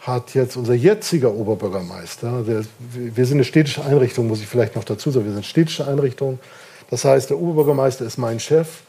hat 0.00 0.34
jetzt 0.34 0.56
unser 0.56 0.74
jetziger 0.74 1.32
Oberbürgermeister, 1.32 2.42
der, 2.42 2.64
wir 2.92 3.26
sind 3.26 3.38
eine 3.38 3.44
städtische 3.44 3.84
Einrichtung, 3.84 4.28
muss 4.28 4.40
ich 4.40 4.46
vielleicht 4.46 4.76
noch 4.76 4.84
dazu 4.84 5.10
sagen, 5.10 5.24
wir 5.24 5.32
sind 5.32 5.46
städtische 5.46 5.86
Einrichtung. 5.86 6.38
Das 6.90 7.04
heißt, 7.04 7.30
der 7.30 7.38
Oberbürgermeister 7.38 8.04
ist 8.04 8.18
mein 8.18 8.38
Chef. 8.38 8.82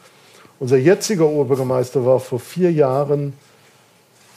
Unser 0.58 0.76
jetziger 0.76 1.26
Oberbürgermeister 1.26 2.04
war 2.04 2.20
vor 2.20 2.38
vier 2.38 2.70
Jahren 2.70 3.32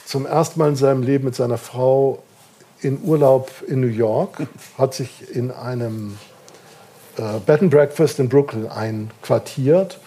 zum 0.06 0.26
ersten 0.26 0.58
Mal 0.58 0.70
in 0.70 0.76
seinem 0.76 1.02
Leben 1.02 1.24
mit 1.24 1.34
seiner 1.34 1.58
Frau 1.58 2.22
in 2.80 2.98
Urlaub 3.02 3.50
in 3.66 3.80
New 3.80 3.86
York, 3.86 4.46
hat 4.78 4.94
sich 4.94 5.34
in 5.34 5.50
einem 5.50 6.16
äh, 7.20 7.38
Bed 7.44 7.62
and 7.62 7.70
Breakfast 7.70 8.18
in 8.18 8.28
Brooklyn 8.28 8.66
einquartiert. 8.66 9.98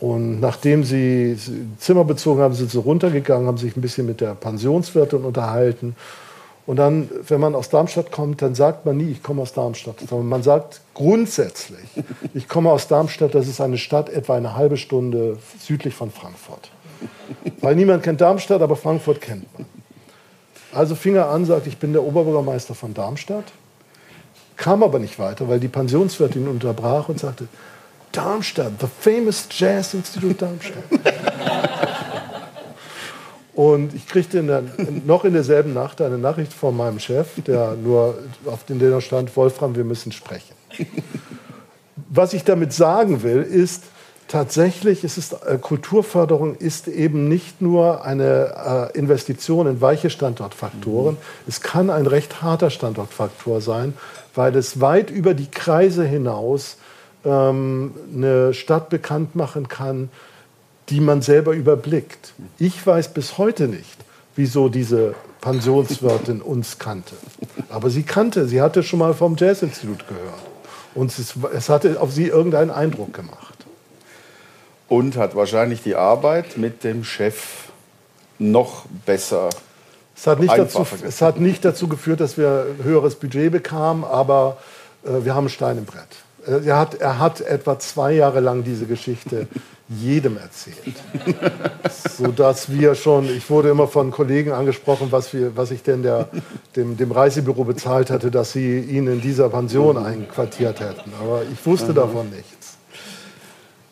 Und 0.00 0.40
nachdem 0.40 0.84
sie 0.84 1.36
Zimmer 1.78 2.04
bezogen 2.04 2.40
haben, 2.40 2.54
sind 2.54 2.70
sie 2.70 2.78
runtergegangen, 2.78 3.46
haben 3.46 3.58
sich 3.58 3.76
ein 3.76 3.80
bisschen 3.80 4.06
mit 4.06 4.20
der 4.20 4.34
Pensionswirtin 4.34 5.24
unterhalten. 5.24 5.96
Und 6.66 6.76
dann, 6.76 7.10
wenn 7.28 7.40
man 7.40 7.54
aus 7.54 7.68
Darmstadt 7.68 8.10
kommt, 8.10 8.40
dann 8.40 8.54
sagt 8.54 8.86
man 8.86 8.96
nie, 8.96 9.10
ich 9.10 9.22
komme 9.22 9.42
aus 9.42 9.52
Darmstadt, 9.52 9.96
sondern 10.08 10.28
man 10.28 10.42
sagt 10.42 10.80
grundsätzlich, 10.94 11.84
ich 12.34 12.48
komme 12.48 12.70
aus 12.70 12.88
Darmstadt, 12.88 13.34
das 13.34 13.48
ist 13.48 13.60
eine 13.60 13.78
Stadt 13.78 14.08
etwa 14.08 14.36
eine 14.36 14.56
halbe 14.56 14.76
Stunde 14.76 15.38
südlich 15.60 15.94
von 15.94 16.10
Frankfurt. 16.10 16.70
Weil 17.60 17.76
niemand 17.76 18.02
kennt 18.02 18.20
Darmstadt, 18.20 18.62
aber 18.62 18.76
Frankfurt 18.76 19.20
kennt 19.20 19.46
man. 19.56 19.66
Also 20.72 20.94
fing 20.94 21.14
er 21.14 21.28
an, 21.28 21.44
sagt, 21.44 21.66
ich 21.66 21.78
bin 21.78 21.92
der 21.92 22.02
Oberbürgermeister 22.02 22.74
von 22.74 22.94
Darmstadt 22.94 23.44
kam 24.56 24.82
aber 24.82 24.98
nicht 24.98 25.18
weiter, 25.18 25.48
weil 25.48 25.60
die 25.60 25.68
Pensionswirtin 25.68 26.48
unterbrach 26.48 27.08
und 27.08 27.18
sagte, 27.18 27.48
Darmstadt, 28.12 28.72
the 28.80 28.86
famous 29.00 29.48
Jazz 29.50 29.94
Institute 29.94 30.34
Darmstadt. 30.34 30.84
und 33.54 33.92
ich 33.94 34.06
kriegte 34.06 34.38
in 34.38 34.46
der, 34.46 34.62
noch 35.04 35.24
in 35.24 35.32
derselben 35.32 35.74
Nacht 35.74 36.00
eine 36.00 36.18
Nachricht 36.18 36.52
von 36.52 36.76
meinem 36.76 37.00
Chef, 37.00 37.26
der 37.44 37.74
nur 37.74 38.18
auf 38.46 38.64
den 38.64 38.78
der 38.78 39.00
stand, 39.00 39.36
Wolfram, 39.36 39.74
wir 39.74 39.84
müssen 39.84 40.12
sprechen. 40.12 40.54
Was 42.08 42.32
ich 42.32 42.44
damit 42.44 42.72
sagen 42.72 43.24
will, 43.24 43.42
ist, 43.42 43.82
tatsächlich 44.28 45.04
ist 45.04 45.18
es, 45.18 45.32
äh, 45.32 45.58
Kulturförderung 45.60 46.56
ist 46.56 46.88
eben 46.88 47.28
nicht 47.28 47.60
nur 47.60 48.04
eine 48.04 48.90
äh, 48.94 48.98
Investition 48.98 49.66
in 49.66 49.80
weiche 49.80 50.10
Standortfaktoren, 50.10 51.14
mhm. 51.14 51.48
es 51.48 51.60
kann 51.60 51.90
ein 51.90 52.06
recht 52.06 52.42
harter 52.42 52.70
Standortfaktor 52.70 53.60
sein, 53.60 53.94
weil 54.34 54.56
es 54.56 54.80
weit 54.80 55.10
über 55.10 55.34
die 55.34 55.50
Kreise 55.50 56.04
hinaus 56.04 56.76
ähm, 57.24 57.94
eine 58.14 58.54
Stadt 58.54 58.88
bekannt 58.88 59.34
machen 59.34 59.68
kann, 59.68 60.10
die 60.88 61.00
man 61.00 61.22
selber 61.22 61.52
überblickt. 61.52 62.34
Ich 62.58 62.86
weiß 62.86 63.14
bis 63.14 63.38
heute 63.38 63.68
nicht, 63.68 63.96
wieso 64.36 64.68
diese 64.68 65.14
Pensionswirtin 65.40 66.42
uns 66.42 66.78
kannte. 66.78 67.14
Aber 67.70 67.90
sie 67.90 68.02
kannte, 68.02 68.46
sie 68.46 68.60
hatte 68.60 68.82
schon 68.82 68.98
mal 68.98 69.14
vom 69.14 69.36
Jazzinstitut 69.36 70.06
gehört. 70.08 70.42
Und 70.94 71.16
es, 71.18 71.34
es 71.54 71.68
hatte 71.68 72.00
auf 72.00 72.12
sie 72.12 72.26
irgendeinen 72.26 72.70
Eindruck 72.70 73.12
gemacht. 73.14 73.54
Und 74.88 75.16
hat 75.16 75.34
wahrscheinlich 75.34 75.82
die 75.82 75.96
Arbeit 75.96 76.56
mit 76.56 76.84
dem 76.84 77.04
Chef 77.04 77.70
noch 78.38 78.84
besser. 79.06 79.48
Es 80.16 80.26
hat, 80.26 80.40
nicht 80.40 80.56
dazu, 80.56 80.86
es 81.06 81.22
hat 81.22 81.40
nicht 81.40 81.64
dazu 81.64 81.88
geführt, 81.88 82.20
dass 82.20 82.38
wir 82.38 82.66
höheres 82.82 83.16
Budget 83.16 83.50
bekamen, 83.50 84.04
aber 84.04 84.58
äh, 85.04 85.24
wir 85.24 85.34
haben 85.34 85.44
einen 85.44 85.48
Stein 85.48 85.78
im 85.78 85.84
Brett. 85.84 86.08
Äh, 86.46 86.66
er 86.66 86.78
hat, 86.78 86.94
er 86.94 87.18
hat 87.18 87.40
etwa 87.40 87.78
zwei 87.78 88.12
Jahre 88.12 88.40
lang 88.40 88.64
diese 88.64 88.86
Geschichte 88.86 89.48
jedem 89.88 90.38
erzählt. 90.38 90.94
Sodass 92.16 92.70
wir 92.70 92.94
schon, 92.94 93.28
ich 93.28 93.50
wurde 93.50 93.68
immer 93.68 93.86
von 93.86 94.10
Kollegen 94.10 94.52
angesprochen, 94.52 95.08
was, 95.10 95.34
wir, 95.34 95.56
was 95.56 95.70
ich 95.70 95.82
denn 95.82 96.02
der, 96.02 96.28
dem, 96.74 96.96
dem 96.96 97.12
Reisebüro 97.12 97.64
bezahlt 97.64 98.10
hatte, 98.10 98.30
dass 98.30 98.52
sie 98.52 98.78
ihn 98.78 99.06
in 99.08 99.20
dieser 99.20 99.50
Pension 99.50 99.98
einquartiert 99.98 100.80
hätten. 100.80 101.12
Aber 101.20 101.42
ich 101.52 101.64
wusste 101.66 101.92
davon 101.92 102.30
nichts. 102.30 102.63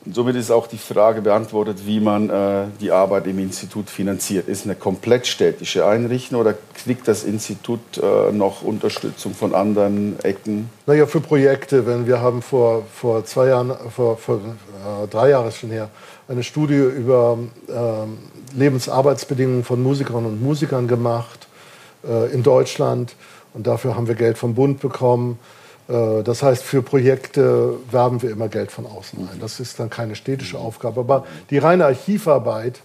Und 0.05 0.17
somit 0.17 0.35
ist 0.35 0.51
auch 0.51 0.67
die 0.67 0.79
Frage 0.79 1.23
beantwortet, 1.23 1.87
wie 1.87 2.01
man 2.01 2.29
äh, 2.29 2.65
die 2.81 2.91
Arbeit 2.91 3.27
im 3.29 3.39
Institut 3.39 3.89
finanziert. 3.89 4.49
Ist 4.49 4.65
eine 4.65 4.75
komplett 4.75 5.29
städtische 5.29 5.87
Einrichtung 5.87 6.41
oder 6.41 6.55
kriegt 6.75 7.07
das 7.07 7.23
Institut 7.23 7.81
äh, 7.99 8.33
noch 8.33 8.63
Unterstützung 8.63 9.33
von 9.33 9.55
anderen 9.55 10.19
Ecken? 10.25 10.69
Naja, 10.87 11.07
für 11.07 11.21
Projekte. 11.21 11.87
Wenn 11.87 12.09
wir 12.09 12.21
haben 12.21 12.43
vor, 12.43 12.85
vor 12.93 13.25
zwei 13.25 13.49
Jahren, 13.49 13.73
vor, 13.95 14.17
vor 14.17 14.39
äh, 14.39 15.07
drei 15.09 15.31
Jahren 15.31 15.53
schon 15.53 15.71
her, 15.71 15.89
eine 16.27 16.43
Studie 16.43 16.75
über 16.75 17.39
ähm, 17.69 18.19
Lebensarbeitsbedingungen 18.57 19.63
von 19.63 19.81
Musikerinnen 19.83 20.27
und 20.27 20.43
Musikern 20.43 20.89
gemacht 20.89 21.47
äh, 22.05 22.33
in 22.33 22.43
Deutschland. 22.43 23.15
Und 23.55 23.69
dafür 23.69 23.95
haben 23.95 24.09
wir 24.09 24.17
Geld 24.17 24.37
vom 24.37 24.55
Bund 24.55 24.81
bekommen. 24.81 25.39
Äh, 25.89 26.23
das 26.23 26.43
heißt, 26.43 26.63
für 26.63 26.83
Projekte 26.83 27.75
werben 27.91 28.23
wir 28.23 28.31
immer 28.31 28.49
Geld 28.49 28.71
von 28.71 28.87
außen 28.87 29.29
ein. 29.33 29.41
Das 29.41 29.61
ist 29.61 29.79
dann 29.81 29.91
keine 29.91 30.15
städtische 30.15 30.59
Aufgabe. 30.59 31.01
Aber 31.01 31.27
die 31.51 31.59
reine 31.59 31.87
Archivarbeit, 31.87 32.81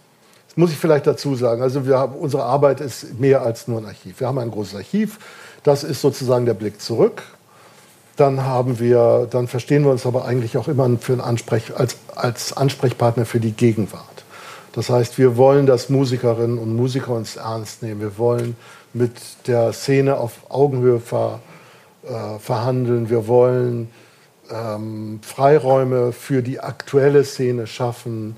das 0.47 0.57
muss 0.57 0.71
ich 0.71 0.77
vielleicht 0.77 1.07
dazu 1.07 1.35
sagen, 1.35 1.61
also 1.61 1.85
haben, 1.95 2.15
unsere 2.15 2.43
Arbeit 2.43 2.81
ist 2.81 3.19
mehr 3.19 3.41
als 3.41 3.67
nur 3.67 3.79
ein 3.79 3.85
Archiv. 3.85 4.19
Wir 4.19 4.27
haben 4.27 4.39
ein 4.39 4.51
großes 4.51 4.75
Archiv, 4.75 5.19
das 5.63 5.83
ist 5.83 6.01
sozusagen 6.01 6.45
der 6.45 6.53
Blick 6.53 6.81
zurück. 6.81 7.23
Dann 8.15 8.43
haben 8.43 8.79
wir, 8.79 9.27
dann 9.29 9.47
verstehen 9.47 9.83
wir 9.83 9.91
uns 9.91 10.07
aber 10.07 10.25
eigentlich 10.25 10.57
auch 10.57 10.67
immer 10.67 10.89
für 10.99 11.13
einen 11.13 11.21
Ansprech, 11.21 11.77
als, 11.77 11.97
als 12.15 12.57
Ansprechpartner 12.57 13.25
für 13.25 13.39
die 13.39 13.51
Gegenwart. 13.51 14.03
Das 14.73 14.89
heißt, 14.89 15.17
wir 15.19 15.37
wollen, 15.37 15.67
dass 15.67 15.89
Musikerinnen 15.89 16.57
und 16.57 16.75
Musiker 16.75 17.11
uns 17.11 17.35
ernst 17.35 17.83
nehmen. 17.83 18.01
Wir 18.01 18.17
wollen 18.17 18.55
mit 18.93 19.11
der 19.45 19.73
Szene 19.73 20.17
auf 20.17 20.33
Augenhöhe 20.49 20.99
ver, 20.99 21.39
äh, 22.07 22.39
verhandeln. 22.39 23.09
Wir 23.09 23.27
wollen 23.27 23.89
ähm, 24.51 25.19
Freiräume 25.21 26.11
für 26.11 26.41
die 26.41 26.59
aktuelle 26.59 27.23
Szene 27.23 27.67
schaffen. 27.67 28.35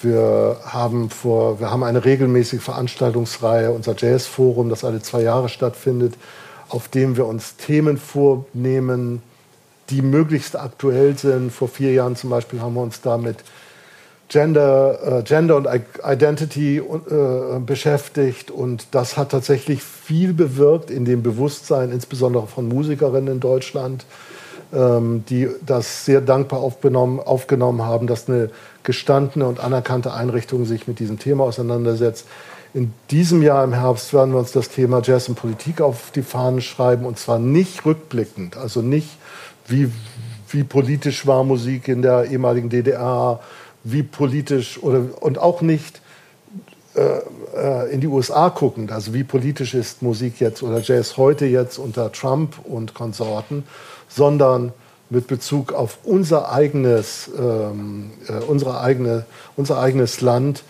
Wir 0.00 0.58
haben, 0.64 1.10
vor, 1.10 1.60
wir 1.60 1.70
haben 1.70 1.82
eine 1.82 2.04
regelmäßige 2.04 2.62
Veranstaltungsreihe, 2.62 3.70
unser 3.70 3.94
Jazzforum, 3.96 4.68
das 4.68 4.84
alle 4.84 5.00
zwei 5.00 5.22
Jahre 5.22 5.48
stattfindet, 5.48 6.14
auf 6.68 6.88
dem 6.88 7.16
wir 7.16 7.26
uns 7.26 7.56
Themen 7.56 7.96
vornehmen, 7.96 9.22
die 9.90 10.02
möglichst 10.02 10.56
aktuell 10.58 11.16
sind. 11.16 11.52
Vor 11.52 11.68
vier 11.68 11.92
Jahren 11.92 12.16
zum 12.16 12.30
Beispiel 12.30 12.60
haben 12.60 12.74
wir 12.74 12.82
uns 12.82 13.00
damit 13.00 13.38
Gender, 14.28 15.18
äh, 15.20 15.22
Gender 15.22 15.56
und 15.56 15.68
Identity 16.04 16.78
äh, 16.78 17.58
beschäftigt 17.64 18.50
und 18.50 18.88
das 18.92 19.16
hat 19.16 19.30
tatsächlich 19.30 19.82
viel 19.82 20.32
bewirkt 20.32 20.90
in 20.90 21.04
dem 21.04 21.22
Bewusstsein, 21.22 21.92
insbesondere 21.92 22.46
von 22.46 22.68
Musikerinnen 22.68 23.34
in 23.34 23.40
Deutschland, 23.40 24.06
ähm, 24.72 25.24
die 25.28 25.48
das 25.64 26.04
sehr 26.04 26.20
dankbar 26.20 26.60
aufgenommen, 26.60 27.82
haben, 27.82 28.06
dass 28.06 28.28
eine 28.28 28.50
gestandene 28.82 29.46
und 29.46 29.60
anerkannte 29.60 30.12
Einrichtung 30.12 30.64
sich 30.64 30.88
mit 30.88 30.98
diesem 30.98 31.18
Thema 31.18 31.44
auseinandersetzt. 31.44 32.26
In 32.72 32.92
diesem 33.10 33.40
Jahr 33.42 33.62
im 33.62 33.72
Herbst 33.72 34.12
werden 34.12 34.32
wir 34.32 34.38
uns 34.40 34.50
das 34.50 34.68
Thema 34.68 35.00
Jazz 35.00 35.28
und 35.28 35.36
Politik 35.36 35.80
auf 35.80 36.10
die 36.12 36.22
Fahnen 36.22 36.60
schreiben 36.60 37.06
und 37.06 37.18
zwar 37.18 37.38
nicht 37.38 37.84
rückblickend, 37.86 38.56
also 38.56 38.82
nicht 38.82 39.10
wie, 39.68 39.92
wie 40.48 40.64
politisch 40.64 41.26
war 41.26 41.44
Musik 41.44 41.86
in 41.86 42.02
der 42.02 42.24
ehemaligen 42.24 42.70
DDR, 42.70 43.38
wie 43.84 44.02
politisch 44.02 44.82
oder 44.82 45.04
und 45.20 45.38
auch 45.38 45.60
nicht 45.60 46.00
äh, 46.94 47.20
äh, 47.56 47.92
in 47.92 48.00
die 48.00 48.06
USA 48.06 48.48
guckend, 48.48 48.90
also 48.90 49.14
wie 49.14 49.24
politisch 49.24 49.74
ist 49.74 50.02
Musik 50.02 50.40
jetzt 50.40 50.62
oder 50.62 50.80
Jazz 50.80 51.16
heute 51.16 51.46
jetzt 51.46 51.78
unter 51.78 52.10
Trump 52.10 52.56
und 52.64 52.94
Konsorten, 52.94 53.64
sondern 54.08 54.72
mit 55.10 55.26
Bezug 55.26 55.72
auf 55.72 55.98
unser 56.04 56.50
eigenes, 56.50 57.30
ähm, 57.38 58.12
äh, 58.28 58.42
unsere 58.44 58.80
eigene, 58.80 59.26
unser 59.56 59.78
eigenes 59.78 60.20
Land, 60.20 60.64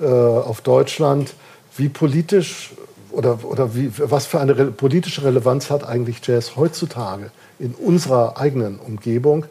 äh, 0.00 0.06
auf 0.06 0.60
Deutschland, 0.60 1.34
wie 1.76 1.88
politisch 1.88 2.72
oder, 3.10 3.38
oder 3.44 3.74
wie, 3.74 3.92
was 3.98 4.26
für 4.26 4.40
eine 4.40 4.54
politische 4.54 5.24
Relevanz 5.24 5.70
hat 5.70 5.84
eigentlich 5.84 6.20
Jazz 6.24 6.56
heutzutage 6.56 7.30
in 7.58 7.74
unserer 7.74 8.38
eigenen 8.38 8.78
Umgebung 8.78 9.46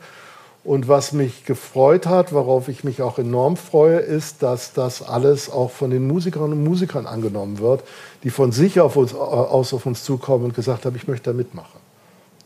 und 0.64 0.88
was 0.88 1.14
mich 1.14 1.46
gefreut 1.46 2.06
hat, 2.06 2.34
worauf 2.34 2.68
ich 2.68 2.84
mich 2.84 3.02
auch 3.02 3.18
enorm 3.18 3.56
freue, 3.56 4.00
ist, 4.00 4.44
dass 4.44 4.74
das 4.74 5.02
alles 5.02 5.50
auch 5.50 5.72
von 5.72 5.90
den 5.90 6.08
Musikerinnen 6.08 6.58
und 6.60 6.64
Musikern 6.64 7.06
angenommen 7.06 7.60
wird, 7.60 7.84
die 8.24 8.30
von 8.30 8.52
sich 8.52 8.80
auf 8.80 8.96
uns, 8.96 9.14
aus 9.14 9.74
auf 9.74 9.86
uns 9.86 10.04
zukommen 10.04 10.46
und 10.46 10.56
gesagt 10.56 10.86
haben, 10.86 10.96
ich 10.96 11.08
möchte 11.08 11.32
da 11.32 11.36
mitmachen. 11.36 11.80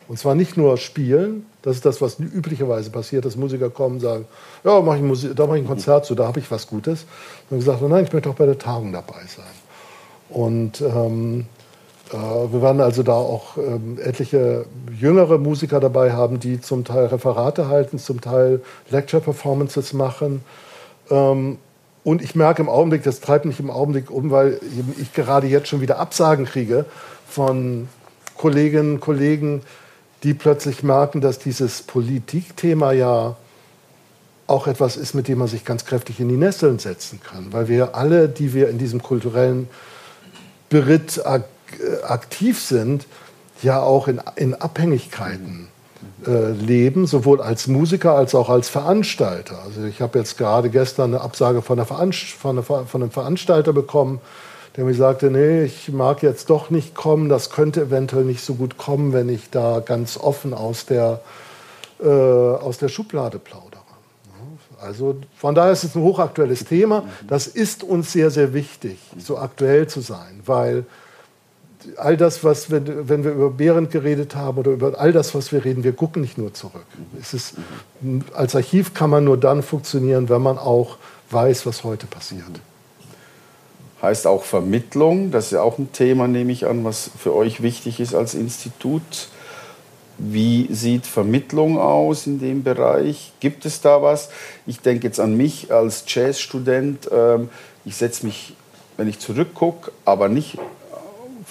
Und 0.08 0.20
zwar 0.20 0.36
nicht 0.36 0.58
nur 0.58 0.78
spielen, 0.78 1.46
das 1.62 1.78
ist 1.78 1.86
das, 1.86 2.02
was 2.02 2.20
üblicherweise 2.20 2.90
passiert, 2.90 3.26
dass 3.26 3.36
Musiker 3.36 3.70
kommen 3.70 3.96
und 3.96 4.02
sagen, 4.02 4.26
ja, 4.64 4.80
mach 4.82 4.96
ich 4.96 5.02
Musik, 5.02 5.36
da 5.36 5.48
mache 5.48 5.58
ich 5.58 5.64
ein 5.64 5.68
Konzert 5.68 6.06
zu, 6.06 6.14
da 6.14 6.28
habe 6.28 6.40
ich 6.40 6.52
was 6.52 6.68
Gutes. 6.68 7.06
Und 7.50 7.58
gesagt, 7.58 7.82
nein, 7.82 8.04
ich 8.04 8.14
möchte 8.14 8.30
auch 8.30 8.36
bei 8.36 8.46
der 8.46 8.58
Tagung 8.58 8.92
dabei 8.92 9.22
sein. 9.26 9.46
Und 10.30 10.82
ähm, 10.82 11.42
äh, 11.42 11.63
wir 12.18 12.62
werden 12.62 12.82
also 12.82 13.02
da 13.02 13.14
auch 13.14 13.58
ähm, 13.58 13.98
etliche 14.02 14.66
jüngere 15.00 15.38
Musiker 15.38 15.80
dabei 15.80 16.12
haben, 16.12 16.40
die 16.40 16.62
zum 16.62 16.86
Teil 16.86 17.08
Referate 17.08 17.68
halten, 17.68 17.98
zum 17.98 18.22
Teil 18.22 18.62
Lecture-Performances 18.90 19.94
machen. 19.94 20.44
Ähm, 21.10 21.58
und 22.04 22.22
ich 22.22 22.36
merke 22.36 22.62
im 22.62 22.70
Augenblick, 22.70 23.04
das 23.04 23.20
treibt 23.22 23.46
mich 23.46 23.60
im 23.60 23.72
Augenblick 23.72 24.12
um, 24.12 24.30
weil 24.30 24.60
ich 25.00 25.14
gerade 25.14 25.48
jetzt 25.48 25.70
schon 25.70 25.82
wieder 25.82 26.00
Absagen 26.00 26.46
kriege 26.46 26.86
von 27.28 27.88
Kolleginnen 28.38 28.96
und 28.96 29.00
Kollegen, 29.00 29.62
die 30.24 30.34
plötzlich 30.34 30.84
merken, 30.84 31.22
dass 31.22 31.40
dieses 31.40 31.82
Politikthema 31.82 32.92
ja 32.92 33.36
auch 34.48 34.68
etwas 34.68 34.98
ist, 34.98 35.14
mit 35.14 35.28
dem 35.28 35.40
man 35.40 35.48
sich 35.48 35.66
ganz 35.66 35.86
kräftig 35.86 36.20
in 36.20 36.30
die 36.30 36.38
Nesseln 36.38 36.78
setzen 36.78 37.22
kann. 37.24 37.54
Weil 37.54 37.70
wir 37.70 37.96
alle, 37.96 38.28
die 38.30 38.54
wir 38.54 38.70
in 38.70 38.78
diesem 38.78 39.02
kulturellen 39.02 39.70
Beritt 40.70 41.22
äh, 41.24 41.40
aktiv 42.08 42.62
sind, 42.62 43.06
ja 43.62 43.82
auch 43.82 44.08
in, 44.08 44.22
in 44.36 44.56
Abhängigkeiten 44.56 45.70
äh, 46.28 46.52
leben, 46.52 47.08
sowohl 47.08 47.42
als 47.42 47.68
Musiker 47.68 48.16
als 48.16 48.36
auch 48.36 48.50
als 48.50 48.70
Veranstalter. 48.70 49.60
Also 49.66 49.84
ich 49.84 50.02
habe 50.02 50.20
jetzt 50.20 50.38
gerade 50.38 50.70
gestern 50.70 51.14
eine 51.14 51.22
Absage 51.22 51.62
von, 51.62 51.80
einer 51.80 51.86
von, 51.86 52.12
einer, 52.58 52.64
von 52.64 53.02
einem 53.02 53.12
Veranstalter 53.12 53.74
bekommen, 53.74 54.20
der 54.76 54.86
mir 54.86 54.94
sagte, 54.94 55.30
nee, 55.30 55.64
ich 55.64 55.92
mag 55.92 56.24
jetzt 56.24 56.50
doch 56.50 56.70
nicht 56.70 56.96
kommen, 56.96 57.30
das 57.30 57.50
könnte 57.50 57.82
eventuell 57.82 58.26
nicht 58.26 58.44
so 58.44 58.56
gut 58.56 58.78
kommen, 58.78 59.14
wenn 59.14 59.30
ich 59.30 59.50
da 59.50 59.80
ganz 59.80 60.18
offen 60.18 60.54
aus 60.54 60.86
der, 60.86 61.22
äh, 62.02 62.08
aus 62.08 62.80
der 62.80 62.90
Schublade 62.90 63.40
plaudere. 63.40 63.84
Also 64.82 65.16
von 65.38 65.56
daher 65.56 65.72
ist 65.72 65.86
es 65.86 65.96
ein 65.96 66.02
hochaktuelles 66.02 66.66
Thema. 66.66 67.06
Das 67.26 67.48
ist 67.48 67.84
uns 67.84 68.12
sehr, 68.12 68.30
sehr 68.32 68.54
wichtig, 68.54 68.98
so 69.18 69.38
aktuell 69.38 69.88
zu 69.88 70.02
sein, 70.02 70.42
weil 70.46 70.86
all 71.98 72.18
das, 72.18 72.44
was, 72.44 72.72
wenn, 72.72 73.10
wenn 73.10 73.24
wir 73.24 73.32
über 73.32 73.50
Behrendt 73.50 73.92
geredet 73.92 74.36
haben 74.36 74.58
oder 74.58 74.72
über 74.72 75.00
all 75.00 75.12
das, 75.12 75.34
was 75.36 75.52
wir 75.52 75.64
reden, 75.66 75.84
wir 75.84 75.94
gucken 75.94 76.22
nicht 76.22 76.38
nur 76.38 76.54
zurück. 76.54 76.86
Es 77.20 77.34
ist, 77.34 77.56
als 78.34 78.56
Archiv 78.56 78.94
kann 78.94 79.10
man 79.10 79.24
nur 79.24 79.38
dann 79.38 79.64
funktionieren, 79.64 80.30
wenn 80.30 80.42
man 80.42 80.58
auch 80.58 80.98
weiß, 81.30 81.66
was 81.66 81.84
heute 81.84 82.08
passiert. 82.08 82.44
Heißt 84.02 84.28
auch 84.28 84.44
Vermittlung, 84.44 85.32
das 85.32 85.46
ist 85.46 85.52
ja 85.52 85.62
auch 85.62 85.78
ein 85.78 85.92
Thema, 85.94 86.28
nehme 86.28 86.52
ich 86.52 86.66
an, 86.66 86.84
was 86.84 87.10
für 87.18 87.34
euch 87.34 87.62
wichtig 87.62 88.00
ist 88.00 88.14
als 88.14 88.34
Institut. 88.34 89.30
Wie 90.18 90.68
sieht 90.72 91.08
Vermittlung 91.08 91.80
aus 91.80 92.28
in 92.28 92.40
dem 92.40 92.64
Bereich? 92.64 93.34
Gibt 93.40 93.66
es 93.66 93.82
da 93.82 94.02
was? 94.02 94.30
Ich 94.68 94.80
denke 94.82 95.08
jetzt 95.08 95.20
an 95.20 95.36
mich 95.36 95.72
als 95.72 96.04
Jazzstudent. 96.08 97.10
Ähm, 97.12 97.50
ich 97.84 97.96
setze 97.96 98.26
mich, 98.26 98.56
wenn 98.98 99.08
ich 99.08 99.20
zurückgucke, 99.20 99.92
aber 100.06 100.30
nicht 100.30 100.60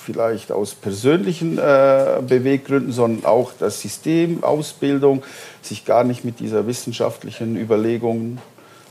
vielleicht 0.03 0.53
aus 0.53 0.75
persönlichen 0.75 1.59
äh, 1.59 2.21
Beweggründen, 2.27 2.93
sondern 2.93 3.25
auch 3.25 3.53
das 3.59 3.81
System, 3.81 4.43
Ausbildung, 4.45 5.23
sich 5.63 5.85
gar 5.85 6.05
nicht 6.05 6.25
mit 6.25 6.41
dieser 6.41 6.67
wissenschaftlichen 6.67 7.57
Überlegung 7.57 8.39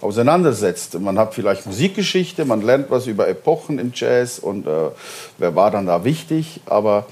auseinandersetzt. 0.01 0.99
Man 0.99 1.19
hat 1.19 1.33
vielleicht 1.33 1.65
Musikgeschichte, 1.65 2.45
man 2.45 2.61
lernt 2.61 2.89
was 2.89 3.07
über 3.07 3.27
Epochen 3.27 3.77
im 3.79 3.91
Jazz 3.93 4.39
und 4.39 4.65
äh, 4.65 4.89
wer 5.37 5.55
war 5.55 5.71
dann 5.71 5.85
da 5.85 6.03
wichtig, 6.03 6.61
aber 6.65 7.05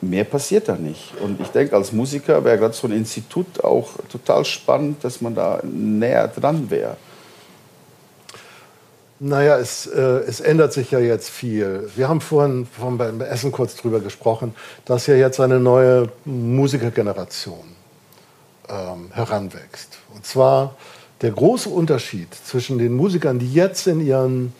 mehr 0.00 0.24
passiert 0.24 0.68
da 0.68 0.76
nicht. 0.76 1.12
Und 1.20 1.40
ich 1.40 1.48
denke, 1.48 1.76
als 1.76 1.92
Musiker 1.92 2.44
wäre 2.44 2.58
gerade 2.58 2.74
so 2.74 2.86
ein 2.86 2.92
Institut 2.92 3.62
auch 3.62 3.90
total 4.10 4.44
spannend, 4.44 5.04
dass 5.04 5.20
man 5.20 5.34
da 5.34 5.60
näher 5.62 6.28
dran 6.28 6.70
wäre. 6.70 6.96
Naja, 9.20 9.58
es, 9.58 9.86
äh, 9.86 10.00
es 10.00 10.40
ändert 10.40 10.72
sich 10.72 10.92
ja 10.92 11.00
jetzt 11.00 11.28
viel. 11.28 11.90
Wir 11.96 12.08
haben 12.08 12.20
vorhin, 12.20 12.66
vorhin 12.66 12.98
beim 12.98 13.20
Essen 13.20 13.50
kurz 13.50 13.74
drüber 13.74 13.98
gesprochen, 13.98 14.54
dass 14.84 15.08
ja 15.08 15.16
jetzt 15.16 15.40
eine 15.40 15.58
neue 15.58 16.08
Musikergeneration 16.24 17.74
ähm, 18.68 19.10
heranwächst. 19.12 19.98
Und 20.14 20.24
zwar 20.24 20.76
der 21.20 21.32
große 21.32 21.68
Unterschied 21.68 22.28
zwischen 22.32 22.78
den 22.78 22.94
Musikern, 22.94 23.40
die 23.40 23.52
jetzt 23.52 23.88
in 23.88 24.00
ihren 24.00 24.52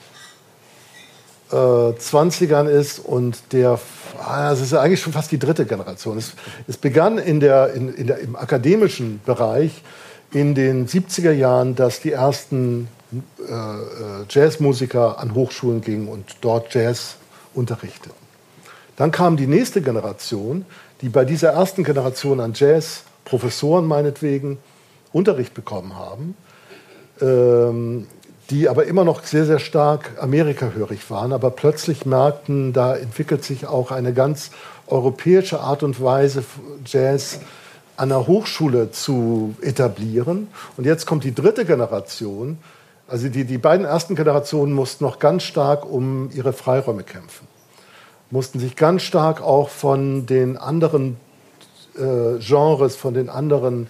äh, 1.52 1.54
20ern 1.54 2.66
ist 2.66 2.98
und 2.98 3.52
der, 3.52 3.78
ah, 4.18 4.52
es 4.52 4.60
ist 4.60 4.72
ja 4.72 4.80
eigentlich 4.80 5.00
schon 5.00 5.12
fast 5.12 5.30
die 5.30 5.38
dritte 5.38 5.66
Generation. 5.66 6.18
Es, 6.18 6.32
es 6.66 6.76
begann 6.76 7.18
in 7.18 7.38
der, 7.38 7.74
in, 7.74 7.94
in 7.94 8.08
der, 8.08 8.18
im 8.18 8.34
akademischen 8.34 9.20
Bereich 9.24 9.84
in 10.32 10.56
den 10.56 10.88
70er 10.88 11.30
Jahren, 11.32 11.76
dass 11.76 12.00
die 12.00 12.12
ersten 12.12 12.88
Jazzmusiker 14.28 15.18
an 15.18 15.34
Hochschulen 15.34 15.80
gingen 15.80 16.08
und 16.08 16.36
dort 16.40 16.74
Jazz 16.74 17.16
unterrichteten. 17.54 18.12
Dann 18.96 19.10
kam 19.12 19.36
die 19.36 19.46
nächste 19.46 19.80
Generation, 19.80 20.64
die 21.00 21.08
bei 21.08 21.24
dieser 21.24 21.50
ersten 21.50 21.84
Generation 21.84 22.40
an 22.40 22.52
Jazz-Professoren 22.54 23.86
meinetwegen 23.86 24.58
Unterricht 25.12 25.54
bekommen 25.54 25.96
haben, 25.96 26.36
ähm, 27.20 28.06
die 28.50 28.68
aber 28.68 28.86
immer 28.86 29.04
noch 29.04 29.24
sehr, 29.24 29.44
sehr 29.44 29.58
stark 29.58 30.10
amerikahörig 30.20 31.10
waren, 31.10 31.32
aber 31.32 31.50
plötzlich 31.50 32.06
merkten, 32.06 32.72
da 32.72 32.96
entwickelt 32.96 33.44
sich 33.44 33.66
auch 33.66 33.90
eine 33.90 34.12
ganz 34.12 34.50
europäische 34.86 35.60
Art 35.60 35.82
und 35.82 36.02
Weise, 36.02 36.44
Jazz 36.84 37.40
an 37.96 38.08
der 38.08 38.26
Hochschule 38.26 38.90
zu 38.90 39.54
etablieren. 39.60 40.48
Und 40.76 40.84
jetzt 40.84 41.04
kommt 41.06 41.24
die 41.24 41.34
dritte 41.34 41.64
Generation. 41.64 42.58
Also 43.08 43.30
die, 43.30 43.44
die 43.44 43.56
beiden 43.56 43.86
ersten 43.86 44.14
Generationen 44.14 44.74
mussten 44.74 45.02
noch 45.02 45.18
ganz 45.18 45.42
stark 45.42 45.90
um 45.90 46.30
ihre 46.34 46.52
Freiräume 46.52 47.02
kämpfen, 47.02 47.48
mussten 48.30 48.60
sich 48.60 48.76
ganz 48.76 49.02
stark 49.02 49.40
auch 49.40 49.70
von 49.70 50.26
den 50.26 50.58
anderen 50.58 51.16
äh, 51.96 52.38
Genres, 52.38 52.96
von 52.96 53.14
den 53.14 53.30
anderen 53.30 53.88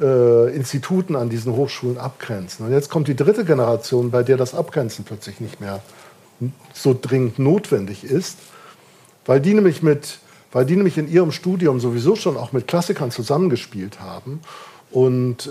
äh, 0.00 0.52
Instituten 0.52 1.14
an 1.14 1.28
diesen 1.28 1.54
Hochschulen 1.54 1.96
abgrenzen. 1.96 2.66
Und 2.66 2.72
jetzt 2.72 2.90
kommt 2.90 3.06
die 3.06 3.14
dritte 3.14 3.44
Generation, 3.44 4.10
bei 4.10 4.24
der 4.24 4.36
das 4.36 4.52
Abgrenzen 4.52 5.04
plötzlich 5.04 5.40
nicht 5.40 5.60
mehr 5.60 5.80
so 6.74 6.96
dringend 7.00 7.38
notwendig 7.38 8.02
ist, 8.02 8.36
weil 9.26 9.40
die 9.40 9.54
nämlich 9.54 9.84
mit, 9.84 10.18
weil 10.50 10.66
die 10.66 10.74
nämlich 10.74 10.98
in 10.98 11.08
ihrem 11.08 11.30
Studium 11.30 11.78
sowieso 11.78 12.16
schon 12.16 12.36
auch 12.36 12.52
mit 12.52 12.66
Klassikern 12.66 13.12
zusammengespielt 13.12 14.00
haben 14.00 14.40
und 14.90 15.46
äh, 15.46 15.50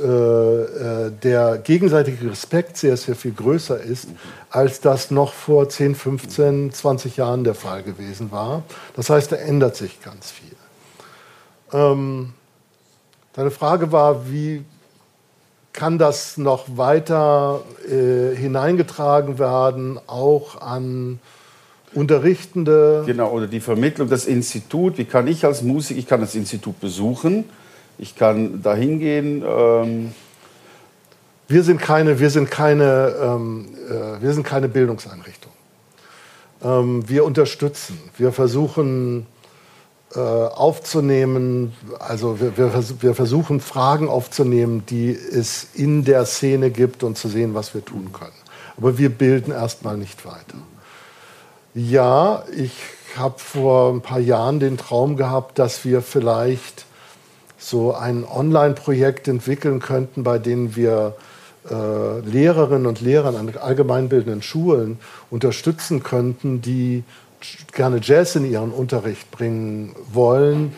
äh 1.08 1.12
der 1.24 1.58
gegenseitige 1.58 2.32
Respekt 2.32 2.78
sehr, 2.78 2.98
sehr 2.98 3.16
viel 3.16 3.34
größer 3.34 3.80
ist, 3.80 4.08
als 4.50 4.82
das 4.82 5.12
noch 5.12 5.34
vor 5.34 5.70
10, 5.70 5.96
15, 5.96 6.72
20 6.72 7.18
Jahren 7.18 7.44
der 7.44 7.56
Fall 7.56 7.84
gewesen 7.84 8.32
war. 8.32 8.64
Das 8.96 9.10
heißt, 9.10 9.32
da 9.32 9.36
ändert 9.36 9.76
sich 9.76 10.02
ganz 10.02 10.32
viel. 10.32 10.56
Ähm, 11.74 12.34
Deine 13.36 13.52
Frage 13.52 13.92
war, 13.92 14.32
wie 14.32 14.64
kann 15.74 15.98
das 15.98 16.38
noch 16.38 16.78
weiter 16.78 17.66
äh, 17.86 18.34
hineingetragen 18.34 19.40
werden, 19.40 20.00
auch 20.08 20.62
an 20.62 21.20
Unterrichtende? 21.94 23.04
Genau, 23.06 23.32
oder 23.32 23.48
die 23.48 23.60
Vermittlung, 23.60 24.08
das 24.08 24.26
Institut. 24.26 24.98
Wie 24.98 25.04
kann 25.04 25.28
ich 25.28 25.44
als 25.44 25.64
Musiker, 25.64 26.00
ich 26.00 26.08
kann 26.08 26.22
das 26.22 26.34
Institut 26.34 26.80
besuchen, 26.80 27.44
ich 27.98 28.16
kann 28.16 28.62
da 28.62 28.76
hingehen. 28.76 29.44
Ähm 29.46 30.12
wir 31.48 31.64
sind 31.64 31.80
keine, 31.80 32.20
wir 32.20 32.30
sind 32.30 32.50
keine, 32.50 33.16
ähm, 33.22 33.68
äh, 33.88 34.22
wir 34.22 34.34
sind 34.34 34.44
keine 34.44 34.68
Bildungseinrichtung. 34.68 35.52
Ähm, 36.64 37.08
wir 37.08 37.24
unterstützen, 37.24 38.00
wir 38.18 38.32
versuchen 38.32 39.28
äh, 40.16 40.20
aufzunehmen. 40.20 41.74
Also 42.00 42.40
wir, 42.40 42.58
wir, 42.58 42.74
wir, 43.02 43.14
versuchen 43.14 43.60
Fragen 43.60 44.10
aufzunehmen, 44.10 44.86
die 44.90 45.12
es 45.12 45.68
in 45.76 46.04
der 46.04 46.26
Szene 46.26 46.72
gibt 46.72 47.04
und 47.04 47.18
zu 47.18 47.28
sehen, 47.28 47.54
was 47.54 47.76
wir 47.76 47.86
tun 47.86 48.12
können. 48.12 48.32
Aber 48.78 48.98
wir 48.98 49.10
bilden 49.10 49.52
erstmal 49.52 49.98
nicht 49.98 50.26
weiter. 50.26 50.58
Ja, 51.76 52.44
ich 52.56 52.72
habe 53.18 53.38
vor 53.38 53.94
ein 53.94 54.02
paar 54.02 54.20
Jahren 54.20 54.60
den 54.60 54.78
Traum 54.78 55.16
gehabt, 55.16 55.60
dass 55.60 55.86
wir 55.86 56.02
vielleicht 56.02 56.86
so 57.66 57.94
ein 57.94 58.24
Online-Projekt 58.24 59.28
entwickeln 59.28 59.80
könnten, 59.80 60.24
bei 60.24 60.38
dem 60.38 60.76
wir 60.76 61.16
äh, 61.70 62.20
Lehrerinnen 62.20 62.86
und 62.86 63.02
Lehrer 63.02 63.30
an 63.30 63.52
allgemeinbildenden 63.60 64.44
Schulen 64.44 65.00
unterstützen 65.32 66.04
könnten, 66.04 66.62
die 66.62 67.04
gerne 67.72 68.00
Jazz 68.02 68.36
in 68.36 68.50
ihren 68.50 68.72
Unterricht 68.72 69.32
bringen 69.32 69.96
wollen, 70.14 70.74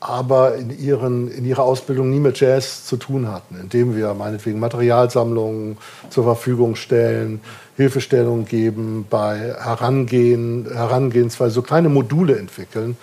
aber 0.00 0.56
in, 0.56 0.76
ihren, 0.76 1.30
in 1.30 1.44
ihrer 1.44 1.62
Ausbildung 1.62 2.10
nie 2.10 2.18
mit 2.18 2.40
Jazz 2.40 2.84
zu 2.84 2.96
tun 2.96 3.30
hatten, 3.30 3.56
indem 3.60 3.96
wir 3.96 4.12
meinetwegen 4.14 4.58
Materialsammlungen 4.58 5.78
zur 6.10 6.24
Verfügung 6.24 6.74
stellen, 6.74 7.40
Hilfestellungen 7.76 8.44
geben, 8.44 9.06
bei 9.08 9.38
Herangehen, 9.38 10.66
Herangehensweise 10.72 11.54
so 11.54 11.62
kleine 11.62 11.88
Module 11.88 12.36
entwickeln. 12.38 12.96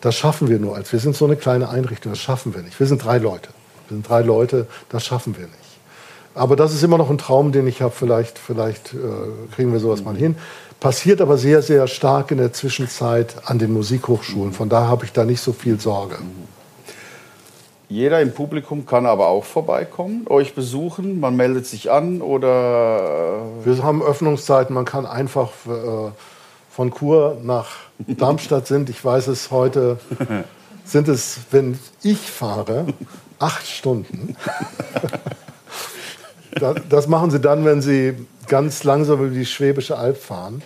Das 0.00 0.14
schaffen 0.14 0.48
wir 0.48 0.58
nur 0.58 0.76
als. 0.76 0.92
Wir 0.92 1.00
sind 1.00 1.16
so 1.16 1.24
eine 1.24 1.36
kleine 1.36 1.68
Einrichtung, 1.68 2.12
das 2.12 2.20
schaffen 2.20 2.54
wir 2.54 2.62
nicht. 2.62 2.78
Wir 2.78 2.86
sind 2.86 3.04
drei 3.04 3.18
Leute. 3.18 3.48
Wir 3.88 3.96
sind 3.96 4.08
drei 4.08 4.22
Leute, 4.22 4.66
das 4.88 5.04
schaffen 5.04 5.36
wir 5.36 5.46
nicht. 5.46 5.66
Aber 6.34 6.54
das 6.54 6.74
ist 6.74 6.82
immer 6.82 6.98
noch 6.98 7.08
ein 7.08 7.18
Traum, 7.18 7.50
den 7.50 7.66
ich 7.66 7.80
habe. 7.80 7.94
Vielleicht, 7.94 8.38
vielleicht 8.38 8.92
äh, 8.92 8.96
kriegen 9.54 9.72
wir 9.72 9.80
sowas 9.80 10.04
mal 10.04 10.14
hin. 10.14 10.36
Passiert 10.80 11.22
aber 11.22 11.38
sehr, 11.38 11.62
sehr 11.62 11.86
stark 11.88 12.30
in 12.30 12.38
der 12.38 12.52
Zwischenzeit 12.52 13.34
an 13.46 13.58
den 13.58 13.72
Musikhochschulen. 13.72 14.52
Von 14.52 14.68
daher 14.68 14.88
habe 14.88 15.06
ich 15.06 15.12
da 15.12 15.24
nicht 15.24 15.40
so 15.40 15.54
viel 15.54 15.80
Sorge. 15.80 16.18
Jeder 17.88 18.20
im 18.20 18.34
Publikum 18.34 18.84
kann 18.84 19.06
aber 19.06 19.28
auch 19.28 19.44
vorbeikommen, 19.44 20.26
euch 20.28 20.54
besuchen. 20.54 21.20
Man 21.20 21.36
meldet 21.36 21.66
sich 21.66 21.90
an 21.90 22.20
oder. 22.20 23.40
Äh, 23.62 23.66
Wir 23.66 23.82
haben 23.82 24.02
Öffnungszeiten. 24.02 24.74
Man 24.74 24.84
kann 24.84 25.06
einfach 25.06 25.50
äh, 25.66 26.10
von 26.76 26.92
Chur 26.92 27.38
nach 27.42 27.68
Darmstadt 28.06 28.66
sind. 28.66 28.90
Ich 28.90 29.02
weiß 29.02 29.28
es 29.28 29.50
heute. 29.50 29.98
Sind 30.84 31.08
es, 31.08 31.38
wenn 31.50 31.78
ich 32.02 32.18
fahre, 32.18 32.84
acht 33.38 33.66
Stunden. 33.66 34.36
das 36.90 37.08
machen 37.08 37.30
Sie 37.30 37.40
dann, 37.40 37.64
wenn 37.64 37.80
Sie 37.80 38.14
ganz 38.46 38.84
langsam 38.84 39.24
über 39.24 39.34
die 39.34 39.46
Schwäbische 39.46 39.96
Alb 39.96 40.18
fahren 40.18 40.62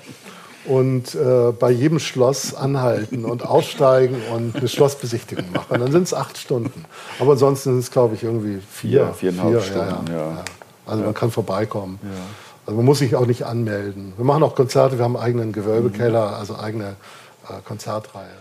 und 0.66 1.14
äh, 1.14 1.52
bei 1.52 1.70
jedem 1.70 2.00
Schloss 2.00 2.54
anhalten 2.54 3.24
und 3.24 3.46
aussteigen 3.46 4.16
und 4.34 4.56
eine 4.56 4.68
Schlossbesichtigung 4.68 5.52
machen. 5.54 5.78
Dann 5.78 5.92
sind 5.92 6.02
es 6.02 6.12
acht 6.12 6.36
Stunden. 6.36 6.86
Aber 7.20 7.32
ansonsten 7.32 7.70
sind 7.70 7.78
es, 7.78 7.90
glaube 7.92 8.16
ich, 8.16 8.24
irgendwie 8.24 8.58
vier. 8.68 8.90
Ja, 8.90 9.12
viereinhalb 9.12 9.50
vier, 9.50 9.61
Stunden, 9.61 10.06
ja, 10.08 10.16
ja. 10.16 10.30
ja. 10.30 10.44
Also 10.86 11.04
man 11.04 11.14
kann 11.14 11.30
vorbeikommen. 11.30 12.00
Also 12.66 12.76
man 12.76 12.84
muss 12.84 12.98
sich 12.98 13.16
auch 13.16 13.26
nicht 13.26 13.44
anmelden. 13.44 14.12
Wir 14.16 14.24
machen 14.24 14.42
auch 14.42 14.54
Konzerte, 14.54 14.98
wir 14.98 15.04
haben 15.04 15.16
einen 15.16 15.24
eigenen 15.24 15.52
Gewölbekeller, 15.52 16.36
also 16.36 16.58
eigene 16.58 16.96
äh, 17.48 17.61
Konzertreihe. 17.64 18.39